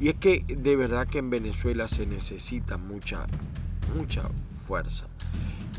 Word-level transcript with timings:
Y 0.00 0.08
es 0.08 0.16
que 0.16 0.44
de 0.48 0.74
verdad 0.74 1.06
que 1.06 1.18
en 1.18 1.30
Venezuela 1.30 1.86
se 1.86 2.06
necesita 2.06 2.76
mucha, 2.76 3.24
mucha 3.96 4.28
fuerza. 4.66 5.06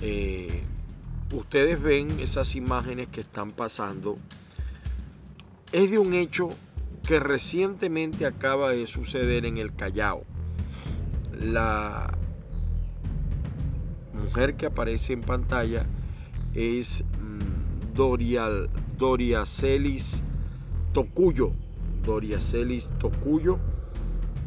Eh, 0.01 0.63
ustedes 1.33 1.81
ven 1.81 2.19
esas 2.19 2.55
imágenes 2.55 3.07
que 3.09 3.21
están 3.21 3.51
pasando, 3.51 4.17
es 5.71 5.91
de 5.91 5.99
un 5.99 6.13
hecho 6.13 6.49
que 7.07 7.19
recientemente 7.19 8.25
acaba 8.25 8.71
de 8.71 8.88
suceder 8.88 9.45
en 9.45 9.57
el 9.57 9.73
Callao. 9.73 10.23
La 11.39 12.13
mujer 14.13 14.55
que 14.55 14.65
aparece 14.65 15.13
en 15.13 15.21
pantalla 15.21 15.85
es 16.53 17.03
mm, 17.03 17.94
Dorial, 17.94 18.69
Doria 18.97 19.45
Celis 19.45 20.21
Tocuyo. 20.94 21.53
Doria 22.03 22.41
Celis 22.41 22.89
Tocuyo 22.99 23.59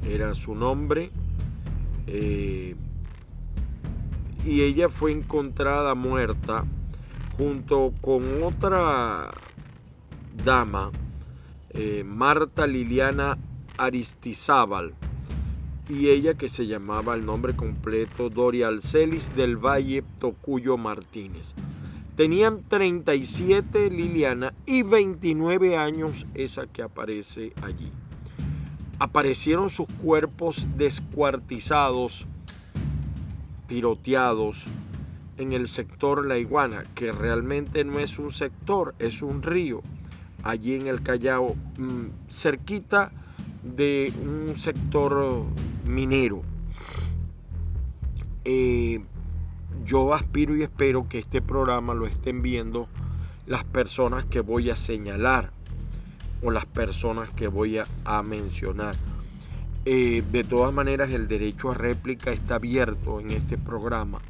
era 0.08 0.34
su 0.34 0.54
nombre. 0.54 1.10
Eh, 2.06 2.74
y 4.46 4.62
ella 4.62 4.88
fue 4.88 5.12
encontrada 5.12 5.94
muerta 5.94 6.64
junto 7.36 7.92
con 8.00 8.42
otra 8.42 9.30
dama, 10.44 10.90
eh, 11.70 12.04
Marta 12.04 12.66
Liliana 12.66 13.38
Aristizábal, 13.76 14.94
y 15.88 16.08
ella 16.08 16.34
que 16.34 16.48
se 16.48 16.66
llamaba 16.66 17.14
el 17.14 17.24
nombre 17.24 17.56
completo 17.56 18.30
Doria 18.30 18.68
Alcelis 18.68 19.34
del 19.34 19.56
Valle 19.56 20.04
Tocuyo 20.18 20.76
Martínez. 20.76 21.54
Tenían 22.16 22.62
37 22.68 23.90
Liliana 23.90 24.52
y 24.66 24.82
29 24.82 25.78
años 25.78 26.26
esa 26.34 26.66
que 26.66 26.82
aparece 26.82 27.52
allí. 27.62 27.90
Aparecieron 28.98 29.70
sus 29.70 29.86
cuerpos 29.86 30.68
descuartizados 30.76 32.26
tiroteados 33.70 34.64
en 35.38 35.52
el 35.52 35.68
sector 35.68 36.26
La 36.26 36.38
Iguana, 36.38 36.82
que 36.96 37.12
realmente 37.12 37.84
no 37.84 38.00
es 38.00 38.18
un 38.18 38.32
sector, 38.32 38.96
es 38.98 39.22
un 39.22 39.44
río, 39.44 39.80
allí 40.42 40.74
en 40.74 40.88
el 40.88 41.02
Callao, 41.02 41.54
mm, 41.78 42.28
cerquita 42.28 43.12
de 43.62 44.12
un 44.24 44.58
sector 44.58 45.44
minero. 45.86 46.42
Eh, 48.44 49.04
yo 49.84 50.14
aspiro 50.14 50.56
y 50.56 50.64
espero 50.64 51.08
que 51.08 51.20
este 51.20 51.40
programa 51.40 51.94
lo 51.94 52.08
estén 52.08 52.42
viendo 52.42 52.88
las 53.46 53.62
personas 53.62 54.24
que 54.24 54.40
voy 54.40 54.68
a 54.70 54.74
señalar 54.74 55.52
o 56.42 56.50
las 56.50 56.66
personas 56.66 57.30
que 57.30 57.46
voy 57.46 57.78
a 57.78 58.22
mencionar. 58.24 58.96
Eh, 59.86 60.22
de 60.30 60.44
todas 60.44 60.74
maneras, 60.74 61.10
el 61.10 61.26
derecho 61.26 61.70
a 61.70 61.74
réplica 61.74 62.32
está 62.32 62.56
abierto 62.56 63.18
en 63.18 63.30
este 63.30 63.56
programa 63.56 64.20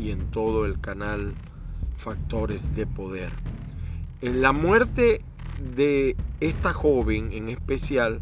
y 0.00 0.10
en 0.10 0.30
todo 0.30 0.66
el 0.66 0.80
canal 0.80 1.34
Factores 1.96 2.76
de 2.76 2.86
Poder. 2.86 3.32
En 4.20 4.40
la 4.40 4.52
muerte 4.52 5.22
de 5.74 6.16
esta 6.40 6.72
joven 6.72 7.32
en 7.32 7.48
especial 7.48 8.20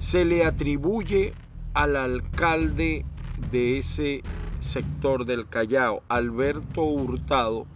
se 0.00 0.24
le 0.24 0.44
atribuye 0.44 1.34
al 1.72 1.94
alcalde 1.94 3.04
de 3.52 3.78
ese 3.78 4.22
sector 4.58 5.24
del 5.24 5.46
Callao, 5.48 6.02
Alberto 6.08 6.82
Hurtado, 6.82 7.66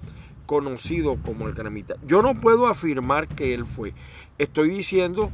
conocido 0.47 1.17
como 1.23 1.47
el 1.47 1.55
Granamita. 1.55 1.95
Yo 2.05 2.23
no 2.23 2.41
puedo 2.41 2.67
afirmar 2.67 3.29
que 3.29 3.55
él 3.55 3.67
fue. 3.67 3.95
Estoy 4.39 4.71
diciendo 4.71 5.31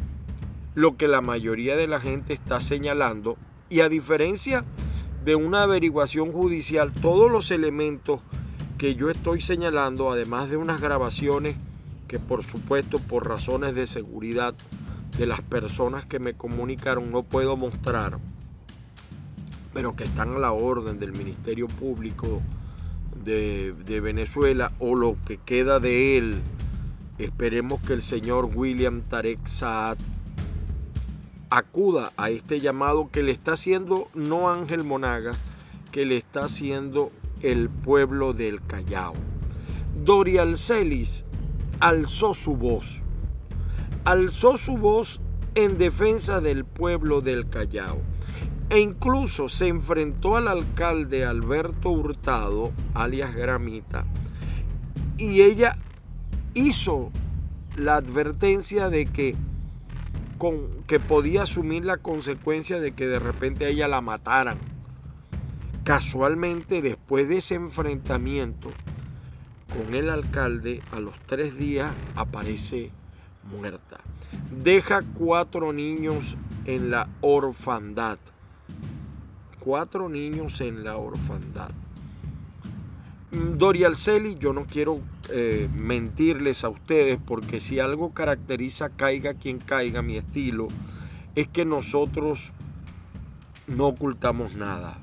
lo 0.74 0.96
que 0.96 1.08
la 1.08 1.20
mayoría 1.20 1.76
de 1.76 1.86
la 1.86 2.00
gente 2.00 2.32
está 2.32 2.60
señalando 2.60 3.36
y 3.68 3.80
a 3.80 3.88
diferencia 3.88 4.64
de 5.24 5.36
una 5.36 5.62
averiguación 5.62 6.32
judicial, 6.32 6.92
todos 6.92 7.30
los 7.30 7.50
elementos 7.50 8.20
que 8.78 8.94
yo 8.94 9.10
estoy 9.10 9.40
señalando, 9.40 10.10
además 10.10 10.50
de 10.50 10.56
unas 10.56 10.80
grabaciones 10.80 11.56
que 12.08 12.18
por 12.18 12.42
supuesto 12.42 12.98
por 12.98 13.28
razones 13.28 13.74
de 13.74 13.86
seguridad 13.86 14.54
de 15.16 15.26
las 15.26 15.40
personas 15.40 16.04
que 16.04 16.18
me 16.18 16.34
comunicaron 16.34 17.10
no 17.10 17.22
puedo 17.22 17.56
mostrar, 17.56 18.18
pero 19.72 19.94
que 19.94 20.04
están 20.04 20.34
a 20.34 20.38
la 20.38 20.52
orden 20.52 20.98
del 20.98 21.12
Ministerio 21.12 21.68
Público 21.68 22.42
de, 23.24 24.00
Venezuela 24.02 24.72
o 24.78 24.96
lo 24.96 25.16
que 25.26 25.38
queda 25.38 25.78
de 25.78 26.18
él. 26.18 26.40
Esperemos 27.18 27.80
que 27.82 27.92
el 27.92 28.02
señor 28.02 28.50
William 28.54 29.02
Tarek 29.02 29.46
Saad 29.46 29.96
acuda 31.52 32.12
a 32.16 32.30
este 32.30 32.60
llamado 32.60 33.10
que 33.10 33.22
le 33.22 33.30
está 33.30 33.52
haciendo 33.52 34.08
no 34.14 34.50
Ángel 34.50 34.84
Monaga, 34.84 35.32
que 35.90 36.06
le 36.06 36.16
está 36.16 36.46
haciendo 36.46 37.12
el 37.42 37.68
pueblo 37.68 38.32
del 38.32 38.64
Callao. 38.64 39.12
Dorial 40.02 40.56
Celis 40.56 41.26
alzó 41.78 42.32
su 42.32 42.56
voz, 42.56 43.02
alzó 44.06 44.56
su 44.56 44.78
voz 44.78 45.20
en 45.54 45.76
defensa 45.76 46.40
del 46.40 46.64
pueblo 46.64 47.20
del 47.20 47.46
Callao 47.50 47.98
e 48.70 48.80
incluso 48.80 49.50
se 49.50 49.68
enfrentó 49.68 50.38
al 50.38 50.48
alcalde 50.48 51.26
Alberto 51.26 51.90
Hurtado, 51.90 52.72
alias 52.94 53.36
Gramita, 53.36 54.06
y 55.18 55.42
ella 55.42 55.76
hizo 56.54 57.10
la 57.76 57.96
advertencia 57.96 58.88
de 58.88 59.04
que, 59.04 59.36
que 60.86 61.00
podía 61.00 61.42
asumir 61.42 61.84
la 61.84 61.98
consecuencia 61.98 62.80
de 62.80 62.92
que 62.92 63.06
de 63.06 63.18
repente 63.18 63.64
a 63.64 63.68
ella 63.68 63.88
la 63.88 64.00
mataran. 64.00 64.58
Casualmente, 65.84 66.82
después 66.82 67.28
de 67.28 67.38
ese 67.38 67.54
enfrentamiento 67.54 68.70
con 69.76 69.94
el 69.94 70.10
alcalde, 70.10 70.82
a 70.92 71.00
los 71.00 71.14
tres 71.26 71.56
días 71.56 71.92
aparece 72.14 72.90
muerta. 73.50 74.00
Deja 74.62 75.02
cuatro 75.18 75.72
niños 75.72 76.36
en 76.66 76.90
la 76.90 77.08
orfandad 77.20 78.18
cuatro 79.64 80.08
niños 80.08 80.60
en 80.60 80.82
la 80.82 80.96
orfandad. 80.96 81.70
Dorial 83.30 83.96
Celi, 83.96 84.36
yo 84.38 84.52
no 84.52 84.66
quiero 84.66 85.00
eh, 85.30 85.68
mentirles 85.74 86.64
a 86.64 86.68
ustedes 86.68 87.18
porque 87.24 87.60
si 87.60 87.78
algo 87.78 88.12
caracteriza 88.12 88.90
caiga 88.90 89.34
quien 89.34 89.58
caiga 89.58 90.02
mi 90.02 90.16
estilo, 90.16 90.68
es 91.34 91.48
que 91.48 91.64
nosotros 91.64 92.52
no 93.66 93.86
ocultamos 93.86 94.56
nada. 94.56 94.98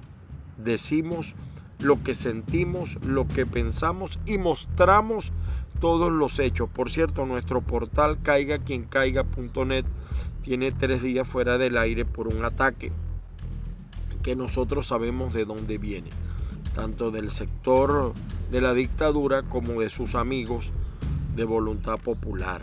Decimos 0.58 1.36
lo 1.80 2.04
que 2.04 2.14
sentimos, 2.14 2.98
lo 3.06 3.28
que 3.28 3.46
pensamos 3.46 4.20
y 4.26 4.38
mostramos 4.38 5.32
todos 5.80 6.12
los 6.12 6.40
hechos. 6.40 6.70
Por 6.70 6.90
cierto, 6.90 7.26
nuestro 7.26 7.62
portal 7.62 8.20
caiga 8.22 8.60
quien 8.60 8.84
caiga.net 8.84 9.86
tiene 10.44 10.72
tres 10.72 11.02
días 11.02 11.28
fuera 11.28 11.58
del 11.58 11.78
aire 11.78 12.06
por 12.06 12.28
un 12.28 12.44
ataque 12.44 12.92
que 14.24 14.36
nosotros 14.36 14.88
sabemos 14.88 15.34
de 15.34 15.46
dónde 15.46 15.78
viene, 15.78 16.10
tanto 16.76 17.12
del 17.12 17.30
sector 17.30 18.14
de 18.52 18.62
la 18.62 18.74
dictadura 18.74 19.44
como 19.44 19.82
de 19.82 19.90
sus 19.90 20.16
amigos 20.16 20.72
de 21.36 21.46
voluntad 21.46 21.98
popular. 22.00 22.62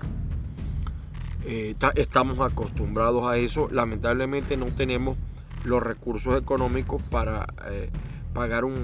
Eh, 1.44 1.76
estamos 1.94 2.40
acostumbrados 2.40 3.24
a 3.24 3.36
eso, 3.36 3.68
lamentablemente 3.70 4.56
no 4.56 4.66
tenemos 4.66 5.16
los 5.64 5.82
recursos 5.82 6.36
económicos 6.36 7.00
para 7.02 7.46
eh, 7.70 7.88
pagar 8.34 8.64
un, 8.64 8.74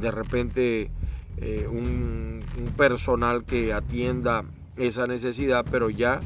de 0.00 0.10
repente, 0.12 0.90
eh, 1.38 1.66
un 1.68 2.44
personal 2.76 3.44
que 3.44 3.72
atienda 3.72 4.44
esa 4.76 5.06
necesidad, 5.08 5.66
pero 5.70 5.90
ya 5.90 6.20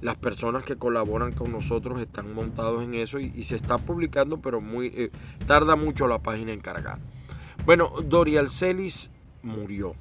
las 0.00 0.16
personas 0.16 0.62
que 0.62 0.76
colaboran 0.76 1.32
con 1.32 1.52
nosotros 1.52 2.00
están 2.00 2.32
montados 2.32 2.82
en 2.82 2.94
eso 2.94 3.18
y, 3.18 3.42
se 3.42 3.56
está 3.56 3.78
publicando, 3.78 4.40
pero 4.40 4.60
muy 4.60 5.10
tarda 5.46 5.76
mucho 5.76 6.06
la 6.06 6.20
página 6.20 6.52
en 6.52 6.60
cargar. 6.60 6.98
Bueno, 7.64 7.92
Dorial 8.04 8.50
Celis 8.50 9.10
murió. 9.42 9.94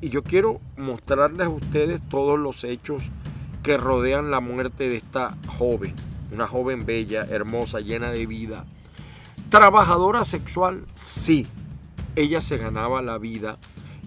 Y 0.00 0.10
yo 0.10 0.22
quiero 0.22 0.60
mostrarles 0.76 1.46
a 1.46 1.50
ustedes 1.50 2.00
todos 2.08 2.38
los 2.38 2.64
hechos 2.64 3.10
que 3.62 3.76
rodean 3.78 4.30
la 4.30 4.40
muerte 4.40 4.88
de 4.88 4.96
esta 4.96 5.36
joven. 5.46 5.94
Una 6.32 6.46
joven 6.46 6.84
bella, 6.84 7.22
hermosa, 7.22 7.80
llena 7.80 8.10
de 8.10 8.26
vida. 8.26 8.66
Trabajadora 9.48 10.24
sexual, 10.24 10.84
sí. 10.94 11.46
Ella 12.16 12.40
se 12.40 12.58
ganaba 12.58 13.02
la 13.02 13.18
vida 13.18 13.58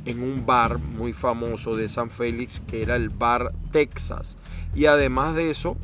en 0.06 0.24
un 0.24 0.46
bar 0.46 0.80
muy 0.80 1.14
famoso 1.14 1.76
de 1.76 1.90
San 1.90 2.10
Félix 2.10 2.62
que 2.62 2.82
era 2.82 2.96
el 2.96 3.10
Bar 3.10 3.54
Texas. 3.72 4.38
Y 4.76 4.86
además 4.86 5.36
de 5.36 5.50
eso, 5.50 5.78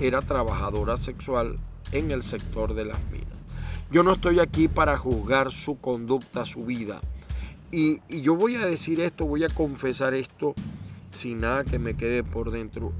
era 0.00 0.20
trabajadora 0.20 0.96
sexual 0.96 1.56
en 1.92 2.10
el 2.10 2.22
sector 2.22 2.74
de 2.74 2.84
las 2.84 2.98
minas. 3.10 3.28
Yo 3.90 4.02
no 4.02 4.12
estoy 4.12 4.40
aquí 4.40 4.68
para 4.68 4.98
juzgar 4.98 5.52
su 5.52 5.78
conducta, 5.78 6.44
su 6.44 6.64
vida. 6.64 7.00
Y, 7.76 8.00
yo 8.08 8.36
voy 8.36 8.54
a 8.54 8.64
decir 8.66 9.00
esto, 9.00 9.26
voy 9.26 9.42
a 9.42 9.48
confesar 9.48 10.14
esto 10.14 10.54
sin 11.10 11.40
nada 11.40 11.64
que 11.64 11.80
me 11.80 11.94
quede 11.94 12.22
por 12.22 12.52
dentro. 12.52 12.92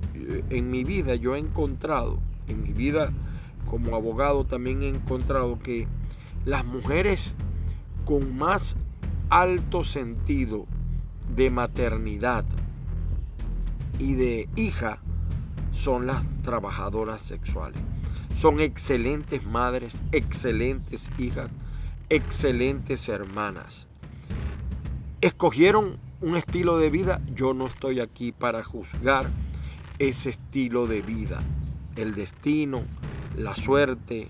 En 0.50 0.68
mi 0.68 0.82
vida 0.82 1.14
yo 1.14 1.36
he 1.36 1.38
encontrado, 1.38 2.18
en 2.48 2.64
mi 2.64 2.72
vida 2.72 3.12
como 3.70 3.94
abogado 3.94 4.44
también 4.44 4.82
he 4.82 4.88
encontrado 4.88 5.60
que 5.60 5.86
las 6.44 6.64
mujeres 6.64 7.34
con 8.04 8.36
más 8.36 8.74
alto 9.30 9.84
sentido 9.84 10.66
de 11.36 11.50
maternidad 11.50 12.44
y 14.00 14.14
de 14.14 14.48
hija 14.56 14.98
son 15.70 16.08
las 16.08 16.26
trabajadoras 16.42 17.20
sexuales. 17.20 17.80
Son 18.34 18.58
excelentes 18.58 19.46
madres, 19.46 20.02
excelentes 20.10 21.10
hijas, 21.16 21.48
excelentes 22.08 23.08
hermanas. 23.08 23.86
Escogieron 25.24 25.96
un 26.20 26.36
estilo 26.36 26.76
de 26.76 26.90
vida, 26.90 27.22
yo 27.34 27.54
no 27.54 27.66
estoy 27.66 27.98
aquí 28.00 28.30
para 28.30 28.62
juzgar 28.62 29.30
ese 29.98 30.28
estilo 30.28 30.86
de 30.86 31.00
vida. 31.00 31.42
El 31.96 32.14
destino, 32.14 32.82
la 33.34 33.56
suerte, 33.56 34.28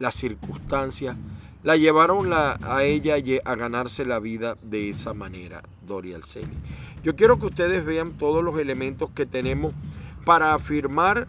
las 0.00 0.16
circunstancias 0.16 1.14
la 1.62 1.76
llevaron 1.76 2.32
a 2.32 2.82
ella 2.82 3.14
a 3.44 3.54
ganarse 3.54 4.04
la 4.04 4.18
vida 4.18 4.58
de 4.60 4.88
esa 4.90 5.14
manera, 5.14 5.62
Doria 5.86 6.16
Alceli. 6.16 6.56
Yo 7.04 7.14
quiero 7.14 7.38
que 7.38 7.46
ustedes 7.46 7.84
vean 7.84 8.18
todos 8.18 8.42
los 8.42 8.58
elementos 8.58 9.10
que 9.10 9.24
tenemos 9.24 9.72
para 10.24 10.52
afirmar 10.52 11.28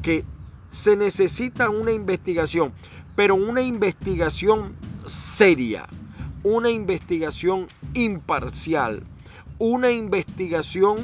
que 0.00 0.24
se 0.70 0.94
necesita 0.94 1.70
una 1.70 1.90
investigación, 1.90 2.72
pero 3.16 3.34
una 3.34 3.62
investigación 3.62 4.76
seria, 5.06 5.88
una 6.44 6.70
investigación 6.70 7.66
imparcial, 7.94 9.02
una 9.58 9.90
investigación 9.90 10.98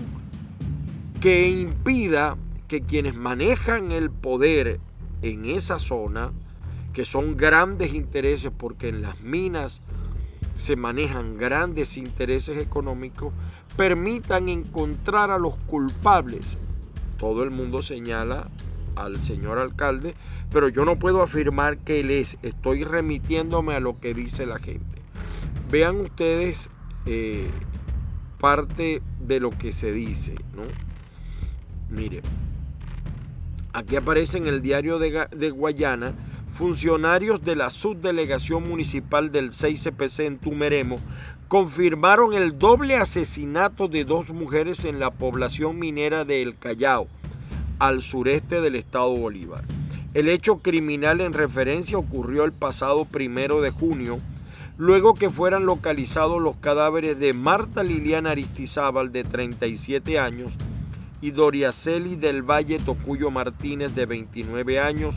que 1.21 1.49
impida 1.49 2.37
que 2.67 2.83
quienes 2.83 3.15
manejan 3.15 3.93
el 3.93 4.11
poder 4.11 4.81
en 5.23 5.45
esa 5.45 5.79
zona, 5.79 6.33
que 6.93 7.05
son 7.05 7.37
grandes 7.37 7.95
intereses 7.95 8.53
porque 8.57 8.89
en 8.89 9.03
las 9.03 9.21
minas 9.23 9.81
se 10.59 10.77
manejan 10.77 11.39
grandes 11.39 11.97
intereses 11.97 12.59
económicos, 12.59 13.33
permitan 13.77 14.49
encontrar 14.49 15.31
a 15.31 15.39
los 15.39 15.55
culpables. 15.55 16.59
Todo 17.17 17.45
el 17.45 17.51
mundo 17.51 17.83
señala 17.83 18.49
al 18.97 19.17
señor 19.23 19.59
alcalde, 19.59 20.15
pero 20.51 20.69
yo 20.69 20.85
no 20.85 20.99
puedo 20.99 21.23
afirmar 21.23 21.79
que 21.79 22.01
él 22.01 22.11
es. 22.11 22.37
Estoy 22.43 22.85
remitiéndome 22.85 23.75
a 23.75 23.81
lo 23.81 23.99
que 23.99 24.15
dice 24.15 24.47
la 24.47 24.59
gente. 24.59 24.98
Vean 25.71 26.01
ustedes 26.01 26.71
eh, 27.07 27.49
parte 28.39 29.03
de 29.21 29.41
lo 29.41 29.51
que 29.51 29.73
se 29.73 29.93
dice, 29.93 30.35
¿no? 30.55 30.63
Mire, 31.91 32.23
aquí 33.73 33.97
aparece 33.97 34.39
en 34.39 34.47
el 34.47 34.63
diario 34.63 34.99
de, 34.99 35.27
de 35.31 35.51
Guayana 35.51 36.15
funcionarios 36.53 37.45
de 37.45 37.55
la 37.55 37.71
subdelegación 37.71 38.69
municipal 38.69 39.31
del 39.31 39.51
6CPC 39.51 40.25
en 40.25 40.39
Tumeremo 40.39 40.99
confirmaron 41.49 42.35
el 42.35 42.59
doble 42.59 42.97
asesinato 42.97 43.89
de 43.89 44.05
dos 44.05 44.31
mujeres 44.31 44.85
en 44.85 45.01
la 45.01 45.11
población 45.11 45.79
minera 45.79 46.25
de 46.27 46.43
El 46.43 46.59
Callao, 46.59 47.09
al 47.79 48.03
sureste 48.03 48.61
del 48.61 48.77
estado 48.77 49.17
Bolívar. 49.17 49.65
El 50.13 50.29
hecho 50.29 50.59
criminal 50.59 51.23
en 51.23 51.33
referencia 51.33 51.97
ocurrió 51.97 52.45
el 52.45 52.53
pasado 52.53 53.07
primero 53.07 53.63
de 53.63 53.71
junio, 53.71 54.19
luego 54.79 55.13
que 55.13 55.29
fueran 55.29 55.67
localizados 55.67 56.41
los 56.41 56.57
cadáveres 56.57 57.19
de 57.19 57.33
Marta 57.33 57.83
Liliana 57.83 58.31
Aristizábal, 58.31 59.11
de 59.11 59.25
37 59.25 60.21
años, 60.21 60.53
y 61.21 61.33
Doriaceli 61.33 62.15
del 62.15 62.43
Valle 62.43 62.79
Tocuyo 62.79 63.33
Martínez, 63.33 63.97
de 63.97 64.07
29 64.07 64.79
años, 64.79 65.17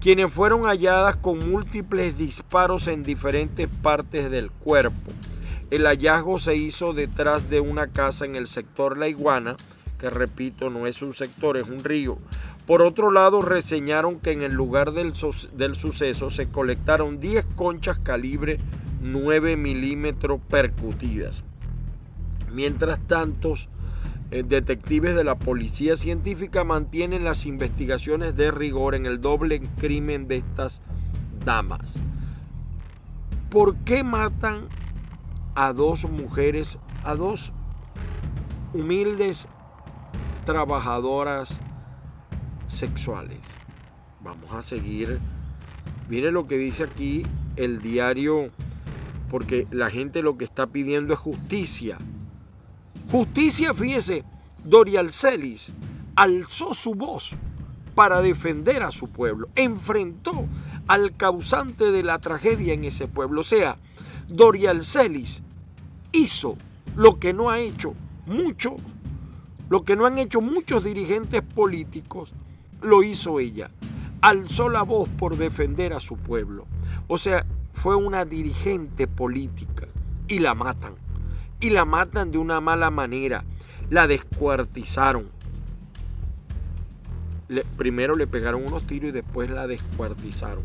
quienes 0.00 0.32
fueron 0.32 0.62
halladas 0.62 1.16
con 1.16 1.50
múltiples 1.50 2.16
disparos 2.16 2.88
en 2.88 3.02
diferentes 3.02 3.68
partes 3.68 4.30
del 4.30 4.50
cuerpo. 4.50 5.12
El 5.70 5.86
hallazgo 5.86 6.38
se 6.38 6.56
hizo 6.56 6.94
detrás 6.94 7.50
de 7.50 7.60
una 7.60 7.88
casa 7.88 8.24
en 8.24 8.36
el 8.36 8.46
sector 8.46 8.96
La 8.96 9.08
Iguana, 9.08 9.56
que 9.98 10.08
repito, 10.08 10.70
no 10.70 10.86
es 10.86 11.02
un 11.02 11.12
sector, 11.12 11.58
es 11.58 11.68
un 11.68 11.84
río. 11.84 12.18
Por 12.66 12.80
otro 12.80 13.10
lado, 13.10 13.42
reseñaron 13.42 14.18
que 14.18 14.32
en 14.32 14.42
el 14.42 14.54
lugar 14.54 14.92
del, 14.92 15.12
del 15.52 15.74
suceso 15.74 16.30
se 16.30 16.48
colectaron 16.48 17.20
10 17.20 17.44
conchas 17.54 17.98
calibre 17.98 18.60
9 19.04 19.58
milímetros 19.58 20.40
percutidas. 20.48 21.44
Mientras 22.50 22.98
tanto, 23.00 23.54
eh, 24.30 24.42
detectives 24.42 25.14
de 25.14 25.24
la 25.24 25.38
policía 25.38 25.96
científica 25.96 26.64
mantienen 26.64 27.22
las 27.22 27.44
investigaciones 27.44 28.34
de 28.34 28.50
rigor 28.50 28.94
en 28.94 29.04
el 29.04 29.20
doble 29.20 29.60
crimen 29.78 30.26
de 30.26 30.38
estas 30.38 30.80
damas. 31.44 31.96
¿Por 33.50 33.76
qué 33.84 34.02
matan 34.02 34.68
a 35.54 35.74
dos 35.74 36.08
mujeres, 36.08 36.78
a 37.04 37.14
dos 37.14 37.52
humildes 38.72 39.46
trabajadoras 40.46 41.60
sexuales? 42.68 43.38
Vamos 44.22 44.50
a 44.52 44.62
seguir. 44.62 45.20
Mire 46.08 46.32
lo 46.32 46.46
que 46.46 46.56
dice 46.56 46.84
aquí 46.84 47.22
el 47.56 47.82
diario, 47.82 48.50
porque 49.34 49.66
la 49.72 49.90
gente 49.90 50.22
lo 50.22 50.38
que 50.38 50.44
está 50.44 50.68
pidiendo 50.68 51.12
es 51.12 51.18
justicia. 51.18 51.98
Justicia, 53.10 53.74
fíjese, 53.74 54.22
Dorial 54.62 55.10
Celis 55.10 55.72
alzó 56.14 56.72
su 56.72 56.94
voz 56.94 57.32
para 57.96 58.22
defender 58.22 58.84
a 58.84 58.92
su 58.92 59.08
pueblo, 59.08 59.48
enfrentó 59.56 60.46
al 60.86 61.16
causante 61.16 61.90
de 61.90 62.04
la 62.04 62.20
tragedia 62.20 62.74
en 62.74 62.84
ese 62.84 63.08
pueblo. 63.08 63.40
O 63.40 63.42
sea, 63.42 63.76
Dorial 64.28 64.84
Celis 64.84 65.42
hizo 66.12 66.56
lo 66.94 67.18
que 67.18 67.32
no 67.32 67.50
ha 67.50 67.58
hecho 67.58 67.94
muchos, 68.26 68.74
lo 69.68 69.82
que 69.82 69.96
no 69.96 70.06
han 70.06 70.18
hecho 70.18 70.42
muchos 70.42 70.84
dirigentes 70.84 71.42
políticos, 71.42 72.32
lo 72.82 73.02
hizo 73.02 73.40
ella. 73.40 73.72
Alzó 74.20 74.68
la 74.68 74.82
voz 74.82 75.08
por 75.08 75.36
defender 75.36 75.92
a 75.92 75.98
su 75.98 76.18
pueblo. 76.18 76.68
O 77.08 77.18
sea, 77.18 77.44
fue 77.74 77.96
una 77.96 78.24
dirigente 78.24 79.06
política 79.06 79.86
y 80.26 80.38
la 80.38 80.54
matan 80.54 80.94
y 81.60 81.70
la 81.70 81.84
matan 81.84 82.30
de 82.30 82.38
una 82.38 82.60
mala 82.60 82.90
manera. 82.90 83.44
La 83.90 84.06
descuartizaron. 84.06 85.28
primero 87.76 88.14
le 88.14 88.26
pegaron 88.26 88.64
unos 88.66 88.86
tiros 88.86 89.10
y 89.10 89.12
después 89.12 89.50
la 89.50 89.66
descuartizaron. 89.66 90.64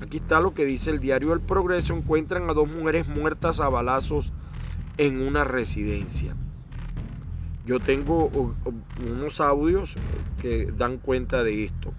Aquí 0.00 0.18
está 0.18 0.40
lo 0.40 0.54
que 0.54 0.64
dice 0.64 0.90
el 0.90 1.00
diario 1.00 1.32
El 1.32 1.40
Progreso. 1.40 1.94
Encuentran 1.94 2.48
a 2.50 2.54
dos 2.54 2.68
mujeres 2.68 3.08
muertas 3.08 3.60
a 3.60 3.68
balazos 3.68 4.32
en 4.96 5.22
una 5.22 5.44
residencia. 5.44 6.36
Yo 7.66 7.80
tengo 7.80 8.30
unos 9.04 9.40
audios 9.40 9.96
que 10.40 10.66
dan 10.66 10.98
cuenta 10.98 11.42
de 11.42 11.64
esto. 11.64 11.92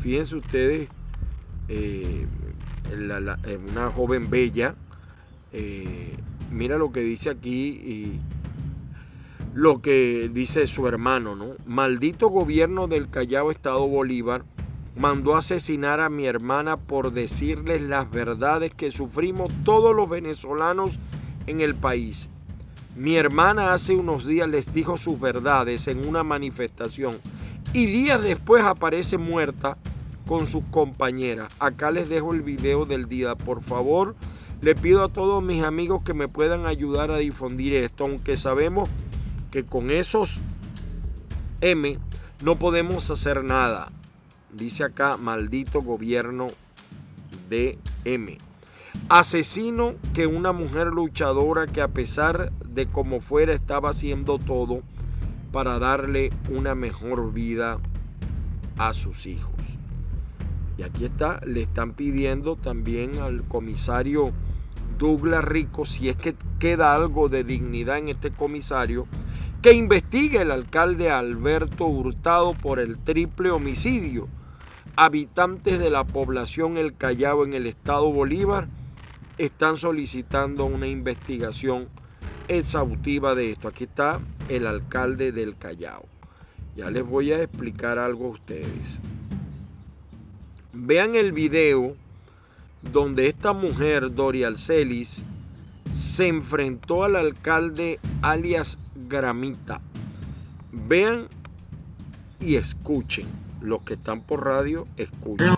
Fíjense 0.00 0.36
ustedes, 0.36 0.88
eh, 1.68 2.26
una 3.70 3.90
joven 3.90 4.30
bella 4.30 4.74
eh, 5.56 6.16
mira 6.50 6.78
lo 6.78 6.90
que 6.90 7.00
dice 7.00 7.30
aquí 7.30 7.68
y 7.68 8.20
lo 9.54 9.80
que 9.80 10.28
dice 10.32 10.66
su 10.66 10.88
hermano, 10.88 11.36
¿no? 11.36 11.52
Maldito 11.64 12.28
gobierno 12.28 12.88
del 12.88 13.08
Callao 13.08 13.52
Estado 13.52 13.86
Bolívar 13.86 14.44
mandó 14.96 15.36
asesinar 15.36 16.00
a 16.00 16.10
mi 16.10 16.26
hermana 16.26 16.76
por 16.76 17.12
decirles 17.12 17.82
las 17.82 18.10
verdades 18.10 18.74
que 18.74 18.90
sufrimos 18.90 19.52
todos 19.64 19.94
los 19.94 20.08
venezolanos 20.08 20.98
en 21.46 21.60
el 21.60 21.76
país. 21.76 22.28
Mi 22.96 23.14
hermana 23.14 23.72
hace 23.72 23.94
unos 23.94 24.26
días 24.26 24.48
les 24.48 24.74
dijo 24.74 24.96
sus 24.96 25.20
verdades 25.20 25.86
en 25.86 26.04
una 26.04 26.24
manifestación 26.24 27.14
y 27.72 27.86
días 27.86 28.22
después 28.22 28.64
aparece 28.64 29.18
muerta 29.18 29.78
con 30.26 30.46
sus 30.46 30.64
compañeras. 30.70 31.52
Acá 31.58 31.90
les 31.90 32.08
dejo 32.08 32.32
el 32.32 32.42
video 32.42 32.86
del 32.86 33.08
día, 33.08 33.34
por 33.34 33.62
favor 33.62 34.14
le 34.64 34.74
pido 34.74 35.04
a 35.04 35.08
todos 35.08 35.42
mis 35.42 35.62
amigos 35.62 36.02
que 36.04 36.14
me 36.14 36.26
puedan 36.26 36.64
ayudar 36.64 37.10
a 37.10 37.18
difundir 37.18 37.74
esto, 37.74 38.04
aunque 38.04 38.38
sabemos 38.38 38.88
que 39.50 39.66
con 39.66 39.90
esos 39.90 40.38
M 41.60 41.98
no 42.42 42.56
podemos 42.56 43.10
hacer 43.10 43.44
nada. 43.44 43.92
Dice 44.54 44.84
acá, 44.84 45.18
maldito 45.18 45.82
gobierno 45.82 46.46
de 47.50 47.78
M. 48.06 48.38
Asesino 49.10 49.96
que 50.14 50.26
una 50.26 50.52
mujer 50.52 50.86
luchadora 50.86 51.66
que 51.66 51.82
a 51.82 51.88
pesar 51.88 52.50
de 52.64 52.86
como 52.86 53.20
fuera 53.20 53.52
estaba 53.52 53.90
haciendo 53.90 54.38
todo 54.38 54.80
para 55.52 55.78
darle 55.78 56.32
una 56.50 56.74
mejor 56.74 57.34
vida 57.34 57.80
a 58.78 58.94
sus 58.94 59.26
hijos. 59.26 59.73
Y 60.76 60.82
aquí 60.82 61.04
está, 61.04 61.40
le 61.46 61.62
están 61.62 61.92
pidiendo 61.92 62.56
también 62.56 63.18
al 63.18 63.44
comisario 63.44 64.32
Douglas 64.98 65.44
Rico, 65.44 65.86
si 65.86 66.08
es 66.08 66.16
que 66.16 66.34
queda 66.58 66.94
algo 66.94 67.28
de 67.28 67.44
dignidad 67.44 67.98
en 67.98 68.08
este 68.08 68.30
comisario, 68.30 69.06
que 69.62 69.72
investigue 69.72 70.42
el 70.42 70.50
alcalde 70.50 71.10
Alberto 71.10 71.86
Hurtado 71.86 72.52
por 72.54 72.78
el 72.78 72.98
triple 72.98 73.50
homicidio. 73.50 74.28
Habitantes 74.96 75.78
de 75.78 75.90
la 75.90 76.04
población 76.04 76.76
El 76.76 76.96
Callao 76.96 77.44
en 77.44 77.54
el 77.54 77.66
estado 77.66 78.12
Bolívar 78.12 78.68
están 79.38 79.76
solicitando 79.76 80.66
una 80.66 80.86
investigación 80.86 81.88
exhaustiva 82.46 83.34
de 83.34 83.52
esto. 83.52 83.68
Aquí 83.68 83.84
está 83.84 84.20
el 84.48 84.66
alcalde 84.66 85.32
del 85.32 85.56
Callao. 85.56 86.06
Ya 86.76 86.90
les 86.90 87.04
voy 87.04 87.32
a 87.32 87.42
explicar 87.42 87.98
algo 87.98 88.26
a 88.26 88.30
ustedes. 88.30 89.00
Vean 90.76 91.14
el 91.14 91.30
video 91.32 91.96
donde 92.92 93.28
esta 93.28 93.52
mujer, 93.52 94.12
Dorial 94.12 94.58
Celis, 94.58 95.22
se 95.92 96.26
enfrentó 96.26 97.04
al 97.04 97.14
alcalde 97.14 98.00
alias 98.22 98.76
Gramita. 99.08 99.80
Vean 100.72 101.28
y 102.40 102.56
escuchen. 102.56 103.43
Los 103.64 103.80
que 103.80 103.94
están 103.94 104.20
por 104.20 104.44
radio, 104.44 104.86
escuchen. 104.98 105.56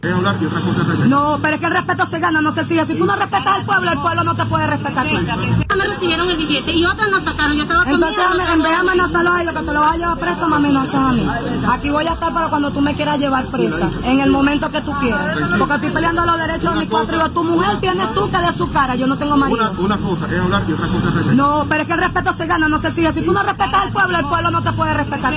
No, 1.08 1.38
pero 1.42 1.54
es 1.54 1.60
que 1.60 1.66
el 1.66 1.72
respeto 1.72 2.06
se 2.08 2.20
gana, 2.20 2.40
no 2.40 2.54
se 2.54 2.64
sigue. 2.64 2.86
Si 2.86 2.94
tú 2.94 3.04
no 3.04 3.16
respetas 3.16 3.48
al 3.48 3.66
pueblo, 3.66 3.90
el 3.90 3.98
pueblo 3.98 4.22
no 4.22 4.36
te 4.36 4.46
puede 4.46 4.64
respetar. 4.68 5.06
Me 5.06 5.84
recibieron 5.84 6.30
el 6.30 6.36
billete 6.36 6.70
y 6.70 6.84
otros 6.84 7.10
no 7.10 7.20
sacaron. 7.24 7.56
Yo 7.56 7.62
estaba 7.64 7.82
Entonces, 7.82 8.24
en 8.52 8.62
vez 8.62 8.70
de 8.70 8.76
amenazarlo 8.76 9.32
a 9.32 9.42
ellos, 9.42 9.54
que 9.54 9.60
te 9.60 9.72
lo 9.72 9.80
vas 9.80 9.92
a 9.92 9.96
llevar 9.96 10.18
preso, 10.20 10.48
me 10.48 10.56
amenazas 10.56 10.94
a 10.94 11.12
mí. 11.12 11.28
Aquí 11.68 11.90
voy 11.90 12.06
a 12.06 12.12
estar 12.12 12.32
para 12.32 12.48
cuando 12.48 12.70
tú 12.70 12.80
me 12.80 12.94
quieras 12.94 13.18
llevar 13.18 13.50
presa, 13.50 13.90
en 14.04 14.20
el 14.20 14.30
momento 14.30 14.70
que 14.70 14.80
tú 14.82 14.92
quieras. 15.00 15.38
Porque 15.58 15.74
estoy 15.74 15.90
peleando 15.90 16.24
los 16.24 16.38
derechos 16.38 16.74
de 16.74 16.80
mi 16.80 16.86
patria. 16.86 17.28
Tu 17.28 17.42
mujer 17.42 17.80
tienes 17.80 18.14
tú 18.14 18.30
que 18.30 18.38
de 18.38 18.52
su 18.52 18.70
cara, 18.70 18.94
yo 18.94 19.08
no 19.08 19.18
tengo 19.18 19.36
marido. 19.36 19.72
Una, 19.80 19.98
cosa 19.98 20.26
es 20.26 20.40
hablar 20.40 20.62
y 20.68 20.72
otra 20.72 20.86
cosa 20.86 21.08
es 21.08 21.14
respetar. 21.14 21.34
No, 21.34 21.66
pero 21.68 21.82
es 21.82 21.88
que 21.88 21.94
el 21.94 22.00
respeto 22.00 22.34
se 22.36 22.46
gana, 22.46 22.68
no 22.68 22.80
se 22.80 22.92
sigue. 22.92 23.12
Si 23.12 23.22
tú 23.22 23.32
no 23.32 23.42
respetas 23.42 23.82
al 23.82 23.92
pueblo, 23.92 24.16
el 24.16 24.28
pueblo 24.28 24.50
no 24.52 24.62
te 24.62 24.72
puede 24.72 24.94
respetar 24.94 25.34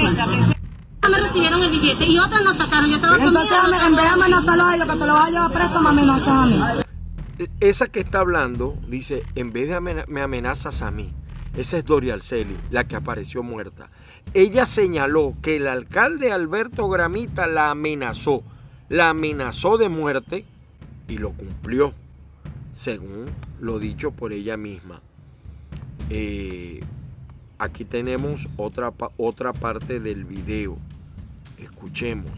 me 1.07 1.19
recibieron 1.19 1.63
el 1.63 1.69
billete 1.69 2.05
y 2.05 2.19
otros 2.19 2.43
no 2.43 2.55
sacaron. 2.55 2.89
Yo 2.89 2.95
estaba 2.95 3.17
Entonces, 3.17 3.57
en 3.85 3.95
vez 3.95 4.03
de 4.03 4.09
amenazarlo 4.09 4.65
a 4.65 4.75
ellos, 4.75 4.87
que 4.87 4.97
te 4.97 5.05
lo 5.05 5.13
vas 5.13 5.25
a 5.25 5.29
llevar 5.29 5.51
preso, 5.53 5.81
me 5.81 5.89
amenazas 5.89 6.27
a 6.27 6.45
mí. 6.45 6.61
Esa 7.61 7.87
que 7.87 8.01
está 8.01 8.19
hablando 8.19 8.77
dice, 8.87 9.23
en 9.35 9.53
vez 9.53 9.69
de 9.69 9.79
me 9.79 10.21
amenazas 10.21 10.81
a 10.81 10.91
mí, 10.91 11.13
esa 11.55 11.77
es 11.77 11.85
Doria 11.85 12.13
Alceli, 12.13 12.57
la 12.69 12.87
que 12.87 12.95
apareció 12.95 13.43
muerta. 13.43 13.89
Ella 14.33 14.65
señaló 14.65 15.35
que 15.41 15.55
el 15.55 15.67
alcalde 15.67 16.31
Alberto 16.31 16.87
Gramita 16.89 17.47
la 17.47 17.71
amenazó, 17.71 18.43
la 18.89 19.09
amenazó 19.09 19.77
de 19.77 19.89
muerte 19.89 20.45
y 21.07 21.17
lo 21.17 21.31
cumplió, 21.31 21.93
según 22.73 23.25
lo 23.59 23.79
dicho 23.79 24.11
por 24.11 24.31
ella 24.33 24.57
misma. 24.57 25.01
Eh, 26.09 26.81
aquí 27.59 27.85
tenemos 27.85 28.47
otra, 28.57 28.91
otra 29.17 29.53
parte 29.53 29.99
del 29.99 30.23
video. 30.23 30.77
Escuchemos. 31.57 32.31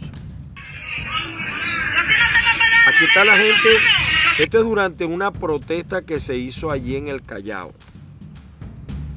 Aquí 2.88 3.06
está 3.06 3.24
la 3.24 3.38
gente. 3.38 3.70
Esto 4.40 4.60
es 4.60 4.66
durante 4.66 5.06
una 5.06 5.32
protesta 5.32 6.02
que 6.02 6.20
se 6.20 6.36
hizo 6.36 6.72
allí 6.72 6.96
en 6.96 7.08
el 7.08 7.22
Callao. 7.22 7.74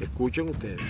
Escuchen 0.00 0.50
ustedes. 0.50 0.84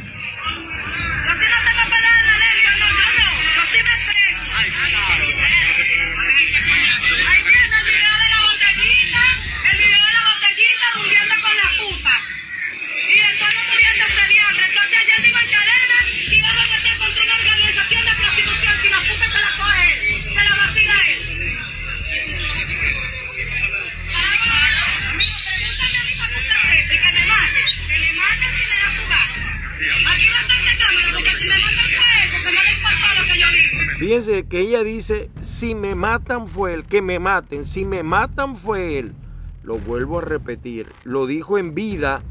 Fíjense 33.98 34.46
que 34.48 34.60
ella 34.60 34.82
dice, 34.82 35.30
si 35.40 35.74
me 35.74 35.94
matan 35.94 36.48
fue 36.48 36.74
él, 36.74 36.84
que 36.84 37.00
me 37.00 37.18
maten, 37.20 37.64
si 37.64 37.84
me 37.84 38.02
matan 38.02 38.56
fue 38.56 38.98
él. 38.98 39.14
lo 39.62 39.78
vuelvo 39.78 40.18
a 40.18 40.22
repetir, 40.22 40.92
lo 41.04 41.26
dijo 41.26 41.56
en 41.58 41.74
vida 41.74 42.22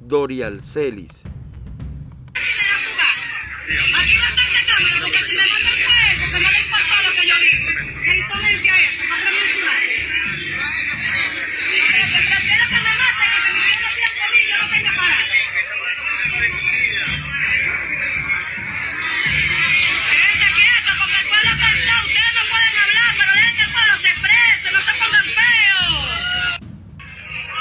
Dorial 0.00 0.62
Celis. 0.62 1.24
Aquí 3.70 4.16
va 4.16 4.26
a 4.26 4.30
estar 4.30 4.50
la 4.50 4.66
cámara, 4.66 5.00
porque 5.02 5.18
si 5.28 5.34
me 5.36 5.46
manda 5.46 5.70
el 5.70 5.76
fuego, 5.84 6.24
que 6.32 6.40
no 6.40 6.50
le 6.50 6.60
importa 6.60 7.02
lo 7.02 7.10
que 7.20 7.28
yo 7.28 7.34
digo. 7.40 7.68
Entonces 8.06 8.59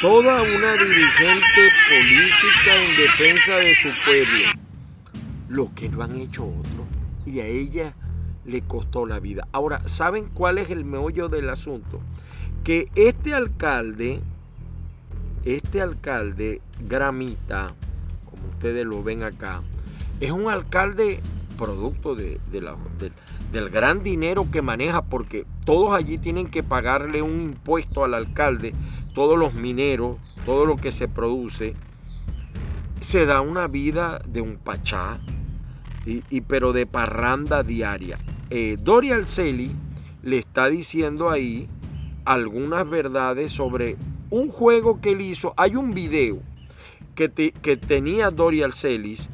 Toda 0.02 0.42
una 0.44 0.74
dirigente 0.74 1.70
política 1.90 2.76
en 2.86 2.98
defensa 2.98 3.56
de 3.58 3.76
su 3.76 3.90
pueblo. 4.06 4.46
Lo 5.50 5.74
que 5.76 5.90
no 5.90 6.04
han 6.04 6.16
hecho 6.22 6.46
otros. 6.46 6.88
Y 7.26 7.42
a 7.42 7.46
ella 7.46 7.94
le 8.46 8.62
costó 8.62 9.06
la 9.06 9.20
vida. 9.20 9.48
Ahora, 9.52 9.82
¿saben 9.88 10.28
cuál 10.34 10.58
es 10.58 10.70
el 10.70 10.86
meollo 10.86 11.28
del 11.28 11.50
asunto? 11.50 12.00
Que 12.64 12.88
este 12.96 13.34
alcalde, 13.34 14.22
este 15.44 15.82
alcalde 15.82 16.62
Gramita, 16.88 17.74
como 18.30 18.48
ustedes 18.54 18.86
lo 18.86 19.04
ven 19.04 19.24
acá, 19.24 19.64
es 20.22 20.32
un 20.32 20.50
alcalde 20.50 21.20
producto 21.58 22.16
de, 22.16 22.40
de 22.52 22.62
la- 22.62 22.78
del 23.52 23.70
gran 23.70 24.04
dinero 24.04 24.48
que 24.52 24.62
maneja, 24.62 25.04
porque 25.04 25.46
todos 25.66 25.96
allí 25.96 26.18
tienen 26.18 26.48
que 26.48 26.64
pagarle 26.64 27.22
un 27.22 27.42
impuesto 27.42 28.04
al 28.04 28.14
alcalde, 28.14 28.74
todos 29.14 29.38
los 29.38 29.54
mineros, 29.54 30.18
todo 30.46 30.66
lo 30.66 30.76
que 30.76 30.92
se 30.92 31.08
produce, 31.08 31.76
se 33.02 33.26
da 33.26 33.42
una 33.42 33.68
vida 33.68 34.22
de 34.28 34.42
un 34.42 34.58
pachá, 34.58 35.20
y, 36.06 36.42
pero 36.42 36.74
de 36.74 36.86
parranda 36.86 37.64
diaria. 37.64 38.20
Eh, 38.50 38.78
Doria 38.80 39.20
le 40.24 40.38
está 40.38 40.70
diciendo 40.70 41.30
ahí 41.30 41.68
algunas 42.26 42.90
verdades 42.90 43.52
sobre 43.52 43.96
un 44.30 44.50
juego 44.50 45.02
que 45.02 45.12
él 45.12 45.22
hizo. 45.22 45.54
Hay 45.58 45.76
un 45.76 45.94
video 45.94 46.40
que, 47.16 47.30
te- 47.30 47.52
que 47.52 47.78
tenía 47.78 48.32
Doria 48.32 48.66
Alcelis 48.66 49.30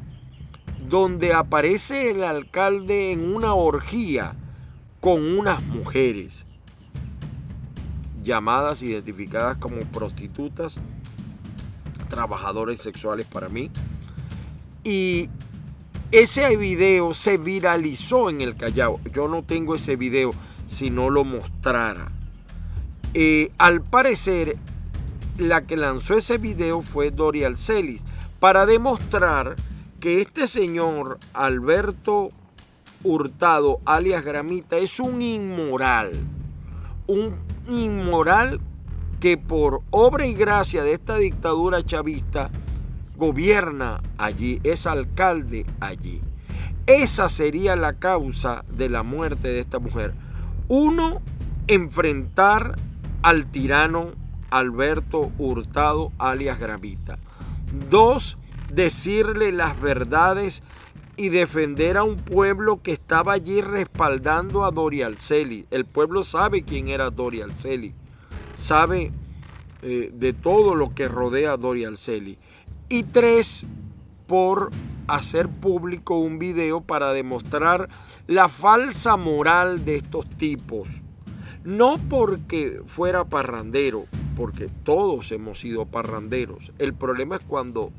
donde 0.88 1.32
aparece 1.32 2.10
el 2.10 2.22
alcalde 2.22 3.12
en 3.12 3.34
una 3.34 3.54
orgía 3.54 4.34
con 5.00 5.22
unas 5.38 5.62
mujeres 5.64 6.46
llamadas, 8.22 8.82
identificadas 8.82 9.56
como 9.58 9.80
prostitutas, 9.80 10.78
trabajadores 12.08 12.80
sexuales 12.80 13.26
para 13.26 13.48
mí. 13.48 13.70
Y 14.84 15.28
ese 16.12 16.56
video 16.56 17.14
se 17.14 17.38
viralizó 17.38 18.30
en 18.30 18.40
el 18.40 18.56
Callao. 18.56 19.00
Yo 19.12 19.28
no 19.28 19.42
tengo 19.42 19.74
ese 19.74 19.96
video 19.96 20.30
si 20.68 20.90
no 20.90 21.10
lo 21.10 21.24
mostrara. 21.24 22.10
Eh, 23.14 23.50
al 23.58 23.82
parecer, 23.82 24.56
la 25.38 25.66
que 25.66 25.76
lanzó 25.76 26.16
ese 26.16 26.38
video 26.38 26.82
fue 26.82 27.10
Dorial 27.10 27.56
Celis 27.56 28.02
para 28.40 28.66
demostrar 28.66 29.56
que 30.06 30.20
este 30.20 30.46
señor 30.46 31.18
Alberto 31.34 32.28
Hurtado, 33.02 33.80
alias 33.84 34.24
Gramita, 34.24 34.76
es 34.76 35.00
un 35.00 35.20
inmoral. 35.20 36.12
Un 37.08 37.34
inmoral 37.68 38.60
que 39.18 39.36
por 39.36 39.82
obra 39.90 40.24
y 40.24 40.34
gracia 40.34 40.84
de 40.84 40.92
esta 40.92 41.16
dictadura 41.16 41.84
chavista 41.84 42.50
gobierna 43.16 44.00
allí, 44.16 44.60
es 44.62 44.86
alcalde 44.86 45.66
allí. 45.80 46.20
Esa 46.86 47.28
sería 47.28 47.74
la 47.74 47.94
causa 47.94 48.64
de 48.68 48.88
la 48.88 49.02
muerte 49.02 49.48
de 49.48 49.58
esta 49.58 49.80
mujer. 49.80 50.14
Uno, 50.68 51.20
enfrentar 51.66 52.76
al 53.22 53.50
tirano 53.50 54.12
Alberto 54.50 55.32
Hurtado, 55.36 56.12
alias 56.16 56.60
Gramita. 56.60 57.18
Dos, 57.90 58.38
decirle 58.72 59.52
las 59.52 59.80
verdades 59.80 60.62
y 61.16 61.30
defender 61.30 61.96
a 61.96 62.04
un 62.04 62.16
pueblo 62.16 62.82
que 62.82 62.92
estaba 62.92 63.32
allí 63.32 63.60
respaldando 63.60 64.64
a 64.64 64.70
Dorial 64.70 65.16
Celi. 65.16 65.66
El 65.70 65.86
pueblo 65.86 66.22
sabe 66.22 66.62
quién 66.62 66.88
era 66.88 67.10
Dorial 67.10 67.52
Celi, 67.52 67.94
sabe 68.54 69.12
eh, 69.82 70.10
de 70.12 70.32
todo 70.32 70.74
lo 70.74 70.94
que 70.94 71.08
rodea 71.08 71.52
a 71.52 71.56
Dorial 71.56 71.96
Celi. 71.96 72.38
Y 72.88 73.04
tres, 73.04 73.66
por 74.26 74.70
hacer 75.06 75.48
público 75.48 76.18
un 76.18 76.38
video 76.38 76.80
para 76.80 77.12
demostrar 77.12 77.88
la 78.26 78.48
falsa 78.48 79.16
moral 79.16 79.84
de 79.84 79.96
estos 79.96 80.28
tipos. 80.28 80.88
No 81.64 81.98
porque 82.08 82.82
fuera 82.86 83.24
parrandero, 83.24 84.06
porque 84.36 84.68
todos 84.84 85.32
hemos 85.32 85.60
sido 85.60 85.86
parranderos. 85.86 86.72
El 86.78 86.94
problema 86.94 87.36
es 87.36 87.44
cuando 87.44 87.92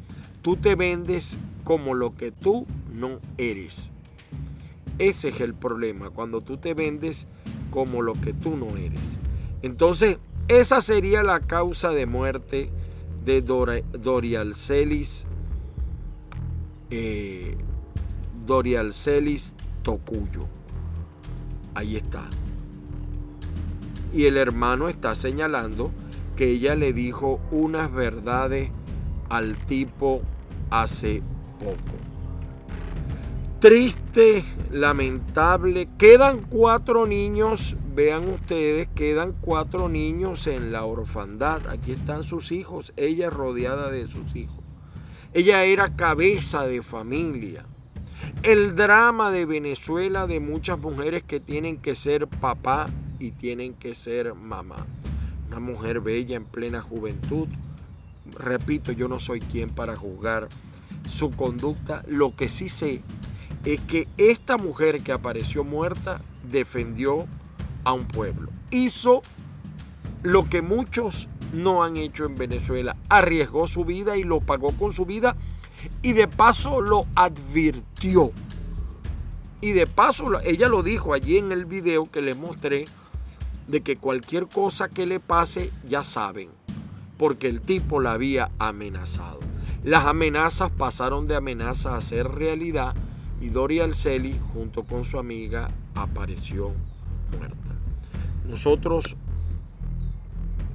tú 0.47 0.55
te 0.55 0.75
vendes 0.75 1.38
como 1.65 1.93
lo 1.93 2.15
que 2.15 2.31
tú 2.31 2.65
no 2.93 3.19
eres. 3.38 3.91
Ese 4.97 5.27
es 5.27 5.41
el 5.41 5.53
problema, 5.53 6.10
cuando 6.10 6.39
tú 6.39 6.55
te 6.55 6.73
vendes 6.73 7.27
como 7.69 8.01
lo 8.01 8.13
que 8.13 8.31
tú 8.31 8.55
no 8.55 8.77
eres. 8.77 9.19
Entonces, 9.62 10.19
esa 10.47 10.79
sería 10.79 11.21
la 11.21 11.41
causa 11.41 11.89
de 11.89 12.05
muerte 12.05 12.69
de 13.25 13.41
Dora- 13.41 13.81
Dorialcelis 13.91 15.25
eh, 16.91 17.57
Dorialcelis 18.45 19.53
Tocuyo. 19.83 20.47
Ahí 21.75 21.97
está. 21.97 22.29
Y 24.13 24.27
el 24.27 24.38
hermano 24.38 24.88
está 24.88 25.13
señalando 25.13 25.91
que 26.38 26.51
ella 26.51 26.75
le 26.75 26.93
dijo 26.93 27.41
unas 27.51 27.91
verdades 27.91 28.69
al 29.27 29.57
tipo 29.65 30.21
hace 30.69 31.21
poco. 31.60 31.97
Triste, 33.60 34.43
lamentable. 34.71 35.89
Quedan 35.97 36.41
cuatro 36.41 37.08
niños, 37.08 37.75
vean 37.95 38.30
ustedes, 38.30 38.88
quedan 38.93 39.34
cuatro 39.41 39.89
niños 39.89 40.45
en 40.45 40.71
la 40.71 40.86
orfandad. 40.86 41.67
Aquí 41.67 41.91
están 41.91 42.21
sus 42.21 42.51
hijos, 42.51 42.93
ella 42.97 43.32
rodeada 43.32 43.89
de 43.89 44.08
sus 44.08 44.36
hijos. 44.36 44.63
Ella 45.34 45.63
era 45.63 45.95
cabeza 45.95 46.67
de 46.67 46.84
familia. 46.84 47.65
El 48.43 48.75
drama 48.75 49.32
de 49.32 49.45
Venezuela 49.45 50.27
de 50.27 50.39
muchas 50.39 50.77
mujeres 50.80 51.23
que 51.23 51.39
tienen 51.39 51.77
que 51.77 51.95
ser 51.95 52.27
papá 52.27 52.89
y 53.19 53.32
tienen 53.32 53.73
que 53.73 53.95
ser 53.95 54.36
mamá. 54.36 54.86
Una 55.47 55.60
mujer 55.60 55.99
bella 55.99 56.36
en 56.36 56.45
plena 56.45 56.82
juventud. 56.82 57.47
Repito, 58.34 58.92
yo 58.92 59.08
no 59.08 59.20
soy 59.20 59.40
quien 59.40 59.70
para 59.70 59.96
juzgar 59.96 60.48
su 61.10 61.32
conducta. 61.32 62.04
Lo 62.08 62.36
que 62.36 62.50
sí 62.50 62.70
sé 62.70 63.02
es 63.66 63.80
que 63.82 64.08
esta 64.18 64.58
mujer 64.58 65.02
que 65.02 65.12
apareció 65.12 65.63
muerta 65.63 66.22
defendió 66.50 67.26
a 67.84 67.94
un 67.94 68.08
pueblo. 68.08 68.50
Hizo 68.72 69.22
lo 70.24 70.50
que 70.50 70.62
muchos 70.62 71.28
no 71.54 71.84
han 71.84 71.98
hecho 71.98 72.26
en 72.26 72.36
Venezuela. 72.36 72.96
Arriesgó 73.10 73.68
su 73.68 73.86
vida 73.86 74.18
y 74.18 74.24
lo 74.24 74.42
pagó 74.42 74.72
con 74.72 74.94
su 74.94 75.06
vida 75.06 75.36
y 76.02 76.13
de 76.13 76.28
paso 76.28 76.82
lo 76.82 77.06
advirtió. 77.16 78.32
Y 79.62 79.72
de 79.72 79.88
paso 79.88 80.40
ella 80.42 80.68
lo 80.68 80.84
dijo 80.84 81.13
allí 81.13 81.38
en 81.38 81.52
el 81.52 81.66
video 81.66 82.06
que 82.12 82.22
les 82.22 82.38
mostré 82.38 82.86
de 83.68 83.82
que 83.82 83.98
cualquier 83.98 84.48
cosa 84.48 84.90
que 84.90 85.06
le 85.06 85.20
pase 85.20 85.72
ya 85.88 86.04
saben, 86.04 86.50
porque 87.17 87.47
el 87.47 87.62
tipo 87.62 87.99
la 87.99 88.13
había 88.13 88.51
amenazado. 88.60 89.39
Las 89.84 90.06
amenazas 90.06 90.71
pasaron 90.71 91.27
de 91.27 91.36
amenazas 91.36 91.93
a 91.93 92.01
ser 92.01 92.27
realidad 92.30 92.95
y 93.41 93.49
Doria 93.49 93.84
Alceli 93.84 94.39
junto 94.53 94.84
con 94.84 95.06
su 95.06 95.19
amiga 95.19 95.69
apareció 95.95 96.71
muerta. 97.38 97.58
Nosotros 98.47 99.15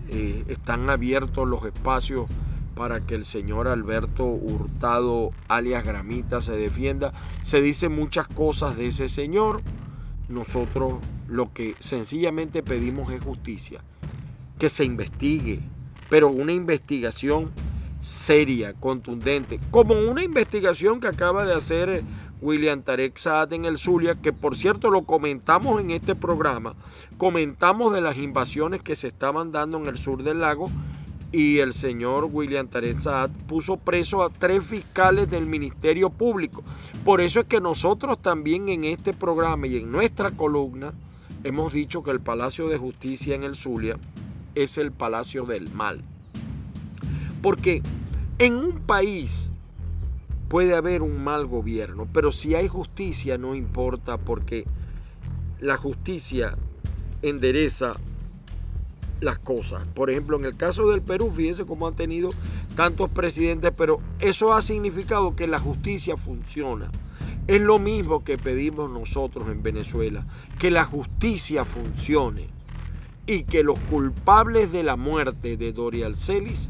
eh, 0.08 0.44
están 0.48 0.90
abiertos 0.90 1.48
los 1.48 1.64
espacios 1.64 2.26
para 2.74 3.00
que 3.00 3.14
el 3.14 3.24
señor 3.24 3.68
Alberto 3.68 4.24
Hurtado, 4.24 5.32
alias 5.48 5.84
Gramita, 5.84 6.40
se 6.40 6.52
defienda. 6.52 7.12
Se 7.42 7.60
dicen 7.60 7.92
muchas 7.92 8.28
cosas 8.28 8.76
de 8.76 8.86
ese 8.88 9.08
señor. 9.08 9.62
Nosotros 10.28 10.94
lo 11.28 11.52
que 11.52 11.76
sencillamente 11.80 12.62
pedimos 12.62 13.12
es 13.12 13.22
justicia, 13.22 13.80
que 14.58 14.68
se 14.68 14.84
investigue, 14.84 15.60
pero 16.12 16.28
una 16.28 16.52
investigación 16.52 17.50
seria, 18.02 18.74
contundente, 18.74 19.58
como 19.70 19.94
una 19.94 20.22
investigación 20.22 21.00
que 21.00 21.06
acaba 21.06 21.46
de 21.46 21.54
hacer 21.54 22.04
William 22.42 22.82
Tarek 22.82 23.16
Saad 23.16 23.54
en 23.54 23.64
el 23.64 23.78
Zulia, 23.78 24.16
que 24.16 24.30
por 24.30 24.54
cierto 24.54 24.90
lo 24.90 25.04
comentamos 25.04 25.80
en 25.80 25.90
este 25.90 26.14
programa, 26.14 26.74
comentamos 27.16 27.94
de 27.94 28.02
las 28.02 28.18
invasiones 28.18 28.82
que 28.82 28.94
se 28.94 29.08
estaban 29.08 29.52
dando 29.52 29.78
en 29.78 29.86
el 29.86 29.96
sur 29.96 30.22
del 30.22 30.40
lago 30.40 30.70
y 31.32 31.60
el 31.60 31.72
señor 31.72 32.28
William 32.30 32.68
Tarek 32.68 32.98
Saad 32.98 33.30
puso 33.48 33.78
preso 33.78 34.22
a 34.22 34.28
tres 34.28 34.62
fiscales 34.62 35.30
del 35.30 35.46
Ministerio 35.46 36.10
Público. 36.10 36.62
Por 37.06 37.22
eso 37.22 37.40
es 37.40 37.46
que 37.46 37.62
nosotros 37.62 38.20
también 38.20 38.68
en 38.68 38.84
este 38.84 39.14
programa 39.14 39.66
y 39.66 39.78
en 39.78 39.90
nuestra 39.90 40.30
columna 40.30 40.92
hemos 41.42 41.72
dicho 41.72 42.02
que 42.02 42.10
el 42.10 42.20
Palacio 42.20 42.68
de 42.68 42.76
Justicia 42.76 43.34
en 43.34 43.44
el 43.44 43.56
Zulia 43.56 43.96
es 44.54 44.78
el 44.78 44.92
Palacio 44.92 45.44
del 45.44 45.70
Mal. 45.72 46.02
Porque 47.40 47.82
en 48.38 48.54
un 48.54 48.80
país 48.80 49.50
puede 50.48 50.74
haber 50.74 51.02
un 51.02 51.24
mal 51.24 51.46
gobierno, 51.46 52.06
pero 52.12 52.30
si 52.30 52.54
hay 52.54 52.68
justicia 52.68 53.38
no 53.38 53.54
importa 53.54 54.18
porque 54.18 54.66
la 55.60 55.76
justicia 55.76 56.56
endereza 57.22 57.94
las 59.20 59.38
cosas. 59.38 59.86
Por 59.94 60.10
ejemplo, 60.10 60.38
en 60.38 60.44
el 60.44 60.56
caso 60.56 60.88
del 60.90 61.00
Perú, 61.00 61.32
fíjense 61.34 61.64
cómo 61.64 61.86
han 61.86 61.94
tenido 61.94 62.30
tantos 62.74 63.08
presidentes, 63.08 63.72
pero 63.76 64.00
eso 64.20 64.52
ha 64.52 64.60
significado 64.60 65.36
que 65.36 65.46
la 65.46 65.58
justicia 65.58 66.16
funciona. 66.16 66.90
Es 67.46 67.60
lo 67.60 67.78
mismo 67.78 68.22
que 68.22 68.38
pedimos 68.38 68.90
nosotros 68.90 69.48
en 69.48 69.62
Venezuela, 69.62 70.26
que 70.58 70.70
la 70.70 70.84
justicia 70.84 71.64
funcione 71.64 72.48
y 73.26 73.44
que 73.44 73.62
los 73.62 73.78
culpables 73.78 74.72
de 74.72 74.82
la 74.82 74.96
muerte 74.96 75.56
de 75.56 75.72
Dorial 75.72 76.16
Celis 76.16 76.68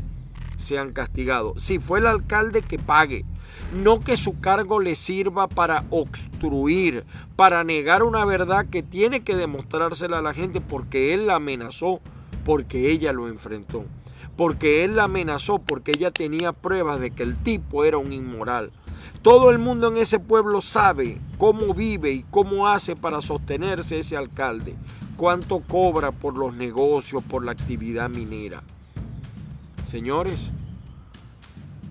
sean 0.59 0.93
castigados. 0.93 1.63
Si 1.63 1.79
fue 1.79 1.99
el 1.99 2.07
alcalde 2.07 2.63
que 2.63 2.79
pague, 2.79 3.25
no 3.73 4.01
que 4.01 4.17
su 4.17 4.39
cargo 4.41 4.81
le 4.81 4.97
sirva 4.97 5.49
para 5.49 5.85
obstruir, 5.91 7.05
para 7.37 7.65
negar 7.65 8.03
una 8.03 8.25
verdad 8.25 8.67
que 8.67 8.83
tiene 8.83 9.23
que 9.23 9.37
demostrársela 9.37 10.19
a 10.19 10.23
la 10.23 10.35
gente 10.35 10.61
porque 10.61 11.15
él 11.15 11.27
la 11.27 11.37
amenazó 11.37 12.01
porque 12.45 12.91
ella 12.91 13.13
lo 13.13 13.29
enfrentó. 13.29 13.85
Porque 14.37 14.85
él 14.85 14.97
la 14.97 15.05
amenazó, 15.05 15.59
porque 15.59 15.93
ella 15.93 16.11
tenía 16.11 16.53
pruebas 16.53 17.01
de 17.01 17.11
que 17.11 17.23
el 17.23 17.37
tipo 17.37 17.85
era 17.85 17.99
un 17.99 18.13
inmoral. 18.13 18.73
Todo 19.23 19.51
el 19.51 19.59
mundo 19.59 19.89
en 19.89 19.97
ese 19.99 20.19
pueblo 20.19 20.61
sabe 20.61 21.21
cómo 21.39 21.75
vive 21.75 22.13
y 22.13 22.25
cómo 22.31 22.69
hace 22.69 22.97
para 22.97 23.21
sostenerse 23.21 23.99
ese 23.99 24.17
alcalde. 24.17 24.75
Cuánto 25.17 25.61
cobra 25.61 26.11
por 26.11 26.37
los 26.37 26.55
negocios, 26.55 27.23
por 27.23 27.45
la 27.45 27.53
actividad 27.53 28.09
minera. 28.09 28.63
Señores, 29.89 30.51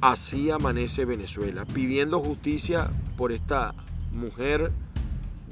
así 0.02 0.50
amanece 0.50 1.06
Venezuela, 1.06 1.66
pidiendo 1.66 2.20
justicia 2.20 2.90
por 3.18 3.32
esta 3.32 3.74
mujer 4.12 4.72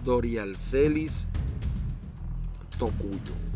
Dorialcelis 0.04 1.28
Tocuyo 2.78 3.50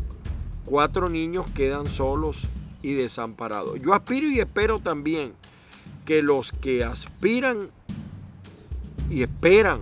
cuatro 0.64 1.08
niños 1.08 1.46
quedan 1.54 1.88
solos 1.88 2.48
y 2.82 2.94
desamparados. 2.94 3.80
Yo 3.80 3.94
aspiro 3.94 4.28
y 4.28 4.40
espero 4.40 4.78
también 4.78 5.32
que 6.04 6.22
los 6.22 6.52
que 6.52 6.84
aspiran 6.84 7.70
y 9.10 9.22
esperan 9.22 9.80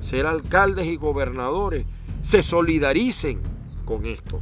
ser 0.00 0.26
alcaldes 0.26 0.86
y 0.86 0.96
gobernadores 0.96 1.86
se 2.22 2.42
solidaricen 2.42 3.40
con 3.84 4.06
esto. 4.06 4.40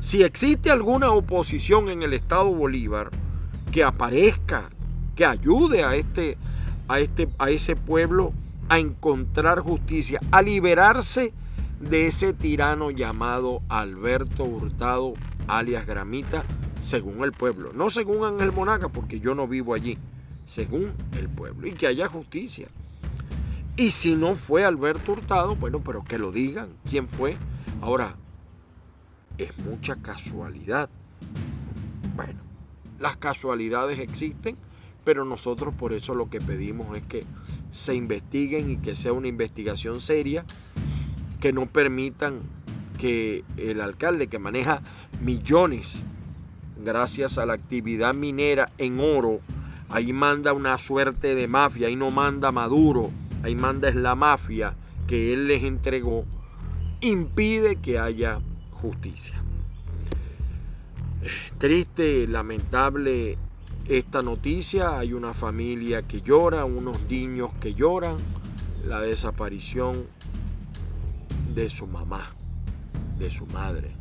Si 0.00 0.22
existe 0.22 0.70
alguna 0.70 1.10
oposición 1.10 1.88
en 1.88 2.02
el 2.02 2.12
Estado 2.12 2.52
Bolívar, 2.52 3.10
que 3.70 3.84
aparezca, 3.84 4.70
que 5.14 5.24
ayude 5.24 5.84
a 5.84 5.94
este, 5.94 6.36
a 6.88 7.00
este, 7.00 7.28
a 7.38 7.50
ese 7.50 7.76
pueblo 7.76 8.32
a 8.68 8.78
encontrar 8.78 9.60
justicia, 9.60 10.20
a 10.30 10.42
liberarse 10.42 11.32
de 11.80 12.06
ese 12.06 12.32
tirano 12.32 12.90
llamado 12.90 13.62
Alberto 13.68 14.44
Hurtado, 14.44 15.14
alias 15.46 15.86
Gramita, 15.86 16.44
según 16.80 17.22
el 17.24 17.32
pueblo. 17.32 17.72
No 17.72 17.90
según 17.90 18.24
Ángel 18.24 18.52
Monaga, 18.52 18.88
porque 18.88 19.20
yo 19.20 19.34
no 19.34 19.46
vivo 19.46 19.74
allí, 19.74 19.98
según 20.44 20.92
el 21.16 21.28
pueblo. 21.28 21.66
Y 21.66 21.72
que 21.72 21.86
haya 21.86 22.08
justicia. 22.08 22.68
Y 23.76 23.90
si 23.90 24.14
no 24.14 24.34
fue 24.34 24.64
Alberto 24.64 25.12
Hurtado, 25.12 25.56
bueno, 25.56 25.80
pero 25.82 26.04
que 26.04 26.18
lo 26.18 26.30
digan 26.30 26.68
quién 26.88 27.08
fue. 27.08 27.36
Ahora, 27.80 28.16
es 29.38 29.56
mucha 29.58 29.96
casualidad. 29.96 30.90
Bueno, 32.14 32.40
las 32.98 33.16
casualidades 33.16 33.98
existen, 33.98 34.56
pero 35.04 35.24
nosotros 35.24 35.74
por 35.74 35.92
eso 35.92 36.14
lo 36.14 36.28
que 36.28 36.40
pedimos 36.40 36.96
es 36.96 37.02
que 37.04 37.24
se 37.70 37.94
investiguen 37.94 38.70
y 38.70 38.76
que 38.76 38.94
sea 38.94 39.12
una 39.12 39.28
investigación 39.28 40.00
seria 40.00 40.44
que 41.40 41.52
no 41.52 41.66
permitan 41.66 42.40
que 42.98 43.42
el 43.56 43.80
alcalde 43.80 44.28
que 44.28 44.38
maneja 44.38 44.82
millones 45.20 46.04
gracias 46.84 47.38
a 47.38 47.46
la 47.46 47.54
actividad 47.54 48.14
minera 48.14 48.68
en 48.78 49.00
oro, 49.00 49.40
ahí 49.92 50.12
manda 50.12 50.52
una 50.52 50.78
suerte 50.78 51.34
de 51.34 51.46
mafia, 51.46 51.88
ahí 51.88 51.96
no 51.96 52.10
manda 52.10 52.50
Maduro, 52.50 53.10
ahí 53.42 53.54
manda 53.54 53.88
es 53.88 53.94
la 53.94 54.14
mafia 54.14 54.74
que 55.06 55.34
él 55.34 55.46
les 55.46 55.62
entregó, 55.62 56.24
impide 57.00 57.76
que 57.76 57.98
haya 57.98 58.40
justicia. 58.70 59.34
Triste, 61.58 62.26
lamentable 62.26 63.38
esta 63.86 64.22
noticia, 64.22 64.98
hay 64.98 65.12
una 65.12 65.34
familia 65.34 66.02
que 66.02 66.22
llora, 66.22 66.64
unos 66.64 66.98
niños 67.10 67.50
que 67.60 67.74
lloran, 67.74 68.16
la 68.86 69.00
desaparición 69.00 70.06
de 71.54 71.68
su 71.68 71.86
mamá, 71.86 72.34
de 73.18 73.30
su 73.30 73.46
madre, 73.46 73.94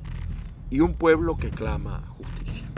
y 0.69 0.79
un 0.79 0.93
pueblo 0.93 1.35
que 1.35 1.49
clama 1.49 2.03
justicia. 2.17 2.70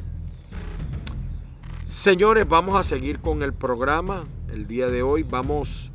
Señores, 1.93 2.49
vamos 2.49 2.73
a 2.73 2.81
seguir 2.81 3.19
con 3.19 3.43
el 3.43 3.53
programa. 3.53 4.25
El 4.51 4.65
día 4.65 4.87
de 4.87 5.03
hoy 5.03 5.21
vamos 5.21 5.91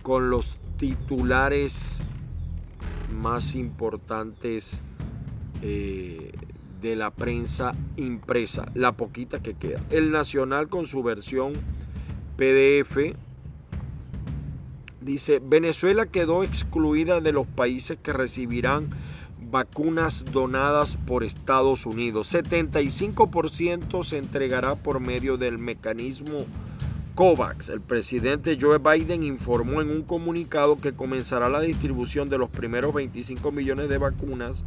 con 0.00 0.30
los 0.30 0.56
titulares 0.76 2.08
más 3.12 3.56
importantes 3.56 4.80
eh, 5.60 6.30
de 6.80 6.94
la 6.94 7.10
prensa 7.10 7.74
impresa, 7.96 8.66
la 8.74 8.92
poquita 8.92 9.42
que 9.42 9.54
queda. 9.54 9.80
El 9.90 10.12
Nacional 10.12 10.68
con 10.68 10.86
su 10.86 11.02
versión 11.02 11.54
PDF 12.36 13.16
Dice, 15.00 15.40
Venezuela 15.42 16.06
quedó 16.06 16.44
excluida 16.44 17.20
de 17.20 17.32
los 17.32 17.46
países 17.46 17.98
que 18.02 18.12
recibirán 18.12 18.90
vacunas 19.50 20.24
donadas 20.32 20.96
por 21.06 21.24
Estados 21.24 21.86
Unidos. 21.86 22.32
75% 22.34 24.04
se 24.04 24.18
entregará 24.18 24.74
por 24.76 25.00
medio 25.00 25.36
del 25.36 25.58
mecanismo 25.58 26.46
COVAX. 27.14 27.68
El 27.68 27.80
presidente 27.80 28.56
Joe 28.60 28.78
Biden 28.78 29.22
informó 29.22 29.80
en 29.80 29.90
un 29.90 30.02
comunicado 30.02 30.80
que 30.80 30.92
comenzará 30.92 31.48
la 31.48 31.60
distribución 31.60 32.28
de 32.28 32.38
los 32.38 32.48
primeros 32.48 32.94
25 32.94 33.52
millones 33.52 33.88
de 33.88 33.98
vacunas 33.98 34.64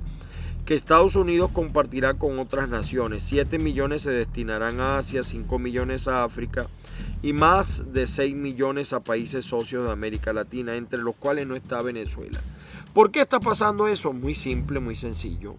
que 0.65 0.75
Estados 0.75 1.15
Unidos 1.15 1.51
compartirá 1.51 2.13
con 2.13 2.39
otras 2.39 2.69
naciones. 2.69 3.23
7 3.23 3.59
millones 3.59 4.03
se 4.03 4.11
destinarán 4.11 4.79
a 4.79 4.97
Asia, 4.97 5.23
5 5.23 5.59
millones 5.59 6.07
a 6.07 6.23
África 6.23 6.67
y 7.21 7.33
más 7.33 7.93
de 7.93 8.07
6 8.07 8.35
millones 8.35 8.93
a 8.93 9.01
países 9.01 9.45
socios 9.45 9.85
de 9.85 9.91
América 9.91 10.31
Latina, 10.31 10.75
entre 10.75 11.01
los 11.01 11.15
cuales 11.15 11.47
no 11.47 11.55
está 11.55 11.81
Venezuela. 11.81 12.39
¿Por 12.93 13.09
qué 13.09 13.21
está 13.21 13.39
pasando 13.39 13.87
eso? 13.87 14.13
Muy 14.13 14.35
simple, 14.35 14.79
muy 14.79 14.93
sencillo. 14.93 15.55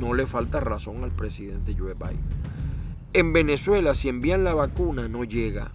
No 0.00 0.14
le 0.14 0.24
falta 0.24 0.60
razón 0.60 1.04
al 1.04 1.10
presidente 1.10 1.76
Joe 1.78 1.92
Biden. 1.92 2.24
En 3.12 3.34
Venezuela, 3.34 3.94
si 3.94 4.08
envían 4.08 4.44
la 4.44 4.54
vacuna, 4.54 5.06
no 5.06 5.24
llega. 5.24 5.72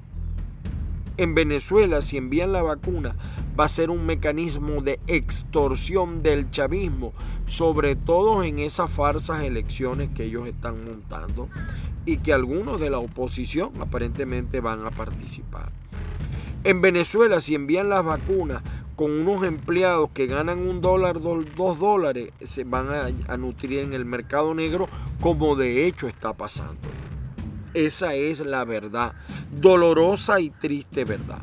En 1.17 1.35
Venezuela, 1.35 2.01
si 2.01 2.17
envían 2.17 2.53
la 2.53 2.63
vacuna, 2.63 3.15
va 3.57 3.65
a 3.65 3.69
ser 3.69 3.91
un 3.91 4.07
mecanismo 4.07 4.81
de 4.81 4.99
extorsión 5.05 6.23
del 6.23 6.49
chavismo, 6.49 7.13
sobre 7.45 7.95
todo 7.95 8.43
en 8.43 8.57
esas 8.57 8.89
farsas 8.89 9.43
elecciones 9.43 10.09
que 10.15 10.23
ellos 10.23 10.47
están 10.47 10.83
montando 10.85 11.49
y 12.07 12.17
que 12.17 12.33
algunos 12.33 12.79
de 12.79 12.89
la 12.89 12.97
oposición 12.97 13.73
aparentemente 13.79 14.59
van 14.59 14.83
a 14.87 14.89
participar. 14.89 15.71
En 16.63 16.81
Venezuela, 16.81 17.39
si 17.41 17.53
envían 17.53 17.89
las 17.89 18.03
vacunas 18.03 18.63
con 18.99 19.11
unos 19.11 19.43
empleados 19.43 20.09
que 20.13 20.27
ganan 20.27 20.59
un 20.59 20.81
dólar, 20.81 21.21
dos 21.21 21.79
dólares, 21.79 22.33
se 22.43 22.65
van 22.65 22.89
a, 22.89 23.37
nutrir 23.37 23.79
en 23.79 23.93
el 23.93 24.03
mercado 24.03 24.53
negro, 24.53 24.89
como 25.21 25.55
de 25.55 25.87
hecho 25.87 26.09
está 26.09 26.33
pasando. 26.33 26.89
Esa 27.73 28.15
es 28.15 28.41
la 28.41 28.65
verdad, 28.65 29.13
dolorosa 29.57 30.41
y 30.41 30.49
triste 30.49 31.05
verdad. 31.05 31.39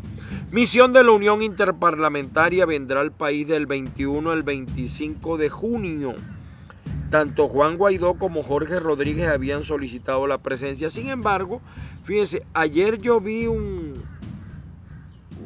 Misión 0.51 0.93
de 0.93 1.03
la 1.03 1.13
Unión 1.13 1.41
Interparlamentaria 1.41 2.67
vendrá 2.67 3.01
al 3.01 3.13
país 3.13 3.49
del 3.49 3.65
21 3.65 4.31
al 4.31 4.43
25 4.43 5.39
de 5.39 5.49
junio 5.49 6.15
tanto 7.09 7.49
Juan 7.49 7.79
Guaidó 7.79 8.15
como 8.19 8.43
Jorge 8.43 8.81
Rodríguez 8.81 9.29
habían 9.29 9.63
solicitado 9.63 10.27
la 10.27 10.43
presencia. 10.43 10.91
Sin 10.91 11.09
embargo, 11.09 11.63
fíjense, 12.03 12.45
ayer 12.53 13.01
yo 13.01 13.19
vi 13.19 13.47
un, 13.47 13.95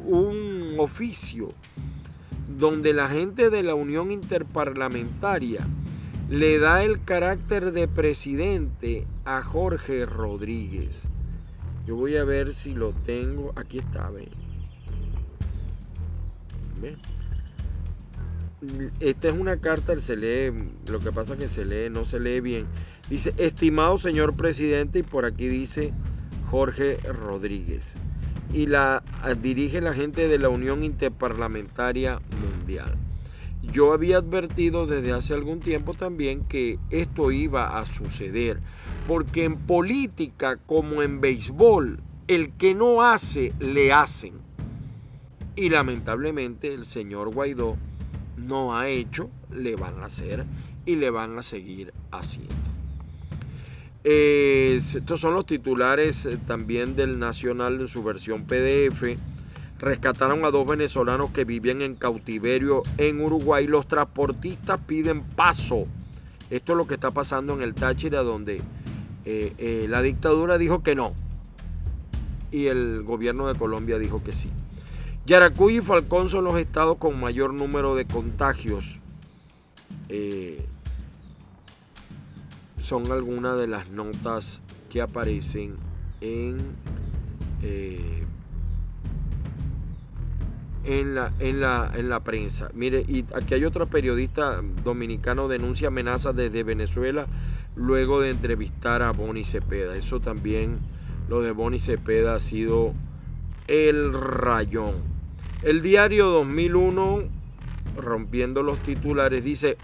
un 0.07 0.75
oficio 0.77 1.47
donde 2.61 2.93
la 2.93 3.09
gente 3.09 3.49
de 3.49 3.63
la 3.63 3.73
Unión 3.73 4.11
Interparlamentaria 4.11 5.65
le 6.29 6.59
da 6.59 6.83
el 6.83 7.03
carácter 7.03 7.71
de 7.71 7.87
presidente 7.87 9.07
a 9.25 9.41
Jorge 9.41 10.05
Rodríguez. 10.05 11.07
Yo 11.87 11.95
voy 11.95 12.17
a 12.17 12.23
ver 12.23 12.53
si 12.53 12.75
lo 12.75 12.93
tengo. 12.93 13.51
Aquí 13.55 13.79
está, 13.79 14.11
¿ve? 14.11 14.29
¿Ve? 16.79 16.97
Esta 18.99 19.29
es 19.29 19.33
una 19.33 19.57
carta, 19.57 19.97
se 19.97 20.15
lee, 20.15 20.53
lo 20.87 20.99
que 20.99 21.11
pasa 21.11 21.33
es 21.33 21.39
que 21.39 21.49
se 21.49 21.65
lee, 21.65 21.89
no 21.89 22.05
se 22.05 22.19
lee 22.19 22.41
bien. 22.41 22.67
Dice, 23.09 23.33
estimado 23.37 23.97
señor 23.97 24.35
presidente, 24.35 24.99
y 24.99 25.03
por 25.03 25.25
aquí 25.25 25.47
dice 25.47 25.93
Jorge 26.51 26.97
Rodríguez. 26.97 27.95
Y 28.53 28.65
la 28.65 29.03
dirige 29.41 29.81
la 29.81 29.93
gente 29.93 30.27
de 30.27 30.37
la 30.37 30.49
Unión 30.49 30.83
Interparlamentaria 30.83 32.19
Mundial. 32.41 32.97
Yo 33.63 33.93
había 33.93 34.17
advertido 34.17 34.87
desde 34.87 35.13
hace 35.13 35.33
algún 35.33 35.59
tiempo 35.59 35.93
también 35.93 36.43
que 36.45 36.79
esto 36.89 37.31
iba 37.31 37.79
a 37.79 37.85
suceder, 37.85 38.59
porque 39.07 39.43
en 39.43 39.57
política 39.57 40.57
como 40.57 41.01
en 41.03 41.21
béisbol, 41.21 41.99
el 42.27 42.51
que 42.53 42.73
no 42.73 43.03
hace, 43.03 43.53
le 43.59 43.93
hacen. 43.93 44.33
Y 45.55 45.69
lamentablemente 45.69 46.73
el 46.73 46.85
señor 46.85 47.33
Guaidó 47.33 47.77
no 48.35 48.75
ha 48.75 48.87
hecho, 48.87 49.29
le 49.51 49.75
van 49.75 49.99
a 50.01 50.05
hacer 50.05 50.45
y 50.85 50.95
le 50.95 51.09
van 51.09 51.37
a 51.37 51.43
seguir 51.43 51.93
haciendo. 52.11 52.60
Estos 54.03 55.19
son 55.19 55.35
los 55.35 55.45
titulares 55.45 56.25
eh, 56.25 56.37
también 56.45 56.95
del 56.95 57.19
Nacional 57.19 57.79
en 57.79 57.87
su 57.87 58.03
versión 58.03 58.45
PDF. 58.45 59.17
Rescataron 59.79 60.43
a 60.45 60.51
dos 60.51 60.67
venezolanos 60.67 61.31
que 61.31 61.45
vivían 61.45 61.81
en 61.81 61.95
cautiverio 61.95 62.83
en 62.97 63.21
Uruguay. 63.21 63.67
Los 63.67 63.87
transportistas 63.87 64.79
piden 64.79 65.23
paso. 65.23 65.85
Esto 66.49 66.73
es 66.73 66.77
lo 66.77 66.87
que 66.87 66.95
está 66.95 67.11
pasando 67.11 67.53
en 67.53 67.61
el 67.61 67.73
Táchira, 67.73 68.23
donde 68.23 68.61
eh, 69.25 69.53
eh, 69.57 69.85
la 69.87 70.01
dictadura 70.01 70.57
dijo 70.57 70.83
que 70.83 70.95
no. 70.95 71.13
Y 72.51 72.67
el 72.67 73.03
gobierno 73.03 73.47
de 73.47 73.57
Colombia 73.57 73.97
dijo 73.97 74.23
que 74.23 74.31
sí. 74.31 74.49
Yaracuy 75.25 75.77
y 75.77 75.81
Falcón 75.81 76.29
son 76.29 76.43
los 76.43 76.57
estados 76.57 76.97
con 76.97 77.19
mayor 77.19 77.53
número 77.53 77.95
de 77.95 78.05
contagios. 78.05 78.99
Son 82.91 83.09
algunas 83.09 83.57
de 83.57 83.67
las 83.67 83.89
notas 83.91 84.61
que 84.89 84.99
aparecen 84.99 85.77
en, 86.19 86.57
eh, 87.63 88.25
en, 90.83 91.15
la, 91.15 91.31
en, 91.39 91.61
la, 91.61 91.89
en 91.95 92.09
la 92.09 92.19
prensa. 92.19 92.69
Mire, 92.73 93.05
y 93.07 93.23
aquí 93.33 93.53
hay 93.53 93.63
otro 93.63 93.87
periodista 93.87 94.61
dominicano 94.83 95.47
denuncia 95.47 95.87
amenazas 95.87 96.35
desde 96.35 96.63
Venezuela 96.63 97.27
luego 97.77 98.19
de 98.19 98.31
entrevistar 98.31 99.03
a 99.03 99.11
Bonnie 99.11 99.45
Cepeda. 99.45 99.95
Eso 99.95 100.19
también, 100.19 100.79
lo 101.29 101.41
de 101.41 101.53
Bonnie 101.53 101.79
Cepeda 101.79 102.35
ha 102.35 102.39
sido 102.41 102.93
el 103.67 104.13
rayón. 104.13 104.95
El 105.63 105.81
diario 105.81 106.25
2001, 106.25 107.23
rompiendo 107.95 108.63
los 108.63 108.79
titulares, 108.79 109.45
dice, 109.45 109.77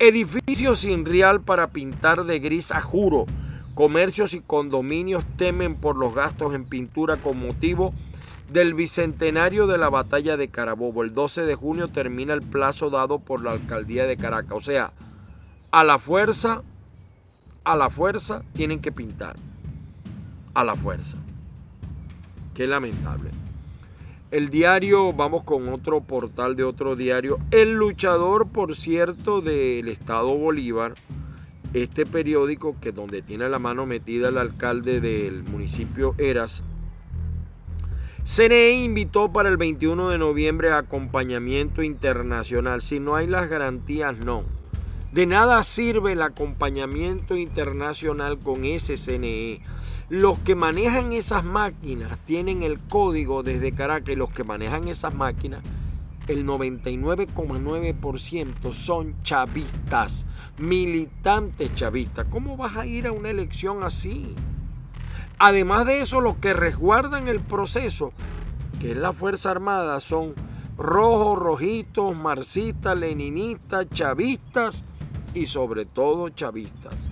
edificio 0.00 0.74
sin 0.74 1.04
real 1.04 1.42
para 1.42 1.68
pintar 1.68 2.24
de 2.24 2.38
gris 2.40 2.72
a 2.72 2.80
juro. 2.80 3.26
Comercios 3.74 4.32
y 4.34 4.40
condominios 4.40 5.24
temen 5.36 5.76
por 5.76 5.96
los 5.96 6.14
gastos 6.14 6.54
en 6.54 6.64
pintura 6.64 7.18
con 7.18 7.38
motivo 7.38 7.92
del 8.50 8.74
bicentenario 8.74 9.66
de 9.66 9.78
la 9.78 9.90
batalla 9.90 10.38
de 10.38 10.48
Carabobo. 10.48 11.02
El 11.02 11.14
12 11.14 11.42
de 11.42 11.54
junio 11.54 11.88
termina 11.88 12.32
el 12.32 12.40
plazo 12.40 12.88
dado 12.90 13.18
por 13.18 13.44
la 13.44 13.52
alcaldía 13.52 14.06
de 14.06 14.16
Caracas. 14.16 14.56
O 14.56 14.60
sea, 14.62 14.92
a 15.70 15.84
la 15.84 15.98
fuerza, 15.98 16.62
a 17.64 17.76
la 17.76 17.90
fuerza 17.90 18.42
tienen 18.54 18.80
que 18.80 18.92
pintar. 18.92 19.36
A 20.54 20.64
la 20.64 20.74
fuerza. 20.74 21.18
Qué 22.54 22.66
lamentable. 22.66 23.30
El 24.30 24.48
diario, 24.48 25.12
vamos 25.12 25.42
con 25.42 25.68
otro 25.70 26.02
portal 26.02 26.54
de 26.54 26.62
otro 26.62 26.94
diario. 26.94 27.38
El 27.50 27.72
luchador, 27.72 28.46
por 28.48 28.76
cierto, 28.76 29.40
del 29.40 29.88
Estado 29.88 30.32
Bolívar. 30.38 30.94
Este 31.74 32.06
periódico 32.06 32.76
que 32.80 32.92
donde 32.92 33.22
tiene 33.22 33.48
la 33.48 33.58
mano 33.58 33.86
metida 33.86 34.28
el 34.28 34.38
alcalde 34.38 35.00
del 35.00 35.42
municipio 35.42 36.14
Eras. 36.16 36.62
CNE 38.22 38.70
invitó 38.84 39.32
para 39.32 39.48
el 39.48 39.56
21 39.56 40.10
de 40.10 40.18
noviembre 40.18 40.70
acompañamiento 40.70 41.82
internacional. 41.82 42.82
Si 42.82 43.00
no 43.00 43.16
hay 43.16 43.26
las 43.26 43.48
garantías, 43.48 44.16
no. 44.24 44.44
De 45.10 45.26
nada 45.26 45.60
sirve 45.64 46.12
el 46.12 46.22
acompañamiento 46.22 47.36
internacional 47.36 48.38
con 48.38 48.64
ese 48.64 48.96
CNE. 48.96 49.60
Los 50.10 50.38
que 50.40 50.54
manejan 50.56 51.12
esas 51.12 51.44
máquinas 51.44 52.18
tienen 52.24 52.64
el 52.64 52.80
código 52.80 53.44
desde 53.44 53.72
Caracas 53.72 54.12
y 54.12 54.16
los 54.16 54.30
que 54.30 54.42
manejan 54.42 54.88
esas 54.88 55.14
máquinas, 55.14 55.62
el 56.26 56.44
99,9% 56.44 58.72
son 58.72 59.22
chavistas, 59.22 60.26
militantes 60.58 61.72
chavistas. 61.76 62.26
¿Cómo 62.28 62.56
vas 62.56 62.76
a 62.76 62.86
ir 62.86 63.06
a 63.06 63.12
una 63.12 63.30
elección 63.30 63.84
así? 63.84 64.34
Además 65.38 65.86
de 65.86 66.00
eso, 66.00 66.20
los 66.20 66.38
que 66.38 66.54
resguardan 66.54 67.28
el 67.28 67.38
proceso, 67.38 68.12
que 68.80 68.90
es 68.90 68.96
la 68.96 69.12
Fuerza 69.12 69.52
Armada, 69.52 70.00
son 70.00 70.34
rojos, 70.76 71.38
rojitos, 71.38 72.16
marxistas, 72.16 72.98
leninistas, 72.98 73.88
chavistas 73.90 74.82
y 75.34 75.46
sobre 75.46 75.84
todo 75.84 76.30
chavistas. 76.30 77.08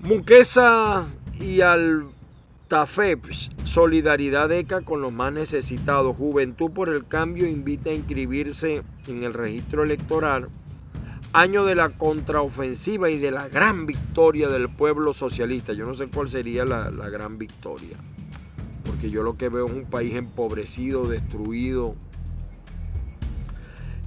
Muquesa 0.00 1.06
y 1.40 1.60
al 1.60 2.06
TAFEPS, 2.68 3.50
Solidaridad 3.64 4.50
ECA 4.50 4.80
con 4.80 5.00
los 5.00 5.12
más 5.12 5.32
necesitados. 5.32 6.16
Juventud 6.16 6.70
por 6.70 6.88
el 6.88 7.06
Cambio 7.06 7.46
invita 7.46 7.90
a 7.90 7.94
inscribirse 7.94 8.82
en 9.06 9.22
el 9.22 9.32
registro 9.32 9.82
electoral. 9.82 10.48
Año 11.32 11.64
de 11.64 11.74
la 11.74 11.90
contraofensiva 11.90 13.10
y 13.10 13.18
de 13.18 13.30
la 13.30 13.48
gran 13.48 13.86
victoria 13.86 14.48
del 14.48 14.68
pueblo 14.68 15.12
socialista. 15.12 15.72
Yo 15.72 15.84
no 15.84 15.94
sé 15.94 16.08
cuál 16.08 16.28
sería 16.28 16.64
la, 16.64 16.90
la 16.90 17.08
gran 17.10 17.38
victoria. 17.38 17.96
Porque 18.84 19.10
yo 19.10 19.22
lo 19.22 19.36
que 19.36 19.48
veo 19.48 19.66
es 19.66 19.72
un 19.72 19.84
país 19.84 20.14
empobrecido, 20.14 21.06
destruido, 21.06 21.94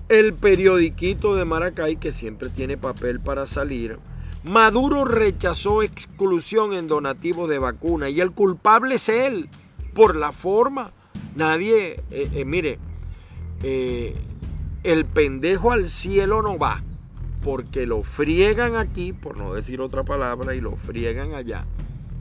el 0.09 0.33
periodiquito 0.33 1.35
de 1.35 1.45
Maracay, 1.45 1.97
que 1.97 2.11
siempre 2.11 2.49
tiene 2.49 2.77
papel 2.77 3.19
para 3.19 3.45
salir, 3.45 3.99
Maduro 4.43 5.03
rechazó 5.03 5.83
exclusión 5.83 6.73
en 6.73 6.87
donativo 6.87 7.47
de 7.47 7.59
vacuna 7.59 8.09
y 8.09 8.21
el 8.21 8.31
culpable 8.31 8.95
es 8.95 9.09
él, 9.09 9.49
por 9.93 10.15
la 10.15 10.31
forma. 10.31 10.91
Nadie, 11.35 12.01
eh, 12.09 12.29
eh, 12.33 12.45
mire, 12.45 12.79
eh, 13.63 14.15
el 14.83 15.05
pendejo 15.05 15.71
al 15.71 15.87
cielo 15.87 16.41
no 16.41 16.57
va, 16.57 16.83
porque 17.43 17.85
lo 17.85 18.01
friegan 18.03 18.77
aquí, 18.77 19.11
por 19.11 19.35
no 19.35 19.53
decir 19.53 19.81
otra 19.81 20.03
palabra, 20.03 20.55
y 20.55 20.61
lo 20.61 20.77
friegan 20.77 21.33
allá. 21.33 21.65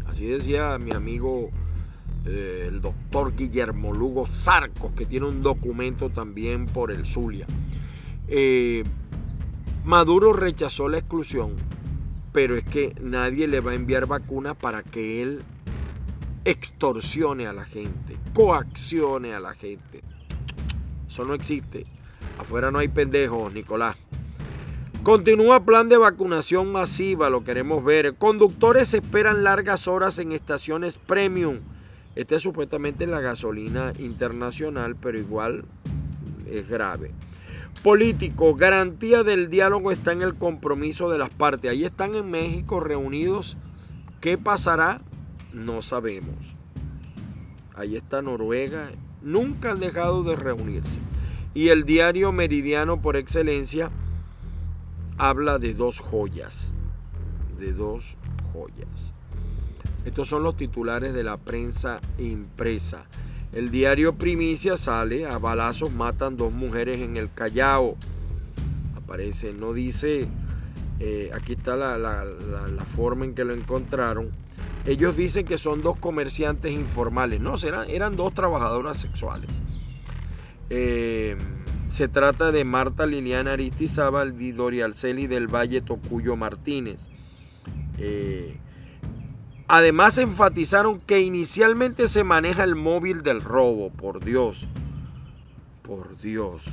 Así 0.06 0.26
decía 0.26 0.78
mi 0.78 0.92
amigo 0.92 1.50
el 2.24 2.82
doctor 2.82 3.34
Guillermo 3.34 3.94
Lugo 3.94 4.26
Sarcos, 4.26 4.92
que 4.92 5.06
tiene 5.06 5.26
un 5.26 5.42
documento 5.42 6.10
también 6.10 6.66
por 6.66 6.90
el 6.90 7.06
Zulia. 7.06 7.46
Maduro 9.84 10.34
rechazó 10.34 10.90
la 10.90 10.98
exclusión, 10.98 11.54
pero 12.32 12.56
es 12.56 12.64
que 12.64 12.94
nadie 13.00 13.48
le 13.48 13.60
va 13.60 13.72
a 13.72 13.74
enviar 13.74 14.06
vacunas 14.06 14.56
para 14.56 14.82
que 14.82 15.22
él 15.22 15.42
extorsione 16.44 17.46
a 17.46 17.52
la 17.52 17.64
gente, 17.64 18.16
coaccione 18.34 19.34
a 19.34 19.40
la 19.40 19.54
gente. 19.54 20.02
Eso 21.08 21.24
no 21.24 21.34
existe. 21.34 21.86
Afuera 22.38 22.70
no 22.70 22.78
hay 22.78 22.88
pendejos, 22.88 23.52
Nicolás. 23.52 23.96
Continúa 25.02 25.64
plan 25.64 25.88
de 25.88 25.96
vacunación 25.96 26.70
masiva, 26.70 27.30
lo 27.30 27.44
queremos 27.44 27.84
ver. 27.84 28.14
Conductores 28.14 28.94
esperan 28.94 29.44
largas 29.44 29.88
horas 29.88 30.18
en 30.18 30.32
estaciones 30.32 30.96
premium. 30.96 31.60
Esta 32.14 32.36
es 32.36 32.42
supuestamente 32.42 33.06
la 33.06 33.20
gasolina 33.20 33.92
internacional, 33.98 34.96
pero 34.96 35.18
igual 35.18 35.64
es 36.50 36.68
grave 36.68 37.12
político, 37.78 38.54
garantía 38.54 39.22
del 39.22 39.50
diálogo 39.50 39.90
está 39.90 40.12
en 40.12 40.22
el 40.22 40.34
compromiso 40.34 41.10
de 41.10 41.18
las 41.18 41.30
partes. 41.30 41.70
Ahí 41.70 41.84
están 41.84 42.14
en 42.14 42.30
México 42.30 42.80
reunidos. 42.80 43.56
¿Qué 44.20 44.36
pasará? 44.38 45.00
No 45.52 45.82
sabemos. 45.82 46.56
Ahí 47.74 47.96
está 47.96 48.22
Noruega. 48.22 48.90
Nunca 49.22 49.72
han 49.72 49.80
dejado 49.80 50.22
de 50.24 50.36
reunirse. 50.36 51.00
Y 51.54 51.68
el 51.68 51.84
diario 51.84 52.32
Meridiano 52.32 53.00
por 53.00 53.16
excelencia 53.16 53.90
habla 55.16 55.58
de 55.58 55.74
dos 55.74 56.00
joyas. 56.00 56.72
De 57.58 57.72
dos 57.72 58.16
joyas. 58.52 59.14
Estos 60.04 60.28
son 60.28 60.42
los 60.42 60.56
titulares 60.56 61.12
de 61.12 61.24
la 61.24 61.36
prensa 61.36 62.00
impresa. 62.18 63.06
El 63.52 63.70
diario 63.70 64.14
Primicia 64.14 64.76
sale, 64.76 65.26
a 65.26 65.38
balazos 65.38 65.92
matan 65.92 66.36
dos 66.36 66.52
mujeres 66.52 67.00
en 67.00 67.16
el 67.16 67.32
Callao. 67.32 67.96
Aparece, 68.96 69.52
no 69.54 69.72
dice 69.72 70.28
eh, 71.00 71.30
aquí 71.32 71.52
está 71.54 71.76
la, 71.76 71.96
la- 71.96 72.24
forma 72.84 73.24
en 73.24 73.34
que 73.34 73.44
lo 73.44 73.54
encontraron. 73.54 74.30
Ellos 74.86 75.16
dicen 75.16 75.44
que 75.46 75.58
son 75.58 75.82
dos 75.82 75.96
comerciantes 75.98 76.72
informales. 76.72 77.40
No, 77.40 77.54
eran, 77.56 77.88
eran 77.88 78.16
dos 78.16 78.34
trabajadoras 78.34 78.98
sexuales. 78.98 79.50
Eh, 80.70 81.36
se 81.88 82.08
trata 82.08 82.52
de 82.52 82.64
Marta 82.64 83.06
Liliana 83.06 83.52
Aristizábal 83.52 84.40
y 84.40 84.52
Dorialceli 84.52 85.26
del 85.26 85.46
Valle 85.46 85.80
Tocuyo 85.80 86.36
Martínez. 86.36 87.08
Eh, 87.98 88.56
además 89.68 90.18
enfatizaron 90.18 91.00
que 91.00 91.20
inicialmente 91.20 92.08
se 92.08 92.24
maneja 92.24 92.64
el 92.64 92.74
móvil 92.74 93.22
del 93.22 93.42
robo, 93.42 93.90
por 93.90 94.24
Dios. 94.24 94.66
Por 95.82 96.18
Dios. 96.18 96.64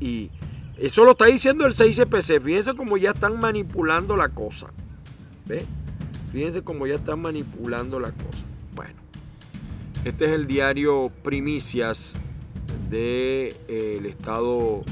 Y 0.00 0.30
eso 0.76 1.04
lo 1.04 1.12
está 1.12 1.26
diciendo 1.26 1.64
el 1.64 1.72
6CPC. 1.72 2.42
Fíjense 2.42 2.74
cómo 2.74 2.96
ya 2.96 3.12
están 3.12 3.38
manipulando 3.38 4.16
la 4.16 4.28
cosa. 4.28 4.66
¿Ve? 5.46 5.64
Fíjense 6.32 6.62
cómo 6.62 6.86
ya 6.86 6.96
están 6.96 7.20
manipulando 7.20 8.00
la 8.00 8.10
cosa. 8.10 8.44
Bueno, 8.74 9.00
este 10.04 10.24
es 10.24 10.32
el 10.32 10.46
diario 10.46 11.10
Primicias 11.22 12.14
del 12.90 14.06
estado 14.06 14.82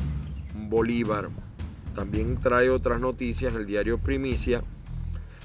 Bolívar. 0.55 1.31
También 1.95 2.39
trae 2.39 2.71
otras 2.71 3.01
noticias 3.01 3.55
el 3.55 3.67
diario 3.67 3.99
Primicia. 3.99 4.63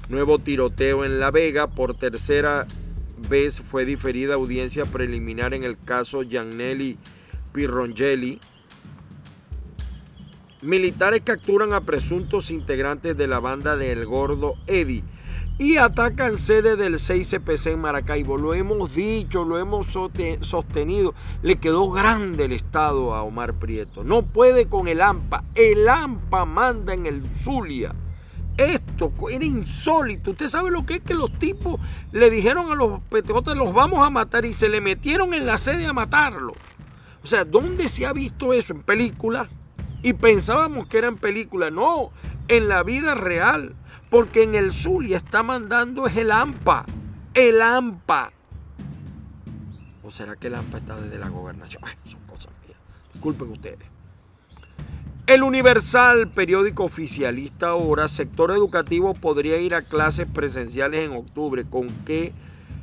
Nuevo 0.08 0.38
tiroteo 0.38 1.04
en 1.04 1.20
La 1.20 1.30
Vega. 1.30 1.66
Por 1.66 1.94
tercera 1.94 2.66
vez 3.28 3.60
fue 3.60 3.84
diferida 3.84 4.34
audiencia 4.34 4.86
preliminar 4.86 5.52
en 5.52 5.64
el 5.64 5.76
caso 5.78 6.22
Giannelli 6.22 6.96
Pirrongelli. 7.52 8.40
Militares 10.62 11.22
capturan 11.24 11.72
a 11.72 11.82
presuntos 11.82 12.50
integrantes 12.50 13.16
de 13.16 13.26
la 13.26 13.38
banda 13.38 13.76
del 13.76 14.06
Gordo 14.06 14.54
Eddie 14.66 15.04
y 15.58 15.76
atacan 15.76 16.38
sede 16.38 16.76
del 16.76 16.94
6CPC 16.94 17.72
en 17.72 17.80
Maracaibo. 17.80 18.38
Lo 18.38 18.54
hemos 18.54 18.94
dicho, 18.94 19.44
lo 19.44 19.58
hemos 19.58 19.88
sostenido. 20.40 21.14
Le 21.42 21.56
quedó 21.56 21.90
grande 21.90 22.46
el 22.46 22.52
Estado 22.52 23.14
a 23.14 23.22
Omar 23.22 23.54
Prieto. 23.54 24.04
No 24.04 24.26
puede 24.26 24.68
con 24.68 24.88
el 24.88 25.00
AMPA. 25.00 25.44
El 25.54 25.88
AMPA 25.88 26.44
manda 26.44 26.94
en 26.94 27.06
el 27.06 27.22
Zulia. 27.34 27.94
Esto 28.58 29.12
era 29.30 29.44
insólito. 29.44 30.32
Usted 30.32 30.48
sabe 30.48 30.72
lo 30.72 30.84
que 30.84 30.94
es 30.94 31.00
que 31.00 31.14
los 31.14 31.32
tipos 31.38 31.80
le 32.10 32.28
dijeron 32.28 32.72
a 32.72 32.74
los 32.74 33.00
petejotes 33.02 33.56
los 33.56 33.72
vamos 33.72 34.04
a 34.04 34.10
matar 34.10 34.44
y 34.44 34.52
se 34.52 34.68
le 34.68 34.80
metieron 34.80 35.32
en 35.32 35.46
la 35.46 35.56
sede 35.58 35.86
a 35.86 35.92
matarlo. 35.92 36.54
O 37.22 37.26
sea, 37.28 37.44
¿dónde 37.44 37.88
se 37.88 38.04
ha 38.04 38.12
visto 38.12 38.52
eso? 38.52 38.72
¿En 38.72 38.82
películas? 38.82 39.48
Y 40.02 40.12
pensábamos 40.14 40.88
que 40.88 40.98
era 40.98 41.06
en 41.06 41.18
películas. 41.18 41.70
No, 41.70 42.10
en 42.48 42.68
la 42.68 42.82
vida 42.82 43.14
real. 43.14 43.76
Porque 44.10 44.42
en 44.42 44.56
el 44.56 44.72
Zulia 44.72 45.18
está 45.18 45.44
mandando 45.44 46.08
es 46.08 46.16
el 46.16 46.32
AMPA. 46.32 46.84
El 47.34 47.62
AMPA. 47.62 48.32
¿O 50.02 50.10
será 50.10 50.34
que 50.34 50.48
el 50.48 50.56
AMPA 50.56 50.78
está 50.78 51.00
desde 51.00 51.18
la 51.18 51.28
gobernación? 51.28 51.84
Ay, 51.86 51.94
son 52.10 52.20
cosas 52.22 52.52
mías. 52.66 52.78
Disculpen 53.12 53.52
ustedes. 53.52 53.97
El 55.28 55.42
Universal, 55.42 56.30
periódico 56.30 56.84
oficialista 56.84 57.68
ahora, 57.68 58.08
sector 58.08 58.50
educativo 58.50 59.12
podría 59.12 59.58
ir 59.58 59.74
a 59.74 59.82
clases 59.82 60.26
presenciales 60.26 61.04
en 61.04 61.12
octubre. 61.12 61.66
¿Con 61.68 61.88
qué 62.06 62.32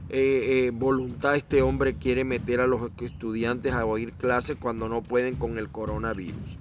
eh, 0.10 0.68
eh, 0.68 0.72
voluntad 0.72 1.36
este 1.36 1.64
hombre 1.64 1.96
quiere 1.96 2.24
meter 2.24 2.60
a 2.60 2.68
los 2.68 2.92
estudiantes 3.02 3.74
a 3.74 3.84
oír 3.86 4.14
clases 4.14 4.58
cuando 4.58 4.88
no 4.88 5.02
pueden 5.02 5.38
con 5.38 5.58
el 5.58 5.70
coronavirus? 5.70 6.60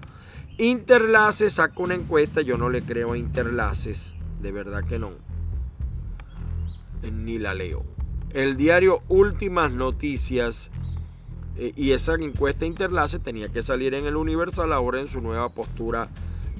Interlaces 0.56 1.52
saca 1.52 1.82
una 1.82 1.92
encuesta, 1.92 2.40
yo 2.40 2.56
no 2.56 2.70
le 2.70 2.80
creo 2.80 3.12
a 3.12 3.18
Interlaces, 3.18 4.14
de 4.40 4.52
verdad 4.52 4.84
que 4.84 4.98
no. 4.98 5.10
Ni 7.12 7.38
la 7.38 7.52
leo. 7.52 7.84
El 8.30 8.56
diario 8.56 9.02
Últimas 9.08 9.70
Noticias 9.70 10.70
eh, 11.56 11.72
y 11.76 11.92
esa 11.92 12.14
encuesta 12.14 12.66
Interlace 12.66 13.18
tenía 13.18 13.48
que 13.48 13.62
salir 13.62 13.94
en 13.94 14.06
el 14.06 14.16
Universal 14.16 14.72
ahora 14.72 15.00
en 15.00 15.08
su 15.08 15.20
nueva 15.20 15.48
postura 15.48 16.08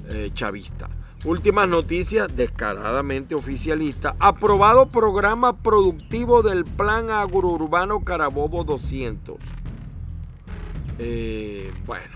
eh, 0.09 0.31
chavista. 0.35 0.89
Últimas 1.25 1.67
noticias, 1.67 2.37
descaradamente 2.37 3.35
oficialista. 3.35 4.15
Aprobado 4.19 4.87
programa 4.87 5.57
productivo 5.57 6.43
del 6.43 6.65
Plan 6.65 7.11
Agrourbano 7.11 8.01
Carabobo 8.05 8.63
200. 8.63 9.37
Eh, 10.99 11.73
bueno. 11.87 12.15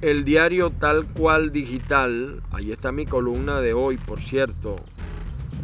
El 0.00 0.24
diario 0.24 0.70
Tal 0.70 1.06
Cual 1.06 1.52
Digital, 1.52 2.42
ahí 2.50 2.72
está 2.72 2.92
mi 2.92 3.04
columna 3.04 3.60
de 3.60 3.74
hoy, 3.74 3.98
por 3.98 4.20
cierto. 4.20 4.76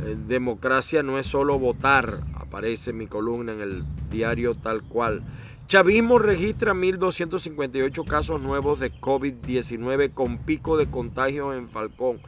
Eh, 0.04 0.16
democracia 0.28 1.02
no 1.02 1.18
es 1.18 1.26
solo 1.26 1.58
votar, 1.58 2.20
aparece 2.34 2.92
mi 2.92 3.06
columna 3.06 3.52
en 3.52 3.60
el 3.60 3.84
diario 4.10 4.54
Tal 4.54 4.82
Cual. 4.82 5.22
Chavismo 5.66 6.18
registra 6.18 6.72
1.258 6.72 8.04
casos 8.06 8.40
nuevos 8.40 8.80
de 8.80 8.92
COVID-19 8.92 10.14
con 10.14 10.38
pico 10.38 10.76
de 10.76 10.88
contagios 10.88 11.54
en 11.56 11.68
Falcón. 11.68 12.20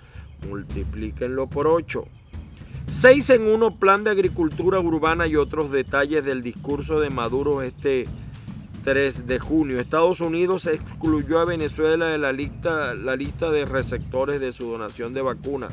Multiplíquenlo 0.47 1.49
por 1.49 1.67
8. 1.67 2.05
6 2.91 3.31
en 3.31 3.47
1 3.47 3.79
plan 3.79 4.05
de 4.05 4.11
agricultura 4.11 4.81
urbana 4.81 5.27
y 5.27 5.37
otros 5.37 5.71
detalles 5.71 6.25
del 6.25 6.43
discurso 6.43 6.99
de 6.99 7.09
Maduro 7.09 7.63
este 7.63 8.09
3 8.83 9.27
de 9.27 9.39
junio. 9.39 9.79
Estados 9.79 10.21
Unidos 10.21 10.67
excluyó 10.67 11.39
a 11.39 11.45
Venezuela 11.45 12.07
de 12.07 12.19
la 12.19 12.33
lista, 12.33 12.95
la 12.95 13.17
lista 13.17 13.51
de 13.51 13.65
receptores 13.65 14.41
de 14.41 14.53
su 14.53 14.67
donación 14.67 15.15
de 15.15 15.23
vacunas. 15.23 15.73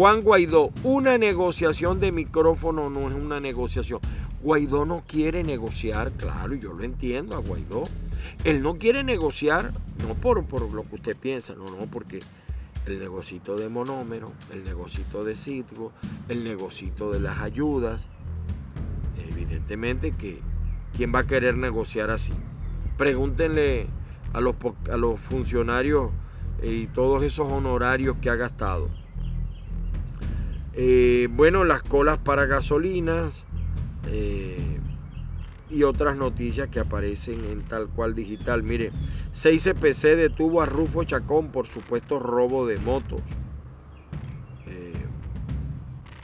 Juan 0.00 0.22
Guaidó, 0.22 0.70
una 0.82 1.18
negociación 1.18 2.00
de 2.00 2.10
micrófono 2.10 2.88
no 2.88 3.10
es 3.10 3.14
una 3.14 3.38
negociación. 3.38 4.00
Guaidó 4.42 4.86
no 4.86 5.04
quiere 5.06 5.44
negociar, 5.44 6.12
claro, 6.12 6.54
yo 6.54 6.72
lo 6.72 6.84
entiendo 6.84 7.36
a 7.36 7.40
Guaidó. 7.40 7.84
Él 8.44 8.62
no 8.62 8.78
quiere 8.78 9.04
negociar, 9.04 9.74
no 10.08 10.14
por, 10.14 10.42
por 10.46 10.72
lo 10.72 10.84
que 10.84 10.94
usted 10.94 11.14
piensa, 11.18 11.54
no, 11.54 11.66
no, 11.66 11.84
porque 11.92 12.20
el 12.86 12.98
negocito 12.98 13.56
de 13.58 13.68
monómero, 13.68 14.32
el 14.50 14.64
negocito 14.64 15.22
de 15.22 15.36
Citgo, 15.36 15.92
el 16.30 16.44
negocito 16.44 17.12
de 17.12 17.20
las 17.20 17.40
ayudas, 17.40 18.08
evidentemente 19.28 20.12
que 20.12 20.40
¿quién 20.96 21.14
va 21.14 21.18
a 21.18 21.26
querer 21.26 21.58
negociar 21.58 22.08
así? 22.08 22.32
Pregúntenle 22.96 23.86
a 24.32 24.40
los, 24.40 24.54
a 24.90 24.96
los 24.96 25.20
funcionarios 25.20 26.10
eh, 26.62 26.72
y 26.72 26.86
todos 26.86 27.22
esos 27.22 27.52
honorarios 27.52 28.16
que 28.22 28.30
ha 28.30 28.36
gastado. 28.36 28.99
Eh, 30.74 31.28
bueno, 31.30 31.64
las 31.64 31.82
colas 31.82 32.18
para 32.18 32.46
gasolinas 32.46 33.44
eh, 34.06 34.78
y 35.68 35.82
otras 35.82 36.16
noticias 36.16 36.68
que 36.68 36.80
aparecen 36.80 37.44
en 37.44 37.62
tal 37.62 37.88
cual 37.88 38.14
digital. 38.14 38.62
Mire, 38.62 38.92
6CPC 39.34 40.16
detuvo 40.16 40.62
a 40.62 40.66
Rufo 40.66 41.04
Chacón 41.04 41.50
por 41.50 41.66
supuesto 41.66 42.18
robo 42.18 42.66
de 42.66 42.78
motos. 42.78 43.20
Eh, 44.66 44.92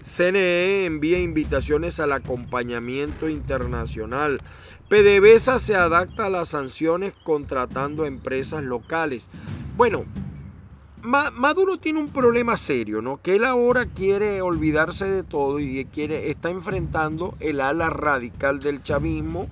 CNE 0.01 0.87
envía 0.87 1.19
invitaciones 1.19 1.99
al 1.99 2.13
acompañamiento 2.13 3.29
internacional. 3.29 4.41
PDVSA 4.89 5.59
se 5.59 5.75
adapta 5.75 6.27
a 6.27 6.31
las 6.31 6.51
sanciones 6.51 7.15
contratando 7.25 8.05
a 8.05 8.07
empresas 8.07 8.63
locales. 8.63 9.29
Bueno, 9.77 10.05
Ma- 11.07 11.31
Maduro 11.31 11.77
tiene 11.77 12.01
un 12.01 12.09
problema 12.09 12.57
serio, 12.57 13.01
¿no? 13.01 13.23
Que 13.23 13.37
él 13.37 13.45
ahora 13.45 13.87
quiere 13.87 14.43
olvidarse 14.43 15.09
de 15.09 15.23
todo 15.23 15.61
y 15.61 15.85
quiere, 15.87 16.31
está 16.31 16.51
enfrentando 16.51 17.37
el 17.39 17.61
ala 17.61 17.91
radical 17.91 18.59
del 18.59 18.83
chavismo. 18.83 19.49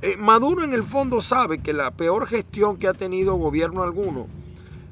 Eh, 0.00 0.16
Maduro 0.16 0.62
en 0.62 0.72
el 0.72 0.84
fondo 0.84 1.20
sabe 1.20 1.58
que 1.58 1.72
la 1.72 1.90
peor 1.90 2.26
gestión 2.26 2.76
que 2.76 2.86
ha 2.86 2.94
tenido 2.94 3.34
gobierno 3.34 3.82
alguno, 3.82 4.28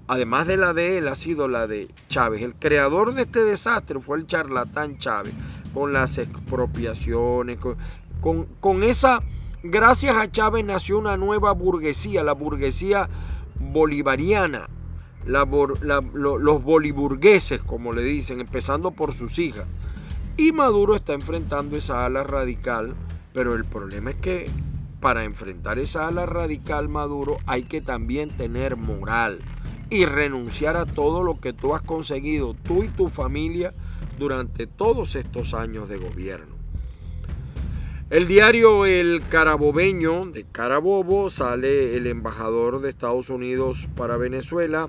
además 0.09 0.49
de 0.49 0.57
la 0.57 0.75
de 0.75 0.99
él, 0.99 1.07
ha 1.07 1.15
sido 1.15 1.47
la 1.47 1.69
de 1.69 1.89
Chávez. 2.09 2.43
El 2.43 2.55
creador 2.57 3.15
de 3.15 3.23
este 3.23 3.45
desastre 3.45 4.01
fue 4.01 4.19
el 4.19 4.27
charlatán 4.27 4.99
Chávez, 4.99 5.33
con 5.73 5.93
las 5.93 6.19
expropiaciones, 6.19 7.59
con, 7.59 7.77
con, 8.21 8.47
con 8.59 8.83
esa... 8.83 9.23
Gracias 9.63 10.17
a 10.17 10.31
Chávez 10.31 10.65
nació 10.65 10.99
una 10.99 11.17
nueva 11.17 11.53
burguesía, 11.53 12.25
la 12.25 12.33
burguesía 12.33 13.09
bolivariana 13.59 14.69
los 15.31 16.62
boliburgueses, 16.62 17.61
como 17.61 17.93
le 17.93 18.03
dicen, 18.03 18.41
empezando 18.41 18.91
por 18.91 19.12
sus 19.12 19.39
hijas. 19.39 19.66
Y 20.37 20.53
Maduro 20.53 20.95
está 20.95 21.12
enfrentando 21.12 21.76
esa 21.76 22.05
ala 22.05 22.24
radical, 22.24 22.95
pero 23.33 23.55
el 23.55 23.64
problema 23.64 24.11
es 24.11 24.16
que 24.16 24.51
para 25.01 25.24
enfrentar 25.24 25.78
esa 25.78 26.09
ala 26.09 26.26
radical 26.26 26.89
Maduro 26.89 27.39
hay 27.47 27.62
que 27.62 27.81
también 27.81 28.31
tener 28.31 28.76
moral 28.76 29.41
y 29.89 30.05
renunciar 30.05 30.76
a 30.76 30.87
todo 30.87 31.22
lo 31.22 31.41
que 31.41 31.53
tú 31.53 31.74
has 31.74 31.83
conseguido, 31.83 32.55
tú 32.55 32.85
y 32.85 32.89
tu 32.89 33.09
familia, 33.09 33.74
durante 34.18 34.66
todos 34.66 35.16
estos 35.16 35.55
años 35.55 35.89
de 35.89 35.97
gobierno. 35.97 36.55
El 38.11 38.28
diario 38.28 38.87
El 38.87 39.22
Carabobeño 39.28 40.26
de 40.26 40.45
Carabobo 40.45 41.31
sale 41.31 41.97
el 41.97 42.07
embajador 42.07 42.81
de 42.81 42.91
Estados 42.91 43.31
Unidos 43.31 43.89
para 43.97 44.16
Venezuela, 44.16 44.89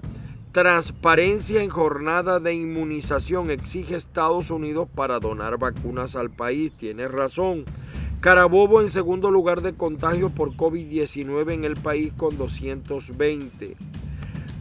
Transparencia 0.51 1.63
en 1.63 1.69
jornada 1.69 2.41
de 2.41 2.53
inmunización 2.53 3.51
exige 3.51 3.95
Estados 3.95 4.51
Unidos 4.51 4.89
para 4.93 5.19
donar 5.19 5.57
vacunas 5.57 6.17
al 6.17 6.29
país. 6.29 6.73
Tiene 6.73 7.07
razón. 7.07 7.63
Carabobo 8.19 8.81
en 8.81 8.89
segundo 8.89 9.31
lugar 9.31 9.61
de 9.61 9.73
contagio 9.73 10.29
por 10.29 10.55
COVID-19 10.57 11.53
en 11.53 11.63
el 11.63 11.75
país 11.75 12.11
con 12.17 12.37
220. 12.37 13.77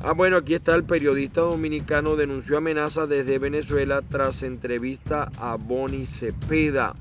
Ah, 0.03 0.13
bueno, 0.13 0.37
aquí 0.39 0.55
está 0.55 0.75
el 0.77 0.85
periodista 0.85 1.43
dominicano 1.43 2.17
denunció 2.17 2.57
amenaza 2.57 3.07
desde 3.07 3.39
Venezuela 3.39 4.01
tras 4.01 4.45
entrevista 4.45 5.31
a 5.39 5.57
Boni 5.57 6.07
Cepeda. 6.07 6.95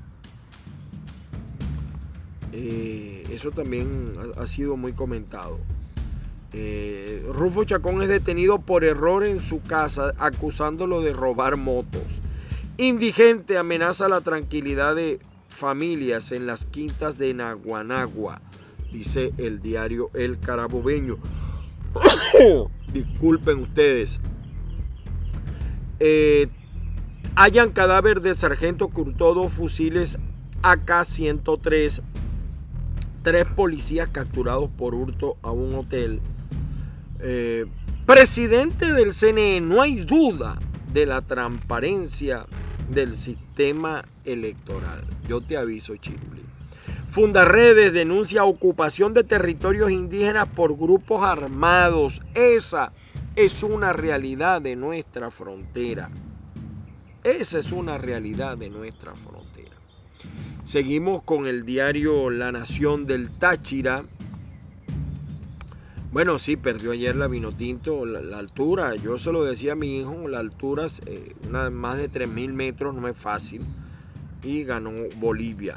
Eh, 2.52 3.24
eso 3.30 3.52
también 3.52 4.12
ha, 4.36 4.46
sido 4.46 4.76
muy 4.76 4.92
comentado. 4.92 5.58
Eh, 6.52 7.24
Rufo 7.32 7.64
Chacón 7.64 8.02
es 8.02 8.08
detenido 8.08 8.60
por 8.60 8.84
error 8.84 9.24
en 9.24 9.40
su 9.40 9.60
casa 9.60 10.14
acusándolo 10.18 11.00
de 11.00 11.12
robar 11.12 11.56
motos. 11.56 12.02
Indigente 12.76 13.58
amenaza 13.58 14.08
la 14.08 14.20
tranquilidad 14.20 14.96
de 14.96 15.20
familias 15.48 16.32
en 16.32 16.46
las 16.46 16.64
quintas 16.64 17.18
de 17.18 17.34
Naguanagua, 17.34 18.40
dice 18.92 19.32
el 19.36 19.60
diario 19.60 20.10
El 20.14 20.40
Carabobeño. 20.40 21.18
Disculpen 22.92 23.58
ustedes. 23.58 24.18
Eh, 26.00 26.48
hayan 27.36 27.70
cadáver 27.70 28.20
de 28.22 28.34
sargento 28.34 28.90
dos 29.18 29.52
fusiles 29.52 30.18
AK-103 30.62 32.02
tres 33.22 33.46
policías 33.54 34.08
capturados 34.08 34.70
por 34.70 34.94
hurto 34.94 35.36
a 35.42 35.50
un 35.50 35.74
hotel. 35.74 36.20
Eh, 37.22 37.66
presidente 38.06 38.92
del 38.92 39.12
CNE, 39.12 39.60
no 39.60 39.82
hay 39.82 40.04
duda 40.04 40.58
de 40.92 41.06
la 41.06 41.20
transparencia 41.20 42.46
del 42.90 43.18
sistema 43.18 44.04
electoral. 44.24 45.04
Yo 45.28 45.40
te 45.40 45.56
aviso, 45.56 45.96
Chiruli. 45.96 46.42
Fundarredes 47.10 47.92
denuncia 47.92 48.44
ocupación 48.44 49.14
de 49.14 49.24
territorios 49.24 49.90
indígenas 49.90 50.46
por 50.46 50.76
grupos 50.76 51.22
armados. 51.24 52.22
Esa 52.34 52.92
es 53.34 53.62
una 53.62 53.92
realidad 53.92 54.62
de 54.62 54.76
nuestra 54.76 55.30
frontera. 55.30 56.10
Esa 57.24 57.58
es 57.58 57.72
una 57.72 57.98
realidad 57.98 58.56
de 58.56 58.70
nuestra 58.70 59.14
frontera. 59.14 59.76
Seguimos 60.64 61.22
con 61.24 61.46
el 61.46 61.64
diario 61.64 62.30
La 62.30 62.52
Nación 62.52 63.06
del 63.06 63.28
Táchira. 63.28 64.04
Bueno, 66.12 66.40
sí, 66.40 66.56
perdió 66.56 66.90
ayer 66.90 67.14
la 67.14 67.28
Vinotinto, 67.28 68.04
la, 68.04 68.36
altura. 68.36 68.96
Yo 68.96 69.16
se 69.16 69.30
lo 69.30 69.44
decía 69.44 69.72
a 69.72 69.76
mi 69.76 69.98
hijo, 69.98 70.26
la 70.26 70.40
altura 70.40 70.88
eh, 71.06 71.36
más 71.70 71.98
de 71.98 72.10
3.000 72.10 72.52
metros, 72.52 72.96
no 72.96 73.06
es 73.06 73.16
fácil. 73.16 73.64
Y 74.42 74.64
ganó 74.64 74.90
Bolivia. 75.18 75.76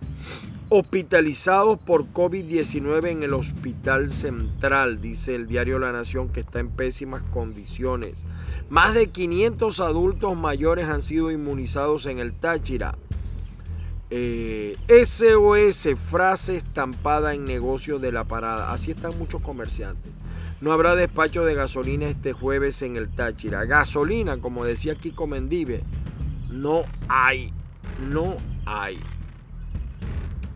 Hospitalizados 0.70 1.78
por 1.78 2.12
COVID-19 2.14 3.10
en 3.10 3.22
el 3.22 3.34
Hospital 3.34 4.12
Central, 4.12 5.00
dice 5.00 5.36
el 5.36 5.46
diario 5.46 5.78
La 5.78 5.92
Nación, 5.92 6.30
que 6.30 6.40
está 6.40 6.60
en 6.60 6.70
pésimas 6.70 7.22
condiciones. 7.22 8.24
Más 8.70 8.96
de 8.96 9.12
500 9.12 9.80
adultos 9.82 10.36
mayores 10.36 10.88
han 10.88 11.04
sido 11.04 11.30
inmunizados 11.30 12.08
en 12.08 12.18
el 12.18 12.34
Táchira. 12.34 12.98
SOS, 14.10 15.86
eh, 15.86 15.96
frase 15.96 16.58
estampada 16.58 17.36
en 17.36 17.46
negocio 17.46 18.00
de 18.00 18.12
la 18.12 18.24
parada. 18.24 18.72
Así 18.72 18.92
están 18.92 19.18
muchos 19.20 19.42
comerciantes. 19.42 20.12
No 20.64 20.72
habrá 20.72 20.96
despacho 20.96 21.44
de 21.44 21.56
gasolina 21.56 22.08
este 22.08 22.32
jueves 22.32 22.82
en 22.84 22.96
el 22.96 23.14
Táchira. 23.14 23.66
Gasolina, 23.66 24.38
como 24.38 24.64
decía 24.64 24.96
Kiko 24.96 25.28
Mendive, 25.28 25.84
no 26.50 26.86
hay. 27.10 27.52
No 28.10 28.38
hay. 28.66 28.98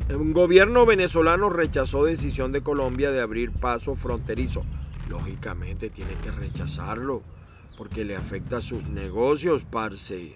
Un 0.09 0.31
gobierno 0.31 0.85
venezolano 0.85 1.49
rechazó 1.49 2.05
decisión 2.05 2.53
de 2.53 2.61
Colombia 2.61 3.11
de 3.11 3.19
abrir 3.19 3.51
paso 3.51 3.95
fronterizo. 3.95 4.63
Lógicamente 5.09 5.89
tiene 5.89 6.13
que 6.23 6.31
rechazarlo 6.31 7.21
porque 7.77 8.05
le 8.05 8.15
afecta 8.15 8.59
a 8.59 8.61
sus 8.61 8.87
negocios, 8.87 9.65
parce. 9.69 10.35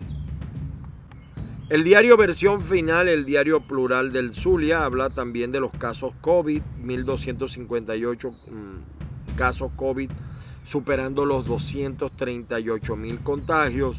El 1.69 1.85
diario 1.85 2.17
versión 2.17 2.61
final, 2.61 3.07
el 3.07 3.23
diario 3.23 3.61
plural 3.61 4.11
del 4.11 4.35
Zulia, 4.35 4.83
habla 4.83 5.09
también 5.11 5.53
de 5.53 5.61
los 5.61 5.71
casos 5.71 6.11
COVID, 6.19 6.61
1258 6.81 8.31
mm, 8.31 9.00
casos 9.31 9.71
COVID, 9.75 10.09
superando 10.63 11.25
los 11.25 11.45
238 11.45 12.95
mil 12.95 13.19
contagios. 13.19 13.97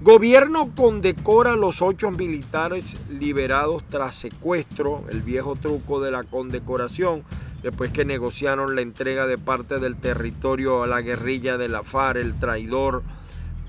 Gobierno 0.00 0.72
condecora 0.74 1.52
a 1.52 1.56
los 1.56 1.82
ocho 1.82 2.10
militares 2.10 2.96
liberados 3.10 3.84
tras 3.90 4.16
secuestro, 4.16 5.04
el 5.10 5.22
viejo 5.22 5.56
truco 5.56 6.00
de 6.00 6.10
la 6.10 6.24
condecoración, 6.24 7.22
después 7.62 7.90
que 7.90 8.04
negociaron 8.04 8.74
la 8.74 8.80
entrega 8.80 9.26
de 9.26 9.36
parte 9.36 9.78
del 9.78 9.96
territorio 9.96 10.82
a 10.82 10.86
la 10.86 11.02
guerrilla 11.02 11.58
de 11.58 11.68
la 11.68 11.82
FARC, 11.82 12.16
el 12.16 12.38
traidor 12.38 13.02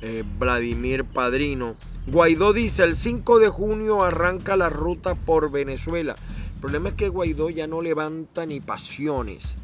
eh, 0.01 0.23
Vladimir 0.39 1.03
Padrino. 1.03 1.75
Guaidó 2.07 2.53
dice, 2.53 2.83
el 2.83 2.95
5 2.95 3.39
de 3.39 3.49
junio 3.49 4.03
arranca 4.03 4.55
la 4.57 4.69
ruta 4.69 5.15
por 5.15 5.51
Venezuela. 5.51 6.15
El 6.55 6.61
problema 6.61 6.89
es 6.89 6.95
que 6.95 7.09
Guaidó 7.09 7.49
ya 7.49 7.67
no 7.67 7.81
levanta 7.81 8.45
ni 8.45 8.59
pasiones. 8.59 9.57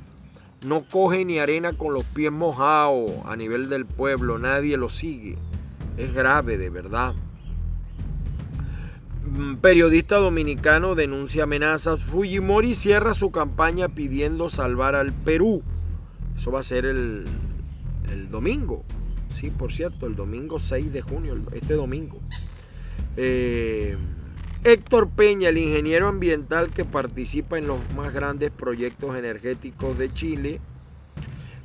No 0.66 0.84
coge 0.84 1.24
ni 1.24 1.40
arena 1.40 1.74
con 1.74 1.94
los 1.94 2.04
pies 2.04 2.32
mojados 2.32 3.12
a 3.26 3.36
nivel 3.36 3.70
del 3.70 3.86
pueblo. 3.86 4.40
Nadie 4.40 4.78
lo 4.78 4.90
sigue. 4.90 5.38
Es 5.98 6.14
grave, 6.14 6.58
de 6.58 6.70
verdad. 6.70 7.16
Periodista 9.62 10.18
dominicano 10.18 10.96
denuncia 10.96 11.44
amenazas. 11.44 12.04
Fujimori 12.04 12.76
cierra 12.76 13.14
su 13.14 13.32
campaña 13.32 13.90
pidiendo 13.90 14.50
salvar 14.50 14.96
al 14.96 15.14
Perú. 15.14 15.64
Eso 16.36 16.52
va 16.52 16.62
a 16.62 16.64
ser 16.64 16.86
el, 16.86 17.26
el 18.12 18.30
domingo. 18.30 18.84
Sí, 19.30 19.52
por 19.52 19.72
cierto, 19.72 20.08
el 20.08 20.16
domingo 20.16 20.60
6 20.60 20.92
de 20.92 21.02
junio, 21.02 21.36
este 21.52 21.74
domingo. 21.74 22.20
Eh, 23.18 23.98
Héctor 24.64 25.10
Peña, 25.10 25.50
el 25.50 25.58
ingeniero 25.58 26.08
ambiental 26.08 26.72
que 26.72 26.86
participa 26.86 27.58
en 27.58 27.68
los 27.68 27.80
más 27.96 28.14
grandes 28.14 28.52
proyectos 28.52 29.16
energéticos 29.16 29.98
de 29.98 30.14
Chile, 30.14 30.60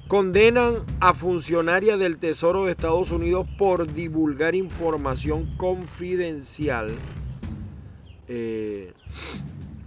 condenan 0.09 0.75
a 1.01 1.15
funcionaria 1.15 1.97
del 1.97 2.19
Tesoro 2.19 2.65
de 2.65 2.73
Estados 2.73 3.11
Unidos 3.11 3.47
por 3.59 3.93
divulgar 3.93 4.55
información 4.55 5.57
confidencial. 5.57 6.95
Eh, 8.29 8.93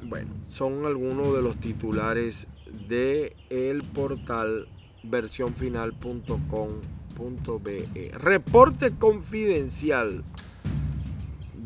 bueno, 0.03 0.31
son 0.49 0.85
algunos 0.85 1.33
de 1.33 1.41
los 1.41 1.57
titulares 1.57 2.47
de 2.87 3.35
el 3.49 3.83
portal 3.83 4.67
versionfinal.com 5.03 6.69
.be. 7.63 8.11
Reporte 8.13 8.91
confidencial 8.91 10.23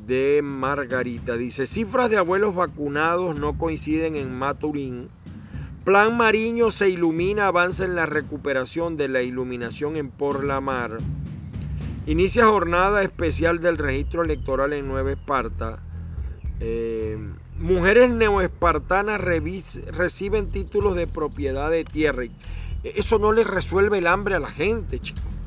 de 0.10 0.42
Margarita. 0.42 1.38
Dice, 1.38 1.68
cifras 1.68 2.10
de 2.10 2.18
abuelos 2.18 2.56
vacunados 2.56 3.40
no 3.40 3.58
coinciden 3.58 4.16
en 4.16 4.34
Maturín. 4.38 5.08
Plan 5.86 6.18
Mariño 6.18 6.72
se 6.72 6.90
ilumina, 6.90 7.48
avanza 7.48 7.86
en 7.86 7.96
la 7.96 8.08
recuperación 8.08 8.98
de 8.98 9.08
la 9.08 9.22
iluminación 9.22 9.96
en 9.96 10.10
Por 10.10 10.44
la 10.44 10.60
Mar. 10.62 10.98
Inicia 12.08 12.48
jornada 12.48 13.04
especial 13.04 13.60
del 13.60 13.78
registro 13.78 14.24
electoral 14.24 14.74
en 14.74 14.88
Nueva 14.88 15.12
Esparta. 15.12 15.80
Eh, 16.60 17.18
mujeres 17.60 18.10
neoespartanas 18.10 19.22
reciben 19.22 20.50
títulos 20.50 20.96
de 20.96 21.06
propiedad 21.06 21.70
de 21.70 21.86
tierra. 21.86 22.24
Eso 22.84 23.20
no 23.20 23.32
le 23.32 23.44
resuelve 23.44 24.00
el 24.00 24.08
hambre 24.08 24.36
a 24.36 24.40
la 24.40 24.50
gente, 24.50 25.00
chicos. 25.00 25.39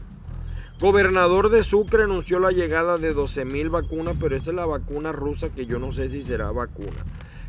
Gobernador 0.83 1.49
de 1.49 1.63
Sucre 1.63 2.03
anunció 2.03 2.41
la 2.41 2.51
llegada 2.51 2.97
de 2.97 3.15
12.000 3.15 3.71
vacunas, 3.71 4.17
pero 4.19 4.35
esa 4.35 4.51
es 4.51 4.57
la 4.57 4.67
vacuna 4.67 5.13
rusa 5.13 5.51
que 5.51 5.65
yo 5.65 5.79
no 5.79 5.93
sé 5.93 6.09
si 6.09 6.25
será 6.25 6.51
vacuna. 6.51 7.07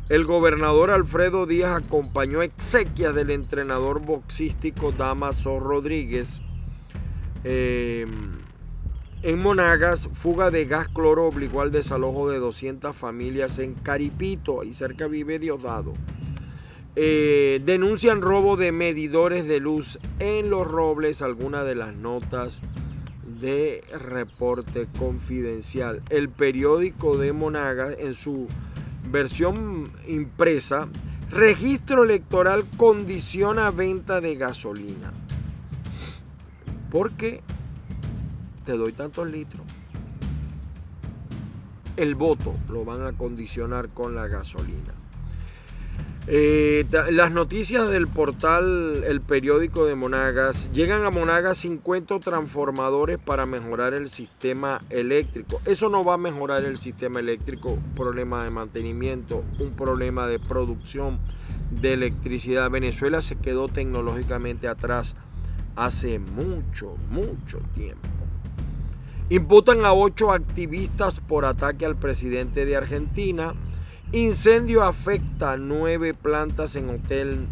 El 0.08 0.24
gobernador 0.24 0.92
Alfredo 0.92 1.44
Díaz 1.44 1.82
acompañó 1.82 2.42
exequias 2.42 3.12
del 3.12 3.30
entrenador 3.30 3.98
boxístico 3.98 4.92
Damaso 4.92 5.58
Rodríguez. 5.58 6.42
Eh, 7.42 8.06
en 9.24 9.42
Monagas, 9.42 10.08
fuga 10.12 10.52
de 10.52 10.66
gas 10.66 10.86
cloro 10.86 11.26
obligó 11.26 11.60
al 11.60 11.72
desalojo 11.72 12.30
de 12.30 12.38
200 12.38 12.94
familias 12.94 13.58
en 13.58 13.74
Caripito, 13.74 14.60
ahí 14.60 14.72
cerca 14.72 15.08
vive 15.08 15.40
Diosdado. 15.40 15.94
Eh, 16.94 17.60
denuncian 17.64 18.22
robo 18.22 18.56
de 18.56 18.70
medidores 18.70 19.48
de 19.48 19.58
luz 19.58 19.98
en 20.20 20.50
Los 20.50 20.68
Robles, 20.68 21.20
algunas 21.20 21.64
de 21.64 21.74
las 21.74 21.96
notas 21.96 22.62
de 23.40 23.84
reporte 23.92 24.88
confidencial. 24.98 26.02
El 26.10 26.28
periódico 26.28 27.16
de 27.16 27.32
Monaga 27.32 27.92
en 27.92 28.14
su 28.14 28.46
versión 29.10 29.90
impresa, 30.08 30.88
registro 31.30 32.04
electoral 32.04 32.64
condiciona 32.76 33.70
venta 33.70 34.20
de 34.20 34.36
gasolina. 34.36 35.12
Porque 36.90 37.42
te 38.64 38.76
doy 38.76 38.92
tantos 38.92 39.28
litros. 39.28 39.62
El 41.96 42.14
voto 42.14 42.54
lo 42.68 42.84
van 42.84 43.06
a 43.06 43.12
condicionar 43.12 43.88
con 43.90 44.14
la 44.14 44.26
gasolina. 44.26 45.03
Eh, 46.26 46.86
las 47.10 47.32
noticias 47.32 47.90
del 47.90 48.08
portal 48.08 49.04
El 49.06 49.20
Periódico 49.20 49.84
de 49.84 49.94
Monagas 49.94 50.70
llegan 50.72 51.04
a 51.04 51.10
Monagas 51.10 51.58
50 51.58 52.18
transformadores 52.20 53.18
para 53.18 53.44
mejorar 53.44 53.92
el 53.92 54.08
sistema 54.08 54.80
eléctrico. 54.88 55.60
Eso 55.66 55.90
no 55.90 56.02
va 56.02 56.14
a 56.14 56.18
mejorar 56.18 56.64
el 56.64 56.78
sistema 56.78 57.20
eléctrico, 57.20 57.72
un 57.72 57.94
problema 57.94 58.42
de 58.42 58.50
mantenimiento, 58.50 59.44
un 59.58 59.72
problema 59.72 60.26
de 60.26 60.38
producción 60.38 61.18
de 61.70 61.92
electricidad. 61.92 62.70
Venezuela 62.70 63.20
se 63.20 63.36
quedó 63.36 63.68
tecnológicamente 63.68 64.66
atrás 64.66 65.16
hace 65.76 66.18
mucho, 66.18 66.96
mucho 67.10 67.58
tiempo. 67.74 68.08
Imputan 69.28 69.84
a 69.84 69.92
ocho 69.92 70.32
activistas 70.32 71.20
por 71.20 71.44
ataque 71.44 71.84
al 71.84 71.96
presidente 71.96 72.64
de 72.64 72.76
Argentina. 72.76 73.54
Incendio 74.14 74.84
afecta 74.84 75.56
nueve 75.56 76.14
plantas 76.14 76.76
en 76.76 76.88
Hotel 76.88 77.48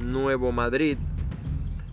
Nuevo 0.00 0.50
Madrid. 0.50 0.98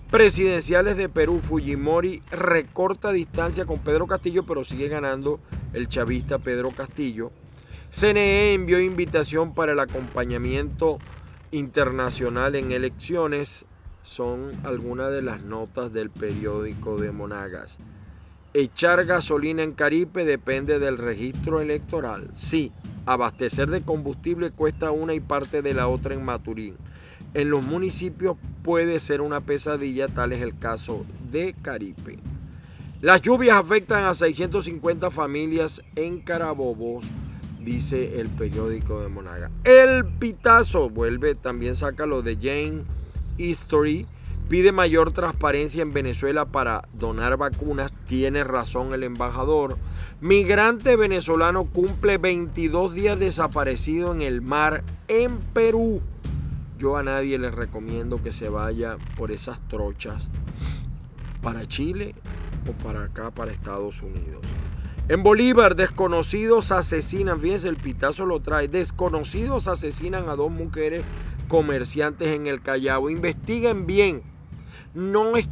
Presidenciales 0.10 0.98
de 0.98 1.08
Perú, 1.08 1.40
Fujimori 1.40 2.24
recorta 2.32 3.12
distancia 3.12 3.68
con 3.68 3.78
Pedro 3.78 4.08
Castillo, 4.08 4.44
pero 4.44 4.66
sigue 4.66 4.88
ganando 4.88 5.40
el 5.72 5.88
chavista 5.88 6.40
Pedro 6.40 6.72
Castillo. 6.72 7.32
CNE 7.92 8.56
envió 8.56 8.80
invitación 8.80 9.54
para 9.54 9.74
el 9.74 9.80
acompañamiento 9.80 10.98
internacional 11.52 12.56
en 12.56 12.72
elecciones. 12.72 13.68
Son 14.02 14.50
algunas 14.64 15.12
de 15.12 15.22
las 15.22 15.44
notas 15.44 15.94
del 15.94 16.10
periódico 16.10 16.98
de 16.98 17.12
Monagas. 17.12 17.78
Echar 18.54 19.06
gasolina 19.06 19.64
en 19.64 19.74
Caripe 19.74 20.26
depende 20.26 20.80
del 20.80 20.98
registro 20.98 21.62
electoral. 21.62 22.30
Sí, 22.34 22.72
abastecer 23.06 23.70
de 23.70 23.82
combustible 23.82 24.52
cuesta 24.52 24.92
una 24.92 25.14
y 25.14 25.20
parte 25.20 25.62
de 25.62 25.74
la 25.74 25.88
otra 25.88 26.14
en 26.14 26.24
Maturín. 26.24 26.76
En 27.34 27.50
los 27.50 27.64
municipios 27.64 28.38
puede 28.64 29.00
ser 29.00 29.22
una 29.22 29.42
pesadilla, 29.42 30.08
tal 30.08 30.34
es 30.34 30.42
el 30.42 30.58
caso 30.58 31.06
de 31.32 31.56
Caripe. 31.62 32.18
Las 33.02 33.22
lluvias 33.22 33.58
afectan 33.58 34.06
a 34.06 34.16
650 34.16 35.12
familias 35.12 35.84
en 35.96 36.20
Carabobo, 36.20 37.02
dice 37.64 38.20
el 38.20 38.30
periódico 38.30 39.02
de 39.02 39.10
Monaga. 39.10 39.52
El 39.64 40.04
Pitazo 40.06 40.90
vuelve, 40.90 41.36
también 41.36 41.76
saca 41.76 42.08
lo 42.08 42.24
de 42.24 42.38
Jane 42.38 42.86
History. 43.38 44.08
Pide 44.50 44.72
mayor 44.72 45.12
transparencia 45.12 45.82
en 45.82 45.92
Venezuela 45.92 46.46
para 46.46 46.88
donar 46.94 47.36
vacunas. 47.36 47.92
Tiene 48.08 48.46
razón 48.46 48.94
el 48.94 49.04
embajador. 49.04 49.78
Migrante 50.22 50.96
venezolano 50.96 51.66
cumple 51.66 52.18
22 52.18 52.94
días 52.94 53.20
desaparecido 53.20 54.14
en 54.14 54.22
el 54.22 54.42
mar 54.42 54.84
en 55.10 55.38
Perú. 55.38 56.02
Yo 56.80 56.96
a 56.96 57.04
nadie 57.04 57.38
le 57.38 57.52
recomiendo 57.52 58.24
que 58.24 58.32
se 58.32 58.48
vaya 58.48 58.98
por 59.18 59.32
esas 59.32 59.60
trochas 59.68 60.30
para 61.42 61.66
Chile 61.66 62.16
o 62.70 62.72
para 62.84 63.04
acá, 63.04 63.32
para 63.32 63.52
Estados 63.52 64.02
Unidos. 64.02 64.42
En 65.10 65.24
Bolívar, 65.24 65.76
desconocidos 65.76 66.72
asesinan, 66.72 67.40
fíjense, 67.40 67.70
el 67.70 67.78
pitazo 67.78 68.26
lo 68.26 68.42
trae, 68.42 68.68
desconocidos 68.68 69.68
asesinan 69.68 70.30
a 70.30 70.36
dos 70.36 70.52
mujeres 70.52 71.04
comerciantes 71.48 72.30
en 72.30 72.48
el 72.48 72.62
Callao. 72.62 73.10
Investiguen 73.10 73.86
bien, 73.88 74.22
no 74.98 75.38
es 75.38 75.48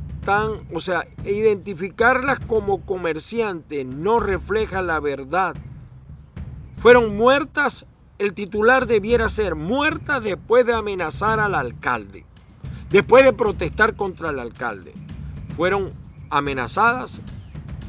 o 0.74 0.80
sea, 0.80 1.06
identificarlas 1.24 2.40
como 2.40 2.82
comerciantes 2.82 3.86
no 3.86 4.20
refleja 4.20 4.82
la 4.82 5.00
verdad. 5.00 5.56
Fueron 6.78 7.16
muertas, 7.16 7.86
el 8.18 8.34
titular 8.34 8.88
debiera 8.88 9.30
ser 9.30 9.56
muertas 9.56 10.24
después 10.24 10.66
de 10.66 10.74
amenazar 10.74 11.40
al 11.40 11.54
alcalde, 11.54 12.26
después 12.90 13.24
de 13.24 13.34
protestar 13.34 13.96
contra 13.96 14.32
el 14.32 14.40
alcalde. 14.40 14.94
Fueron 15.56 15.92
amenazadas 16.32 17.22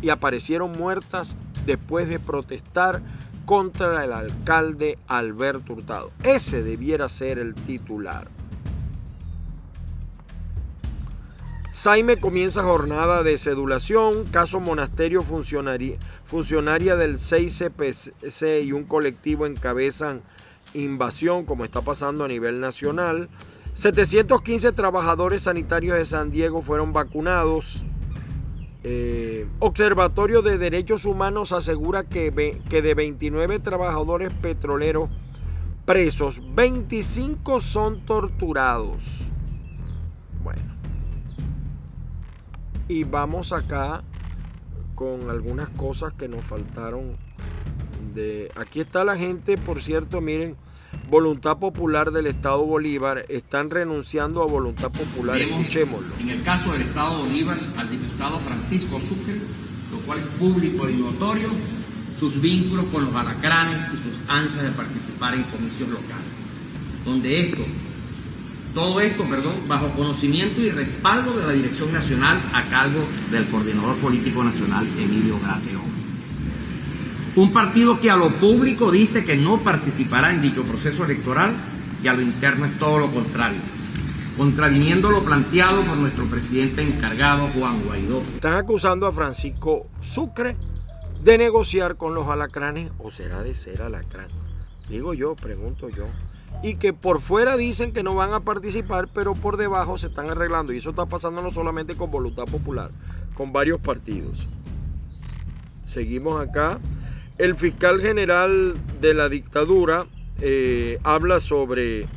y 0.02 0.10
aparecieron 0.10 0.72
muertas 0.72 1.36
después 1.64 2.08
de 2.08 2.20
protestar 2.20 3.00
contra 3.46 4.04
el 4.04 4.12
alcalde 4.12 4.98
Alberto 5.06 5.72
Hurtado. 5.72 6.10
Ese 6.22 6.62
debiera 6.62 7.08
ser 7.08 7.38
el 7.38 7.54
titular. 7.54 8.35
Saime 11.76 12.16
comienza 12.16 12.62
jornada 12.62 13.22
de 13.22 13.36
sedulación, 13.36 14.24
caso 14.30 14.60
monasterio 14.60 15.20
funcionaria, 15.20 15.98
del 16.96 17.18
6CPC 17.18 18.64
y 18.64 18.72
un 18.72 18.84
colectivo 18.84 19.44
encabezan 19.44 20.22
invasión 20.72 21.44
como 21.44 21.66
está 21.66 21.82
pasando 21.82 22.24
a 22.24 22.28
nivel 22.28 22.60
nacional. 22.60 23.28
715 23.74 24.72
trabajadores 24.72 25.42
sanitarios 25.42 25.98
de 25.98 26.06
San 26.06 26.30
Diego 26.30 26.62
fueron 26.62 26.94
vacunados. 26.94 27.84
Eh, 28.82 29.46
Observatorio 29.58 30.40
de 30.40 30.56
Derechos 30.56 31.04
Humanos 31.04 31.52
asegura 31.52 32.04
que 32.04 32.30
de 32.30 32.94
29 32.94 33.58
trabajadores 33.58 34.32
petroleros 34.32 35.10
presos, 35.84 36.40
25 36.54 37.60
son 37.60 38.06
torturados. 38.06 39.26
Y 42.88 43.04
vamos 43.04 43.52
acá 43.52 44.02
con 44.94 45.28
algunas 45.28 45.68
cosas 45.70 46.12
que 46.12 46.28
nos 46.28 46.44
faltaron 46.44 47.16
de... 48.14 48.50
Aquí 48.56 48.80
está 48.80 49.04
la 49.04 49.16
gente, 49.16 49.58
por 49.58 49.80
cierto, 49.80 50.20
miren, 50.20 50.56
Voluntad 51.10 51.58
Popular 51.58 52.10
del 52.10 52.26
Estado 52.26 52.64
Bolívar, 52.64 53.26
están 53.28 53.70
renunciando 53.70 54.42
a 54.42 54.46
Voluntad 54.46 54.90
Popular, 54.90 55.40
escuchémoslo. 55.40 56.14
En 56.18 56.30
el 56.30 56.42
caso 56.42 56.72
del 56.72 56.82
Estado 56.82 57.22
Bolívar, 57.22 57.58
al 57.76 57.90
diputado 57.90 58.38
Francisco 58.40 58.98
Sucre, 59.00 59.34
lo 59.92 59.98
cual 60.06 60.20
es 60.20 60.26
público 60.38 60.88
y 60.88 60.94
notorio, 60.94 61.50
sus 62.18 62.40
vínculos 62.40 62.86
con 62.86 63.04
los 63.04 63.14
alacranes 63.14 63.82
y 63.92 63.96
sus 63.96 64.28
ansias 64.28 64.64
de 64.64 64.70
participar 64.70 65.34
en 65.34 65.42
comisión 65.44 65.90
local, 65.90 66.22
donde 67.04 67.40
esto 67.40 67.62
todo 68.76 69.00
esto, 69.00 69.24
perdón, 69.24 69.66
bajo 69.66 69.88
conocimiento 69.92 70.60
y 70.60 70.68
respaldo 70.68 71.32
de 71.32 71.46
la 71.46 71.52
Dirección 71.52 71.90
Nacional 71.94 72.38
a 72.52 72.68
cargo 72.68 73.00
del 73.30 73.46
Coordinador 73.46 73.96
Político 73.96 74.44
Nacional, 74.44 74.86
Emilio 74.98 75.40
Grateón. 75.40 75.96
Un 77.36 77.54
partido 77.54 77.98
que 77.98 78.10
a 78.10 78.16
lo 78.16 78.38
público 78.38 78.90
dice 78.90 79.24
que 79.24 79.34
no 79.34 79.60
participará 79.62 80.30
en 80.30 80.42
dicho 80.42 80.62
proceso 80.62 81.06
electoral 81.06 81.54
y 82.02 82.08
a 82.08 82.12
lo 82.12 82.20
interno 82.20 82.66
es 82.66 82.78
todo 82.78 82.98
lo 82.98 83.10
contrario, 83.10 83.60
contraviniendo 84.36 85.10
lo 85.10 85.24
planteado 85.24 85.82
por 85.82 85.96
nuestro 85.96 86.26
presidente 86.26 86.82
encargado, 86.82 87.48
Juan 87.58 87.82
Guaidó. 87.82 88.22
Están 88.34 88.56
acusando 88.58 89.06
a 89.06 89.12
Francisco 89.12 89.86
Sucre 90.02 90.54
de 91.24 91.38
negociar 91.38 91.96
con 91.96 92.14
los 92.14 92.28
alacranes 92.28 92.90
o 92.98 93.10
será 93.10 93.42
de 93.42 93.54
ser 93.54 93.80
alacrán. 93.80 94.28
Digo 94.90 95.14
yo, 95.14 95.34
pregunto 95.34 95.88
yo 95.88 96.04
y 96.62 96.76
que 96.76 96.92
por 96.92 97.20
fuera 97.20 97.56
dicen 97.56 97.92
que 97.92 98.02
no 98.02 98.14
van 98.14 98.32
a 98.32 98.40
participar, 98.40 99.08
pero 99.12 99.34
por 99.34 99.56
debajo 99.56 99.98
se 99.98 100.08
están 100.08 100.30
arreglando. 100.30 100.72
Y 100.72 100.78
eso 100.78 100.90
está 100.90 101.06
pasando 101.06 101.42
no 101.42 101.50
solamente 101.50 101.94
con 101.94 102.10
Voluntad 102.10 102.44
Popular, 102.44 102.90
con 103.34 103.52
varios 103.52 103.80
partidos. 103.80 104.46
Seguimos 105.84 106.40
acá. 106.40 106.80
El 107.38 107.54
fiscal 107.54 108.00
general 108.00 108.74
de 109.00 109.14
la 109.14 109.28
dictadura 109.28 110.06
eh, 110.40 110.98
habla 111.04 111.38
sobre 111.38 112.08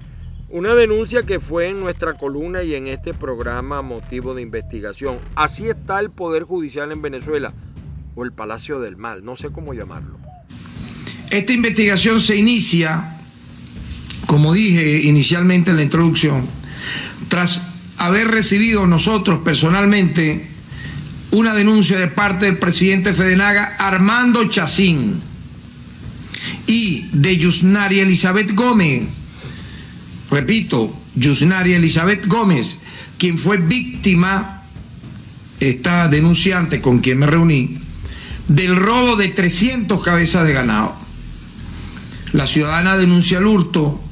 una 0.50 0.74
denuncia 0.74 1.24
que 1.24 1.40
fue 1.40 1.68
en 1.68 1.80
nuestra 1.80 2.18
columna 2.18 2.64
y 2.64 2.74
en 2.74 2.88
este 2.88 3.14
programa 3.14 3.82
motivo 3.82 4.34
de 4.34 4.42
investigación. 4.42 5.20
Así 5.36 5.68
está 5.68 6.00
el 6.00 6.10
Poder 6.10 6.44
Judicial 6.44 6.92
en 6.92 7.02
Venezuela, 7.02 7.54
o 8.16 8.24
el 8.24 8.32
Palacio 8.32 8.80
del 8.80 8.98
Mal, 8.98 9.24
no 9.24 9.36
sé 9.36 9.52
cómo 9.52 9.74
llamarlo. 9.74 10.18
Esta 11.30 11.54
investigación 11.54 12.20
se 12.20 12.38
inicia 12.38 13.18
como 14.30 14.54
dije 14.54 15.02
inicialmente 15.06 15.72
en 15.72 15.78
la 15.78 15.82
introducción, 15.82 16.46
tras 17.30 17.64
haber 17.98 18.28
recibido 18.28 18.86
nosotros 18.86 19.40
personalmente 19.44 20.46
una 21.32 21.56
denuncia 21.56 21.98
de 21.98 22.10
parte 22.10 22.46
del 22.46 22.60
presidente 22.60 23.16
Fedenaga 23.16 23.76
Armando 23.80 24.48
Chacín 24.48 25.16
y 26.68 27.10
de 27.12 27.38
Yusnari 27.38 28.02
Elizabeth 28.02 28.54
Gómez, 28.54 29.08
repito, 30.30 30.96
Yusnari 31.16 31.74
Elizabeth 31.74 32.28
Gómez, 32.28 32.78
quien 33.18 33.36
fue 33.36 33.58
víctima, 33.58 34.62
esta 35.60 36.08
denunciante 36.08 36.82
con 36.82 37.00
quien 37.00 37.18
me 37.18 37.26
reuní, 37.26 37.80
del 38.48 38.76
robo 38.76 39.16
de 39.16 39.30
300 39.30 40.04
cabezas 40.04 40.46
de 40.46 40.54
ganado. 40.54 40.94
La 42.32 42.46
ciudadana 42.46 42.96
denuncia 42.96 43.40
el 43.40 43.48
hurto 43.48 44.04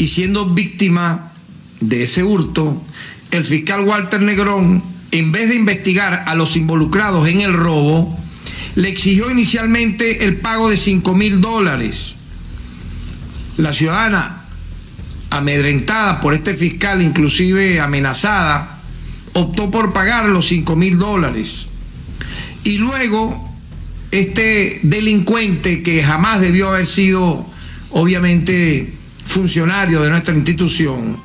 y 0.00 0.06
siendo 0.06 0.46
víctima 0.46 1.32
de 1.80 2.04
ese 2.04 2.24
hurto, 2.24 2.82
el 3.30 3.44
fiscal 3.44 3.82
Walter 3.82 4.22
Negrón, 4.22 4.82
en 5.10 5.30
vez 5.30 5.50
de 5.50 5.56
investigar 5.56 6.24
a 6.26 6.34
los 6.34 6.56
involucrados 6.56 7.28
en 7.28 7.42
el 7.42 7.52
robo, 7.52 8.18
le 8.76 8.88
exigió 8.88 9.30
inicialmente 9.30 10.24
el 10.24 10.38
pago 10.38 10.70
de 10.70 10.78
5 10.78 11.14
mil 11.14 11.42
dólares. 11.42 12.16
La 13.58 13.74
ciudadana, 13.74 14.44
amedrentada 15.28 16.22
por 16.22 16.32
este 16.32 16.54
fiscal, 16.54 17.02
inclusive 17.02 17.78
amenazada, 17.78 18.80
optó 19.34 19.70
por 19.70 19.92
pagar 19.92 20.30
los 20.30 20.46
5 20.46 20.76
mil 20.76 20.96
dólares. 20.96 21.68
Y 22.64 22.78
luego, 22.78 23.54
este 24.12 24.80
delincuente 24.82 25.82
que 25.82 26.02
jamás 26.02 26.40
debió 26.40 26.68
haber 26.68 26.86
sido, 26.86 27.44
obviamente, 27.90 28.94
funcionario 29.24 30.02
de 30.02 30.10
nuestra 30.10 30.34
institución, 30.34 31.18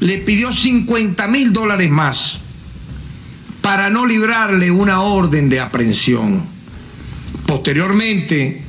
le 0.00 0.18
pidió 0.18 0.52
50 0.52 1.26
mil 1.28 1.52
dólares 1.52 1.90
más 1.90 2.40
para 3.60 3.88
no 3.88 4.04
librarle 4.04 4.70
una 4.70 5.00
orden 5.02 5.48
de 5.48 5.60
aprehensión. 5.60 6.42
Posteriormente, 7.46 8.62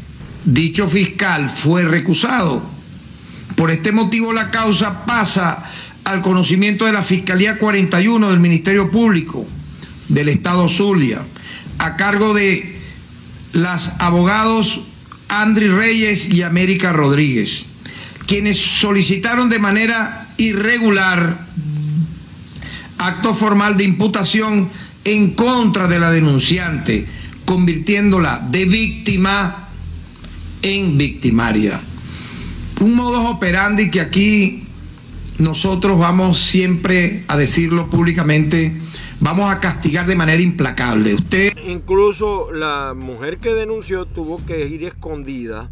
dicho 0.45 0.87
fiscal 0.87 1.49
fue 1.49 1.83
recusado. 1.83 2.63
Por 3.55 3.71
este 3.71 3.91
motivo 3.91 4.33
la 4.33 4.51
causa 4.51 5.05
pasa 5.05 5.63
al 6.03 6.21
conocimiento 6.21 6.85
de 6.85 6.91
la 6.91 7.01
Fiscalía 7.01 7.57
41 7.57 8.29
del 8.29 8.39
Ministerio 8.39 8.91
Público 8.91 9.45
del 10.09 10.29
Estado 10.29 10.67
Zulia, 10.67 11.21
a 11.79 11.95
cargo 11.95 12.33
de 12.33 12.77
las 13.53 13.93
abogados 13.99 14.81
Andri 15.27 15.69
Reyes 15.69 16.29
y 16.29 16.41
América 16.41 16.91
Rodríguez, 16.91 17.67
quienes 18.25 18.59
solicitaron 18.59 19.49
de 19.49 19.59
manera 19.59 20.33
irregular 20.37 21.47
acto 22.97 23.33
formal 23.33 23.77
de 23.77 23.83
imputación 23.83 24.69
en 25.03 25.31
contra 25.31 25.87
de 25.87 25.99
la 25.99 26.11
denunciante, 26.11 27.05
convirtiéndola 27.45 28.45
de 28.49 28.65
víctima 28.65 29.69
en 30.61 30.97
victimaria. 30.97 31.81
Un 32.79 32.95
modus 32.95 33.25
operandi 33.29 33.89
que 33.89 34.01
aquí 34.01 34.63
nosotros 35.37 35.99
vamos 35.99 36.37
siempre 36.37 37.23
a 37.27 37.35
decirlo 37.35 37.89
públicamente, 37.89 38.73
vamos 39.19 39.51
a 39.51 39.59
castigar 39.59 40.05
de 40.05 40.15
manera 40.15 40.41
implacable. 40.41 41.15
Usted 41.15 41.53
Incluso 41.67 42.51
la 42.51 42.93
mujer 42.95 43.37
que 43.37 43.53
denunció 43.53 44.05
tuvo 44.05 44.43
que 44.45 44.67
ir 44.67 44.83
escondida 44.83 45.69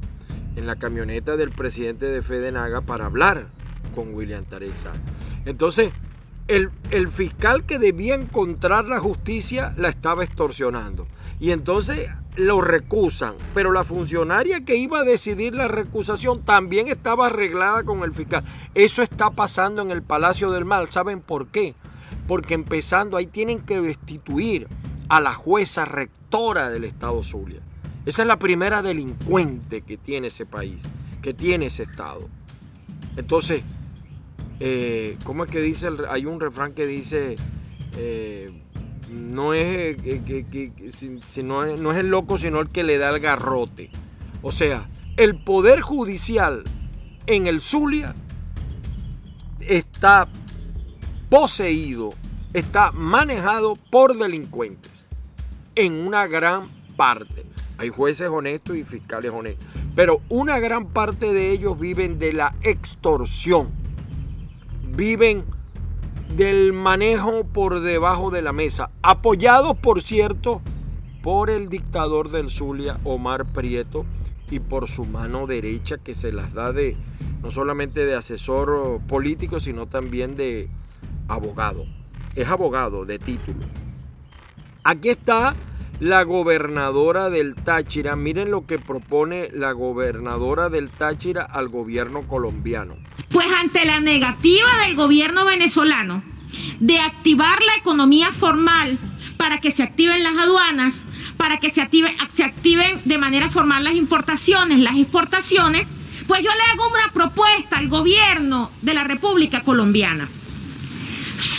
en 0.55 0.67
la 0.67 0.75
camioneta 0.75 1.37
del 1.37 1.51
presidente 1.51 2.05
de 2.05 2.21
Fedenaga 2.21 2.81
para 2.81 3.05
hablar 3.05 3.47
con 3.95 4.13
William 4.13 4.45
Tareza. 4.45 4.91
Entonces, 5.45 5.91
el, 6.47 6.69
el, 6.91 7.09
fiscal 7.09 7.65
que 7.65 7.79
debía 7.79 8.15
encontrar 8.15 8.85
la 8.85 8.99
justicia 8.99 9.73
la 9.77 9.89
estaba 9.89 10.23
extorsionando. 10.23 11.07
Y 11.39 11.51
entonces 11.51 12.09
lo 12.35 12.61
recusan. 12.61 13.35
Pero 13.53 13.71
la 13.71 13.83
funcionaria 13.83 14.63
que 14.63 14.75
iba 14.75 14.99
a 14.99 15.03
decidir 15.03 15.55
la 15.55 15.67
recusación 15.67 16.43
también 16.43 16.87
estaba 16.87 17.27
arreglada 17.27 17.83
con 17.83 18.03
el 18.03 18.13
fiscal. 18.13 18.43
Eso 18.75 19.01
está 19.01 19.29
pasando 19.29 19.81
en 19.81 19.91
el 19.91 20.03
Palacio 20.03 20.51
del 20.51 20.65
Mal. 20.65 20.89
¿Saben 20.89 21.21
por 21.21 21.47
qué? 21.47 21.75
Porque 22.27 22.53
empezando 22.53 23.17
ahí 23.17 23.27
tienen 23.27 23.61
que 23.61 23.81
destituir 23.81 24.67
a 25.09 25.19
la 25.19 25.33
jueza 25.33 25.85
rectora 25.85 26.69
del 26.69 26.85
Estado 26.85 27.23
Zulia. 27.23 27.61
Esa 28.05 28.21
es 28.23 28.27
la 28.27 28.37
primera 28.37 28.81
delincuente 28.81 29.81
que 29.81 29.97
tiene 29.97 30.27
ese 30.27 30.45
país, 30.45 30.83
que 31.21 31.33
tiene 31.33 31.67
ese 31.67 31.83
Estado. 31.83 32.27
Entonces, 33.15 33.61
eh, 34.59 35.17
¿cómo 35.23 35.43
es 35.43 35.51
que 35.51 35.61
dice? 35.61 35.87
El, 35.87 36.05
hay 36.09 36.25
un 36.25 36.39
refrán 36.39 36.73
que 36.73 36.87
dice, 36.87 37.35
no, 39.11 39.53
es, 39.53 39.97
no 41.79 41.91
es 41.91 41.97
el 41.97 42.07
loco, 42.07 42.37
sino 42.37 42.59
el 42.59 42.69
que 42.69 42.83
le 42.83 42.97
da 42.97 43.09
el 43.09 43.19
garrote. 43.19 43.89
O 44.41 44.51
sea, 44.51 44.89
el 45.17 45.35
poder 45.35 45.81
judicial 45.81 46.63
en 47.27 47.47
el 47.47 47.61
Zulia 47.61 48.15
está 49.59 50.27
poseído, 51.29 52.13
está 52.53 52.91
manejado 52.91 53.75
por 53.89 54.17
delincuentes 54.17 55.05
en 55.75 55.93
una 55.93 56.27
gran 56.27 56.69
parte. 56.95 57.45
Hay 57.81 57.89
jueces 57.89 58.29
honestos 58.29 58.75
y 58.75 58.83
fiscales 58.83 59.31
honestos, 59.31 59.65
pero 59.95 60.21
una 60.29 60.59
gran 60.59 60.89
parte 60.89 61.33
de 61.33 61.49
ellos 61.49 61.79
viven 61.79 62.19
de 62.19 62.31
la 62.31 62.53
extorsión, 62.61 63.71
viven 64.95 65.45
del 66.37 66.73
manejo 66.73 67.43
por 67.43 67.79
debajo 67.79 68.29
de 68.29 68.43
la 68.43 68.53
mesa, 68.53 68.91
apoyados, 69.01 69.75
por 69.77 70.03
cierto, 70.03 70.61
por 71.23 71.49
el 71.49 71.69
dictador 71.69 72.29
del 72.29 72.51
Zulia, 72.51 72.99
Omar 73.03 73.45
Prieto, 73.45 74.05
y 74.51 74.59
por 74.59 74.87
su 74.87 75.05
mano 75.05 75.47
derecha 75.47 75.97
que 75.97 76.13
se 76.13 76.31
las 76.31 76.53
da 76.53 76.71
de 76.73 76.95
no 77.41 77.49
solamente 77.49 78.05
de 78.05 78.13
asesor 78.13 79.01
político, 79.07 79.59
sino 79.59 79.87
también 79.87 80.37
de 80.37 80.69
abogado. 81.27 81.87
Es 82.35 82.47
abogado 82.47 83.05
de 83.05 83.17
título. 83.17 83.65
Aquí 84.83 85.09
está 85.09 85.55
la 86.01 86.23
gobernadora 86.23 87.29
del 87.29 87.53
Táchira. 87.53 88.15
Miren 88.15 88.49
lo 88.49 88.65
que 88.65 88.79
propone 88.79 89.49
la 89.53 89.71
gobernadora 89.71 90.67
del 90.67 90.89
Táchira 90.89 91.43
al 91.43 91.69
gobierno 91.69 92.27
colombiano. 92.27 92.95
Pues 93.29 93.45
ante 93.61 93.85
la 93.85 93.99
negativa 93.99 94.67
del 94.83 94.95
gobierno 94.95 95.45
venezolano 95.45 96.23
de 96.79 96.99
activar 96.99 97.61
la 97.61 97.75
economía 97.75 98.31
formal 98.31 98.97
para 99.37 99.61
que 99.61 99.69
se 99.69 99.83
activen 99.83 100.23
las 100.23 100.35
aduanas, 100.37 100.95
para 101.37 101.59
que 101.59 101.69
se, 101.69 101.81
active, 101.81 102.11
se 102.33 102.43
activen 102.43 102.99
de 103.05 103.19
manera 103.19 103.51
formal 103.51 103.83
las 103.83 103.93
importaciones, 103.93 104.79
las 104.79 104.97
exportaciones, 104.97 105.87
pues 106.25 106.41
yo 106.41 106.49
le 106.49 106.71
hago 106.73 106.91
una 106.91 107.13
propuesta 107.13 107.77
al 107.77 107.89
gobierno 107.89 108.71
de 108.81 108.95
la 108.95 109.03
República 109.03 109.63
Colombiana. 109.63 110.27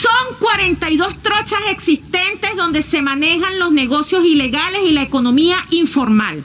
Son 0.03 0.37
42 0.41 1.23
trochas 1.23 1.61
existentes 1.71 2.57
donde 2.57 2.83
se 2.83 3.03
manejan 3.03 3.61
los 3.61 3.71
negocios 3.71 4.25
ilegales 4.25 4.81
y 4.85 4.91
la 4.91 5.03
economía 5.03 5.65
informal. 5.71 6.43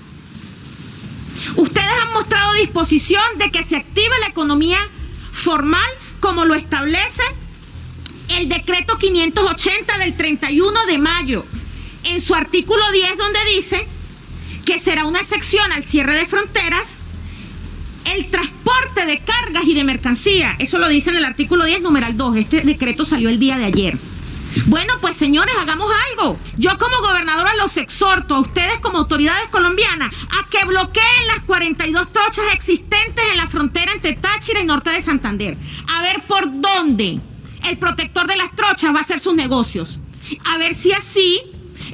Ustedes 1.56 1.92
han 2.04 2.14
mostrado 2.14 2.54
disposición 2.54 3.24
de 3.40 3.50
que 3.50 3.64
se 3.64 3.76
active 3.76 4.14
la 4.20 4.28
economía 4.28 4.78
formal 5.32 5.90
como 6.20 6.46
lo 6.46 6.54
establece 6.54 7.24
el 8.28 8.48
decreto 8.48 9.00
580 9.00 9.98
del 9.98 10.16
31 10.16 10.86
de 10.86 10.98
mayo 11.00 11.44
en 12.04 12.22
su 12.22 12.36
artículo 12.36 12.84
10 12.92 13.18
donde 13.18 13.40
dice 13.56 13.88
que 14.66 14.80
será 14.80 15.06
una 15.06 15.22
excepción 15.22 15.72
al 15.72 15.84
cierre 15.84 16.14
de 16.14 16.28
fronteras 16.28 16.97
el 18.16 18.30
transporte 18.30 19.06
de 19.06 19.20
cargas 19.20 19.64
y 19.66 19.74
de 19.74 19.84
mercancía. 19.84 20.56
Eso 20.60 20.78
lo 20.78 20.88
dice 20.88 21.10
en 21.10 21.18
el 21.18 21.26
artículo 21.26 21.66
10, 21.66 21.82
numeral 21.82 22.16
2. 22.18 22.38
Este 22.38 22.62
decreto 22.62 23.06
salió 23.06 23.30
el 23.30 23.40
día 23.40 23.58
de 23.58 23.66
ayer. 23.66 23.98
Bueno, 24.66 24.94
pues 25.02 25.18
señores, 25.18 25.54
hagamos 25.60 25.90
algo. 26.12 26.40
Yo 26.58 26.78
como 26.78 26.98
gobernadora 27.02 27.54
los 27.56 27.78
exhorto 27.78 28.36
a 28.36 28.40
ustedes 28.40 28.80
como 28.80 29.00
autoridades 29.00 29.50
colombianas 29.50 30.14
a 30.30 30.50
que 30.50 30.66
bloqueen 30.66 31.28
las 31.28 31.44
42 31.44 32.12
trochas 32.12 32.46
existentes 32.54 33.24
en 33.32 33.38
la 33.38 33.48
frontera 33.48 33.94
entre 33.94 34.14
Táchira 34.14 34.62
y 34.62 34.66
Norte 34.66 34.90
de 34.90 35.02
Santander. 35.02 35.58
A 35.88 36.02
ver 36.02 36.24
por 36.28 36.46
dónde 36.60 37.20
el 37.68 37.78
protector 37.78 38.28
de 38.28 38.38
las 38.38 38.56
trochas 38.56 38.94
va 38.94 39.00
a 39.00 39.02
hacer 39.02 39.20
sus 39.20 39.36
negocios. 39.36 40.00
A 40.46 40.58
ver 40.58 40.76
si 40.76 40.92
así 40.92 41.42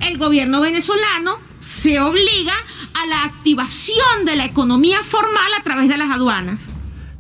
el 0.02 0.18
gobierno 0.18 0.62
venezolano 0.62 1.40
se 1.64 2.00
obliga 2.00 2.54
a 2.94 3.06
la 3.08 3.24
activación 3.24 4.26
de 4.26 4.36
la 4.36 4.46
economía 4.46 5.02
formal 5.04 5.54
a 5.58 5.64
través 5.64 5.88
de 5.88 5.98
las 5.98 6.12
aduanas. 6.12 6.62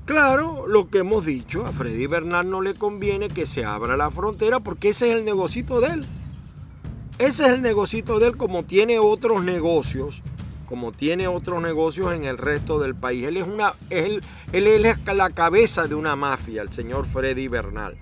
Claro, 0.06 0.68
lo 0.68 0.90
que 0.90 1.00
hemos 1.00 1.26
dicho, 1.26 1.66
a 1.66 1.72
Freddy 1.72 2.08
Bernal 2.08 2.50
no 2.50 2.62
le 2.62 2.74
conviene 2.74 3.30
que 3.30 3.46
se 3.46 3.64
abra 3.64 3.96
la 3.96 4.12
frontera 4.12 4.60
porque 4.60 4.90
ese 4.90 5.10
es 5.10 5.18
el 5.18 5.24
negocito 5.24 5.80
de 5.80 5.88
él. 5.88 6.06
Ese 7.20 7.46
es 7.46 7.52
el 7.52 7.62
negocito 7.62 8.20
de 8.20 8.28
él 8.28 8.38
como 8.38 8.64
tiene 8.64 9.00
otros 9.00 9.46
negocios, 9.46 10.22
como 10.68 10.92
tiene 10.92 11.30
otros 11.30 11.62
negocios 11.62 12.14
en 12.14 12.26
el 12.26 12.38
resto 12.38 12.80
del 12.80 12.96
país. 12.96 13.26
Él 13.26 13.38
es, 13.38 13.48
una, 13.48 13.74
él, 13.90 14.22
él 14.52 14.68
es 14.68 15.06
la 15.06 15.30
cabeza 15.30 15.88
de 15.88 15.96
una 15.96 16.18
mafia, 16.18 16.64
el 16.64 16.74
señor 16.74 17.06
Freddy 17.06 17.48
Bernal. 17.48 17.96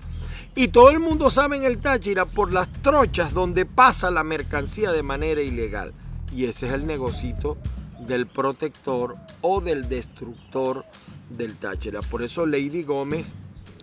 Y 0.56 0.68
todo 0.68 0.90
el 0.90 0.98
mundo 0.98 1.30
sabe 1.30 1.56
en 1.56 1.62
el 1.62 1.78
Táchira 1.78 2.24
por 2.24 2.52
las 2.52 2.70
trochas 2.82 3.32
donde 3.32 3.64
pasa 3.64 4.10
la 4.10 4.24
mercancía 4.24 4.90
de 4.90 5.04
manera 5.04 5.40
ilegal. 5.40 5.94
Y 6.34 6.46
ese 6.46 6.66
es 6.66 6.72
el 6.72 6.86
negocito 6.86 7.58
del 8.06 8.26
protector 8.26 9.16
o 9.42 9.60
del 9.60 9.88
destructor 9.88 10.84
del 11.30 11.56
Táchira. 11.56 12.00
Por 12.00 12.22
eso 12.22 12.46
Lady 12.46 12.82
Gómez 12.82 13.34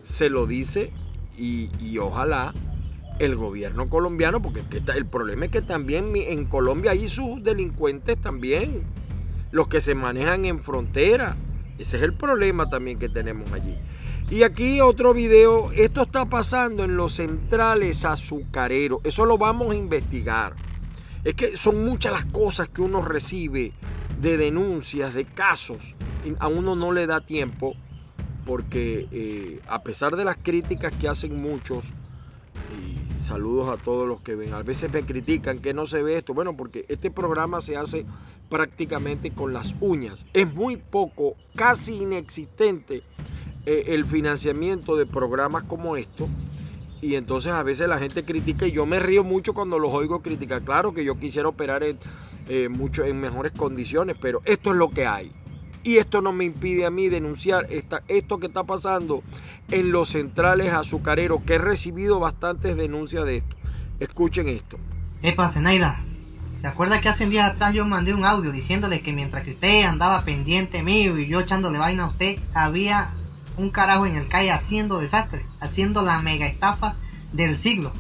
se 0.04 0.30
lo 0.30 0.48
dice 0.48 0.92
y, 1.38 1.70
y 1.80 1.98
ojalá 2.00 2.54
el 3.20 3.36
gobierno 3.36 3.90
colombiano, 3.90 4.42
porque 4.42 4.64
el 4.96 5.06
problema 5.06 5.46
es 5.46 5.52
que 5.52 5.62
también 5.62 6.14
en 6.16 6.46
Colombia 6.46 6.92
hay 6.92 7.08
sus 7.10 7.44
delincuentes 7.44 8.20
también, 8.20 8.84
los 9.52 9.68
que 9.68 9.82
se 9.82 9.94
manejan 9.94 10.46
en 10.46 10.64
frontera. 10.64 11.36
Ese 11.78 11.98
es 11.98 12.04
el 12.04 12.14
problema 12.14 12.70
también 12.70 12.98
que 12.98 13.10
tenemos 13.10 13.52
allí. 13.52 13.78
Y 14.30 14.44
aquí 14.44 14.80
otro 14.80 15.14
video, 15.14 15.72
esto 15.72 16.04
está 16.04 16.26
pasando 16.26 16.84
en 16.84 16.96
los 16.96 17.16
centrales 17.16 18.06
azucareros, 18.06 19.02
eso 19.04 19.26
lo 19.26 19.38
vamos 19.38 19.72
a 19.72 19.76
investigar. 19.76 20.56
Es 21.24 21.36
que 21.36 21.58
son 21.58 21.84
muchas 21.84 22.14
las 22.14 22.26
cosas 22.26 22.70
que 22.70 22.82
uno 22.82 23.02
recibe 23.02 23.74
de 24.22 24.38
denuncias, 24.38 25.14
de 25.14 25.26
casos. 25.26 25.96
A 26.40 26.48
uno 26.48 26.76
no 26.76 26.92
le 26.92 27.08
da 27.08 27.22
tiempo 27.22 27.76
porque 28.46 29.08
eh, 29.12 29.62
a 29.68 29.84
pesar 29.84 30.16
de 30.16 30.26
las 30.26 30.38
críticas 30.38 30.94
que 30.96 31.08
hacen 31.08 31.42
muchos, 31.42 31.86
y 32.76 33.22
saludos 33.22 33.70
a 33.70 33.82
todos 33.82 34.08
los 34.08 34.22
que 34.22 34.36
ven, 34.36 34.54
a 34.54 34.64
veces 34.64 34.92
me 34.92 35.04
critican 35.04 35.60
que 35.60 35.74
no 35.74 35.86
se 35.86 36.02
ve 36.02 36.18
esto. 36.18 36.34
Bueno, 36.34 36.56
porque 36.58 36.86
este 36.90 37.12
programa 37.12 37.62
se 37.62 37.78
hace 37.78 38.06
prácticamente 38.50 39.32
con 39.32 39.54
las 39.54 39.76
uñas. 39.82 40.26
Es 40.34 40.52
muy 40.54 40.78
poco, 40.78 41.36
casi 41.56 42.02
inexistente 42.02 43.04
eh, 43.66 43.84
el 43.90 44.06
financiamiento 44.06 44.96
de 44.96 45.06
programas 45.06 45.64
como 45.66 45.96
esto. 45.96 46.28
Y 47.02 47.16
entonces 47.16 47.54
a 47.54 47.64
veces 47.64 47.88
la 47.88 47.98
gente 47.98 48.24
critica 48.24 48.68
y 48.68 48.72
yo 48.72 48.86
me 48.86 49.00
río 49.00 49.24
mucho 49.24 49.54
cuando 49.54 49.80
los 49.80 49.94
oigo 49.94 50.22
criticar. 50.22 50.62
Claro 50.62 50.94
que 50.94 51.06
yo 51.06 51.18
quisiera 51.18 51.48
operar 51.48 51.84
en, 51.84 51.98
eh, 52.50 52.68
mucho, 52.70 53.06
en 53.06 53.20
mejores 53.20 53.54
condiciones, 53.54 54.18
pero 54.20 54.42
esto 54.46 54.72
es 54.72 54.78
lo 54.78 54.90
que 54.90 55.06
hay. 55.06 55.32
Y 55.84 55.98
esto 55.98 56.22
no 56.22 56.34
me 56.34 56.44
impide 56.44 56.86
a 56.86 56.90
mí 56.90 57.08
denunciar 57.08 57.68
esta, 57.70 58.04
esto 58.10 58.38
que 58.38 58.48
está 58.48 58.66
pasando 58.66 59.24
en 59.72 59.92
los 59.92 60.10
centrales 60.10 60.74
azucareros, 60.74 61.42
que 61.44 61.54
he 61.54 61.58
recibido 61.58 62.20
bastantes 62.20 62.76
denuncias 62.76 63.26
de 63.26 63.38
esto. 63.38 63.56
Escuchen 64.00 64.50
esto. 64.50 64.78
Epa, 65.22 65.50
Zenaida, 65.52 66.02
¿se 66.60 66.68
acuerda 66.68 67.00
que 67.00 67.08
hace 67.08 67.28
días 67.28 67.52
atrás 67.52 67.74
yo 67.74 67.86
mandé 67.86 68.14
un 68.14 68.26
audio 68.26 68.52
diciéndole 68.52 69.02
que 69.02 69.14
mientras 69.14 69.46
que 69.46 69.52
usted 69.52 69.84
andaba 69.84 70.20
pendiente 70.22 70.84
mío 70.84 71.18
y 71.18 71.28
yo 71.28 71.40
echándole 71.40 71.78
vaina 71.78 72.04
a 72.04 72.08
usted, 72.08 72.40
había 72.54 73.12
un 73.60 73.70
carajo 73.70 74.06
en 74.06 74.16
el 74.16 74.28
calle 74.28 74.52
haciendo 74.52 75.00
desastre, 75.00 75.46
haciendo 75.60 76.02
la 76.02 76.20
mega 76.20 76.48
estafa 76.48 76.96
del 77.34 77.58
siglo? 77.58 77.92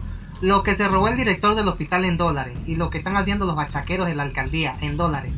Lo 0.41 0.63
que 0.63 0.75
se 0.75 0.87
robó 0.87 1.09
el 1.09 1.17
director 1.17 1.55
del 1.55 1.67
hospital 1.67 2.05
en 2.05 2.17
dólares 2.17 2.57
y 2.65 2.75
lo 2.75 2.89
que 2.89 2.99
están 2.99 3.17
haciendo 3.17 3.45
los 3.45 3.55
bachaqueros 3.55 4.07
de 4.07 4.15
la 4.15 4.23
alcaldía 4.23 4.77
en 4.79 4.95
dólares. 4.95 5.33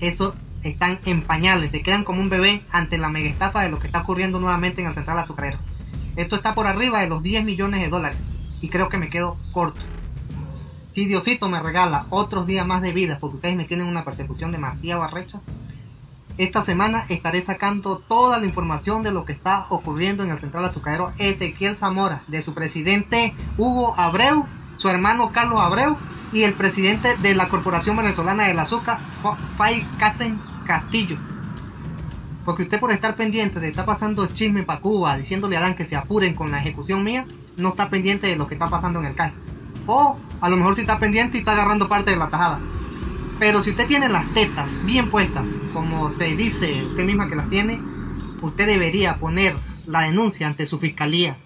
Eso 0.00 0.34
están 0.62 0.98
en 1.04 1.22
pañales, 1.22 1.70
se 1.70 1.82
quedan 1.82 2.04
como 2.04 2.20
un 2.20 2.28
bebé 2.28 2.62
ante 2.70 2.98
la 2.98 3.08
mega 3.08 3.30
estafa 3.30 3.62
de 3.62 3.70
lo 3.70 3.78
que 3.78 3.86
está 3.86 4.00
ocurriendo 4.00 4.40
nuevamente 4.40 4.82
en 4.82 4.88
el 4.88 4.94
central 4.94 5.18
azucarero. 5.20 5.58
Esto 6.16 6.36
está 6.36 6.54
por 6.54 6.66
arriba 6.66 7.00
de 7.00 7.08
los 7.08 7.22
10 7.22 7.44
millones 7.44 7.80
de 7.80 7.88
dólares 7.88 8.18
y 8.60 8.68
creo 8.68 8.88
que 8.88 8.98
me 8.98 9.08
quedo 9.08 9.36
corto. 9.52 9.80
Si 10.92 11.06
Diosito 11.06 11.48
me 11.48 11.60
regala 11.60 12.06
otros 12.10 12.46
días 12.46 12.66
más 12.66 12.82
de 12.82 12.92
vida 12.92 13.18
porque 13.20 13.36
ustedes 13.36 13.56
me 13.56 13.64
tienen 13.64 13.86
una 13.86 14.04
persecución 14.04 14.50
demasiado 14.50 15.04
arrecha, 15.04 15.40
esta 16.40 16.62
semana 16.62 17.04
estaré 17.10 17.42
sacando 17.42 17.98
toda 17.98 18.38
la 18.38 18.46
información 18.46 19.02
de 19.02 19.12
lo 19.12 19.26
que 19.26 19.32
está 19.34 19.66
ocurriendo 19.68 20.24
en 20.24 20.30
el 20.30 20.38
central 20.38 20.64
azucarero 20.64 21.12
Ezequiel 21.18 21.76
Zamora, 21.76 22.22
de 22.28 22.40
su 22.40 22.54
presidente 22.54 23.34
Hugo 23.58 23.94
Abreu, 23.98 24.46
su 24.78 24.88
hermano 24.88 25.32
Carlos 25.32 25.60
Abreu 25.60 25.98
y 26.32 26.44
el 26.44 26.54
presidente 26.54 27.18
de 27.18 27.34
la 27.34 27.50
Corporación 27.50 27.94
Venezolana 27.98 28.46
del 28.46 28.58
Azúcar, 28.58 29.00
Fay 29.58 29.86
Casen 29.98 30.40
Castillo. 30.66 31.16
Porque 32.46 32.62
usted 32.62 32.80
por 32.80 32.90
estar 32.90 33.16
pendiente 33.16 33.60
de 33.60 33.68
estar 33.68 33.84
pasando 33.84 34.26
chisme 34.26 34.62
para 34.62 34.80
Cuba, 34.80 35.18
diciéndole 35.18 35.58
a 35.58 35.60
Dan 35.60 35.74
que 35.74 35.84
se 35.84 35.94
apuren 35.94 36.34
con 36.34 36.50
la 36.50 36.60
ejecución 36.60 37.04
mía, 37.04 37.26
no 37.58 37.68
está 37.68 37.90
pendiente 37.90 38.28
de 38.28 38.36
lo 38.36 38.46
que 38.46 38.54
está 38.54 38.66
pasando 38.66 38.98
en 39.00 39.04
el 39.04 39.14
CAI. 39.14 39.32
O 39.86 40.16
a 40.40 40.48
lo 40.48 40.56
mejor 40.56 40.74
sí 40.74 40.80
está 40.80 40.98
pendiente 40.98 41.36
y 41.36 41.40
está 41.40 41.52
agarrando 41.52 41.86
parte 41.86 42.12
de 42.12 42.16
la 42.16 42.30
tajada. 42.30 42.60
Pero 43.40 43.62
si 43.62 43.70
usted 43.70 43.88
tiene 43.88 44.10
las 44.10 44.30
tetas 44.34 44.68
bien 44.84 45.08
puestas, 45.08 45.48
como 45.72 46.10
se 46.10 46.36
dice 46.36 46.82
usted 46.82 47.06
misma 47.06 47.26
que 47.26 47.36
las 47.36 47.48
tiene, 47.48 47.80
usted 48.42 48.66
debería 48.66 49.16
poner 49.16 49.54
la 49.86 50.02
denuncia 50.02 50.46
ante 50.46 50.66
su 50.66 50.78
fiscalía 50.78 51.36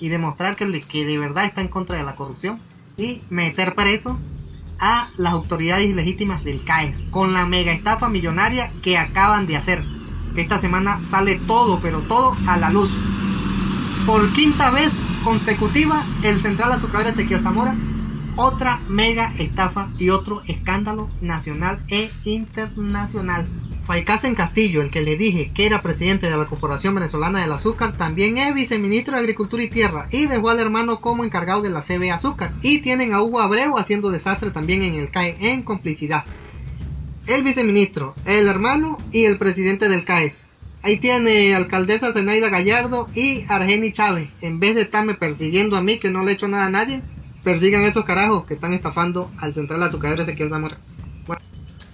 y 0.00 0.08
demostrar 0.08 0.56
que, 0.56 0.80
que 0.80 1.04
de 1.04 1.18
verdad 1.18 1.44
está 1.44 1.60
en 1.60 1.68
contra 1.68 1.98
de 1.98 2.04
la 2.04 2.14
corrupción 2.14 2.58
y 2.96 3.20
meter 3.28 3.74
preso 3.74 4.18
a 4.80 5.10
las 5.18 5.34
autoridades 5.34 5.84
ilegítimas 5.84 6.42
del 6.42 6.64
CAES 6.64 6.96
con 7.10 7.34
la 7.34 7.44
mega 7.44 7.72
estafa 7.72 8.08
millonaria 8.08 8.72
que 8.82 8.96
acaban 8.96 9.46
de 9.46 9.58
hacer. 9.58 9.82
Esta 10.36 10.58
semana 10.58 11.02
sale 11.02 11.38
todo, 11.46 11.80
pero 11.82 12.00
todo 12.00 12.34
a 12.46 12.56
la 12.56 12.70
luz. 12.70 12.90
Por 14.06 14.32
quinta 14.32 14.70
vez 14.70 14.92
consecutiva, 15.22 16.02
el 16.24 16.40
central 16.40 16.72
azucarero 16.72 17.10
Ezequiel 17.10 17.40
Zamora, 17.40 17.74
otra 18.36 18.80
mega 18.88 19.34
estafa 19.38 19.88
y 19.98 20.10
otro 20.10 20.42
escándalo 20.46 21.10
nacional 21.20 21.82
e 21.88 22.10
internacional. 22.24 23.46
Faicasen 23.86 24.34
Castillo, 24.34 24.82
el 24.82 24.90
que 24.90 25.02
le 25.02 25.16
dije 25.16 25.52
que 25.54 25.64
era 25.64 25.80
presidente 25.80 26.28
de 26.28 26.36
la 26.36 26.46
Corporación 26.46 26.94
Venezolana 26.94 27.40
del 27.40 27.52
Azúcar, 27.52 27.96
también 27.96 28.36
es 28.36 28.52
viceministro 28.52 29.14
de 29.14 29.20
Agricultura 29.20 29.62
y 29.62 29.70
Tierra 29.70 30.08
y 30.10 30.26
dejó 30.26 30.50
al 30.50 30.60
hermano 30.60 31.00
como 31.00 31.24
encargado 31.24 31.62
de 31.62 31.70
la 31.70 31.82
CB 31.82 32.10
Azúcar. 32.12 32.52
Y 32.62 32.80
tienen 32.80 33.14
a 33.14 33.22
Hugo 33.22 33.40
Abreu 33.40 33.78
haciendo 33.78 34.10
desastre 34.10 34.50
también 34.50 34.82
en 34.82 34.96
el 34.96 35.10
CAE 35.10 35.36
en 35.40 35.62
complicidad. 35.62 36.24
El 37.26 37.42
viceministro, 37.42 38.14
el 38.24 38.48
hermano 38.48 38.98
y 39.12 39.24
el 39.24 39.38
presidente 39.38 39.88
del 39.88 40.04
CAES. 40.04 40.48
Ahí 40.82 40.98
tiene 40.98 41.54
alcaldesa 41.54 42.12
Zenaida 42.12 42.48
Gallardo 42.48 43.08
y 43.14 43.44
Argeni 43.48 43.92
Chávez. 43.92 44.28
En 44.40 44.60
vez 44.60 44.74
de 44.74 44.82
estarme 44.82 45.14
persiguiendo 45.14 45.76
a 45.76 45.82
mí, 45.82 45.98
que 45.98 46.10
no 46.10 46.22
le 46.22 46.30
he 46.30 46.34
hecho 46.34 46.46
nada 46.46 46.66
a 46.66 46.70
nadie, 46.70 47.02
persigan 47.46 47.84
esos 47.84 48.04
carajos 48.04 48.44
que 48.44 48.54
están 48.54 48.72
estafando 48.72 49.30
al 49.38 49.54
central 49.54 49.80
azucarero 49.80 50.20
Ezequiel 50.24 50.48
Zamora. 50.48 50.78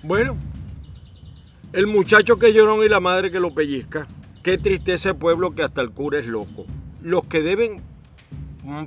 Bueno. 0.02 0.38
El 1.74 1.86
muchacho 1.86 2.38
que 2.38 2.54
lloró 2.54 2.82
y 2.82 2.88
la 2.88 3.00
madre 3.00 3.30
que 3.30 3.38
lo 3.38 3.52
pellizca. 3.52 4.08
Qué 4.42 4.56
tristeza 4.56 5.10
el 5.10 5.16
pueblo 5.16 5.54
que 5.54 5.62
hasta 5.62 5.82
el 5.82 5.90
cura 5.90 6.18
es 6.18 6.26
loco. 6.26 6.64
Los 7.02 7.24
que 7.24 7.42
deben 7.42 7.82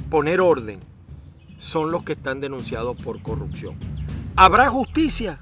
poner 0.09 0.41
orden 0.41 0.79
son 1.59 1.91
los 1.91 2.01
que 2.01 2.13
están 2.13 2.39
denunciados 2.39 2.97
por 2.97 3.21
corrupción. 3.21 3.75
¿Habrá 4.35 4.67
justicia? 4.71 5.41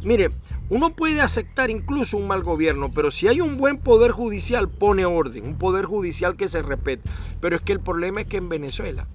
Mire, 0.00 0.30
uno 0.68 0.94
puede 0.94 1.22
aceptar 1.22 1.70
incluso 1.70 2.16
un 2.16 2.28
mal 2.28 2.44
gobierno, 2.44 2.92
pero 2.94 3.10
si 3.10 3.26
hay 3.26 3.40
un 3.40 3.56
buen 3.56 3.78
poder 3.78 4.12
judicial, 4.12 4.68
pone 4.68 5.06
orden, 5.06 5.44
un 5.44 5.58
poder 5.58 5.86
judicial 5.86 6.36
que 6.36 6.46
se 6.46 6.62
respete. 6.62 7.10
Pero 7.40 7.56
es 7.56 7.62
que 7.62 7.72
el 7.72 7.80
problema 7.80 8.20
es 8.20 8.28
que 8.28 8.36
en 8.36 8.48
Venezuela 8.48 9.08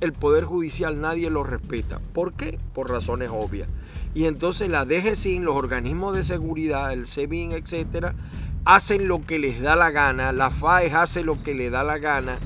el 0.00 0.12
poder 0.12 0.44
judicial 0.44 1.00
nadie 1.00 1.30
lo 1.30 1.42
respeta. 1.42 2.00
¿Por 2.12 2.34
qué? 2.34 2.58
Por 2.74 2.90
razones 2.90 3.30
obvias. 3.32 3.68
Y 4.14 4.24
entonces 4.24 4.68
la 4.68 4.84
DGCIN, 4.84 5.44
los 5.44 5.56
organismos 5.56 6.16
de 6.16 6.24
seguridad, 6.24 6.92
el 6.92 7.06
SEBIN, 7.06 7.52
etcétera, 7.52 8.14
hacen 8.64 9.08
lo 9.08 9.24
que 9.24 9.38
les 9.38 9.60
da 9.60 9.76
la 9.76 9.90
gana, 9.90 10.32
la 10.32 10.50
FAES 10.50 10.94
hace 10.94 11.24
lo 11.24 11.42
que 11.42 11.54
le 11.54 11.70
da 11.70 11.84
la 11.84 11.98
gana 11.98 12.38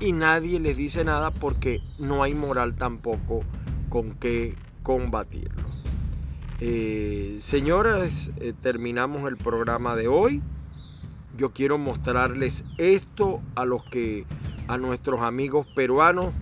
y 0.00 0.12
nadie 0.12 0.58
les 0.60 0.76
dice 0.76 1.04
nada 1.04 1.30
porque 1.30 1.82
no 1.98 2.22
hay 2.22 2.34
moral 2.34 2.74
tampoco 2.74 3.42
con 3.88 4.12
qué 4.12 4.56
combatirlo. 4.82 5.62
Eh, 6.60 7.38
señoras, 7.40 8.30
eh, 8.38 8.52
terminamos 8.62 9.28
el 9.28 9.36
programa 9.36 9.96
de 9.96 10.08
hoy. 10.08 10.42
Yo 11.36 11.52
quiero 11.52 11.78
mostrarles 11.78 12.64
esto 12.76 13.40
a 13.54 13.64
los 13.64 13.84
que 13.84 14.26
a 14.68 14.78
nuestros 14.78 15.20
amigos 15.20 15.66
peruanos 15.74 16.32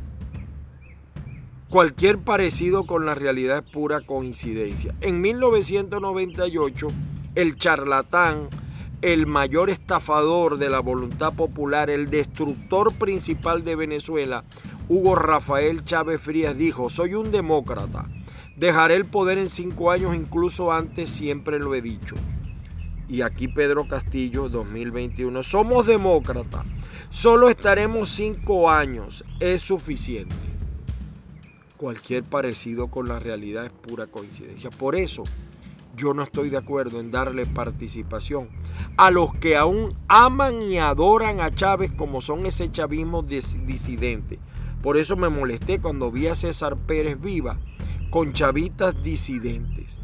Cualquier 1.70 2.16
parecido 2.16 2.86
con 2.86 3.04
la 3.04 3.14
realidad 3.14 3.58
es 3.58 3.70
pura 3.70 4.00
coincidencia. 4.00 4.94
En 5.02 5.20
1998, 5.20 6.88
el 7.34 7.56
charlatán, 7.56 8.48
el 9.02 9.26
mayor 9.26 9.68
estafador 9.68 10.56
de 10.56 10.70
la 10.70 10.80
voluntad 10.80 11.34
popular, 11.34 11.90
el 11.90 12.08
destructor 12.08 12.94
principal 12.94 13.64
de 13.64 13.76
Venezuela, 13.76 14.44
Hugo 14.88 15.14
Rafael 15.14 15.84
Chávez 15.84 16.22
Frías, 16.22 16.56
dijo, 16.56 16.88
soy 16.88 17.12
un 17.12 17.30
demócrata, 17.30 18.06
dejaré 18.56 18.94
el 18.94 19.04
poder 19.04 19.36
en 19.36 19.50
cinco 19.50 19.90
años, 19.90 20.16
incluso 20.16 20.72
antes 20.72 21.10
siempre 21.10 21.58
lo 21.58 21.74
he 21.74 21.82
dicho. 21.82 22.16
Y 23.10 23.20
aquí 23.20 23.46
Pedro 23.46 23.86
Castillo, 23.86 24.48
2021, 24.48 25.42
somos 25.42 25.86
demócratas, 25.86 26.64
solo 27.10 27.50
estaremos 27.50 28.08
cinco 28.08 28.70
años, 28.70 29.22
es 29.38 29.60
suficiente 29.60 30.34
cualquier 31.79 32.24
parecido 32.24 32.89
con 32.89 33.09
la 33.09 33.18
realidad 33.18 33.64
es 33.64 33.72
pura 33.72 34.07
coincidencia. 34.07 34.68
Por 34.68 34.97
eso 34.97 35.24
yo 35.97 36.12
no 36.12 36.22
estoy 36.22 36.51
de 36.51 36.59
acuerdo 36.59 37.01
en 37.01 37.11
darle 37.11 37.47
participación 37.47 38.51
a 38.97 39.11
los 39.11 39.35
que 39.37 39.57
aún 39.57 39.97
aman 40.09 40.61
y 40.61 40.79
adoran 40.79 41.41
a 41.41 41.55
Chávez 41.55 41.91
como 41.97 42.20
son 42.20 42.45
ese 42.45 42.70
chavismo 42.70 43.22
disidente. 43.22 44.39
Por 44.83 44.97
eso 44.97 45.16
me 45.16 45.29
molesté 45.29 45.81
cuando 45.81 46.12
vi 46.12 46.26
a 46.26 46.35
César 46.35 46.76
Pérez 46.76 47.20
viva 47.20 47.59
con 48.11 48.33
chavitas 48.33 49.03
disidentes. 49.03 49.99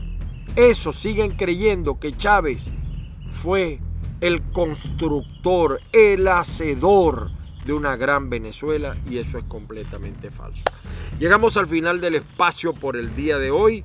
Esos 0.57 0.97
siguen 0.97 1.33
creyendo 1.33 1.99
que 1.99 2.17
Chávez 2.17 2.73
fue 3.31 3.81
el 4.21 4.43
constructor, 4.53 5.81
el 5.93 6.29
hacedor 6.29 7.31
de 7.65 7.73
una 7.73 7.97
gran 7.97 8.31
Venezuela 8.31 8.97
y 9.09 9.19
eso 9.19 9.39
es 9.39 9.45
completamente 9.45 10.31
falso. 10.31 10.63
Llegamos 11.19 11.57
al 11.57 11.67
final 11.69 12.01
del 12.01 12.17
espacio 12.17 12.75
por 12.75 12.97
el 12.97 13.15
día 13.15 13.39
de 13.39 13.53
hoy. 13.53 13.85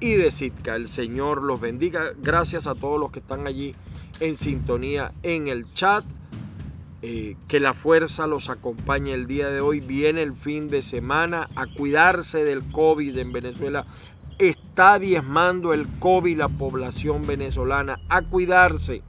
y 0.00 0.14
de 0.14 0.30
Sitka. 0.30 0.76
El 0.76 0.88
Señor 0.88 1.42
los 1.42 1.60
bendiga. 1.60 2.12
Gracias 2.16 2.66
a 2.66 2.74
todos 2.74 2.98
los 2.98 3.10
que 3.10 3.18
están 3.18 3.46
allí 3.46 3.74
en 4.20 4.34
sintonía 4.34 5.12
en 5.22 5.48
el 5.48 5.70
chat. 5.74 6.06
Eh, 7.08 7.36
que 7.46 7.60
la 7.60 7.72
fuerza 7.72 8.26
los 8.26 8.50
acompañe 8.50 9.12
el 9.12 9.28
día 9.28 9.48
de 9.48 9.60
hoy. 9.60 9.78
Viene 9.78 10.22
el 10.22 10.34
fin 10.34 10.66
de 10.66 10.82
semana 10.82 11.48
a 11.54 11.66
cuidarse 11.68 12.44
del 12.44 12.68
COVID 12.72 13.16
en 13.16 13.32
Venezuela. 13.32 13.86
Está 14.40 14.98
diezmando 14.98 15.72
el 15.72 15.86
COVID 16.00 16.36
la 16.36 16.48
población 16.48 17.24
venezolana. 17.24 18.00
A 18.08 18.22
cuidarse. 18.22 19.02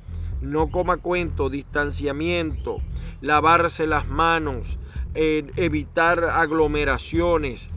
No 0.44 0.70
coma 0.70 0.98
cuento, 0.98 1.50
distanciamiento, 1.50 2.84
lavarse 3.22 3.88
las 3.88 4.08
manos, 4.08 4.78
eh, 5.16 5.52
evitar 5.56 6.24
aglomeraciones. 6.24 7.68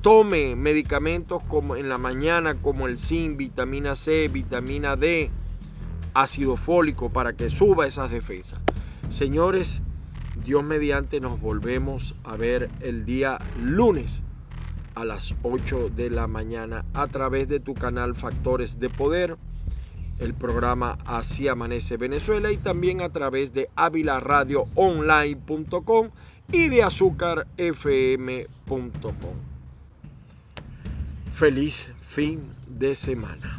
Tome 0.00 0.54
medicamentos 0.54 1.42
como 1.42 1.74
en 1.74 1.88
la 1.88 1.98
mañana 1.98 2.54
como 2.54 2.86
el 2.86 2.98
zinc, 2.98 3.36
vitamina 3.36 3.96
C, 3.96 4.28
vitamina 4.28 4.94
D, 4.94 5.28
ácido 6.14 6.56
fólico 6.56 7.10
para 7.10 7.32
que 7.32 7.50
suba 7.50 7.88
esas 7.88 8.12
defensas. 8.12 8.60
Señores, 9.10 9.82
Dios 10.44 10.64
mediante 10.64 11.20
nos 11.20 11.40
volvemos 11.40 12.14
a 12.24 12.36
ver 12.36 12.70
el 12.80 13.04
día 13.04 13.38
lunes 13.60 14.22
a 14.94 15.04
las 15.04 15.34
8 15.42 15.90
de 15.90 16.10
la 16.10 16.28
mañana 16.28 16.84
a 16.94 17.08
través 17.08 17.48
de 17.48 17.58
tu 17.58 17.74
canal 17.74 18.14
Factores 18.14 18.78
de 18.78 18.88
Poder, 18.88 19.36
el 20.20 20.34
programa 20.34 20.96
Así 21.04 21.48
Amanece 21.48 21.96
Venezuela 21.96 22.52
y 22.52 22.56
también 22.56 23.00
a 23.00 23.08
través 23.10 23.52
de 23.52 23.68
avilaradioonline.com 23.74 26.10
y 26.52 26.68
de 26.68 26.84
azúcarfm.com. 26.84 28.46
Feliz 31.32 31.90
fin 32.02 32.42
de 32.68 32.94
semana. 32.94 33.56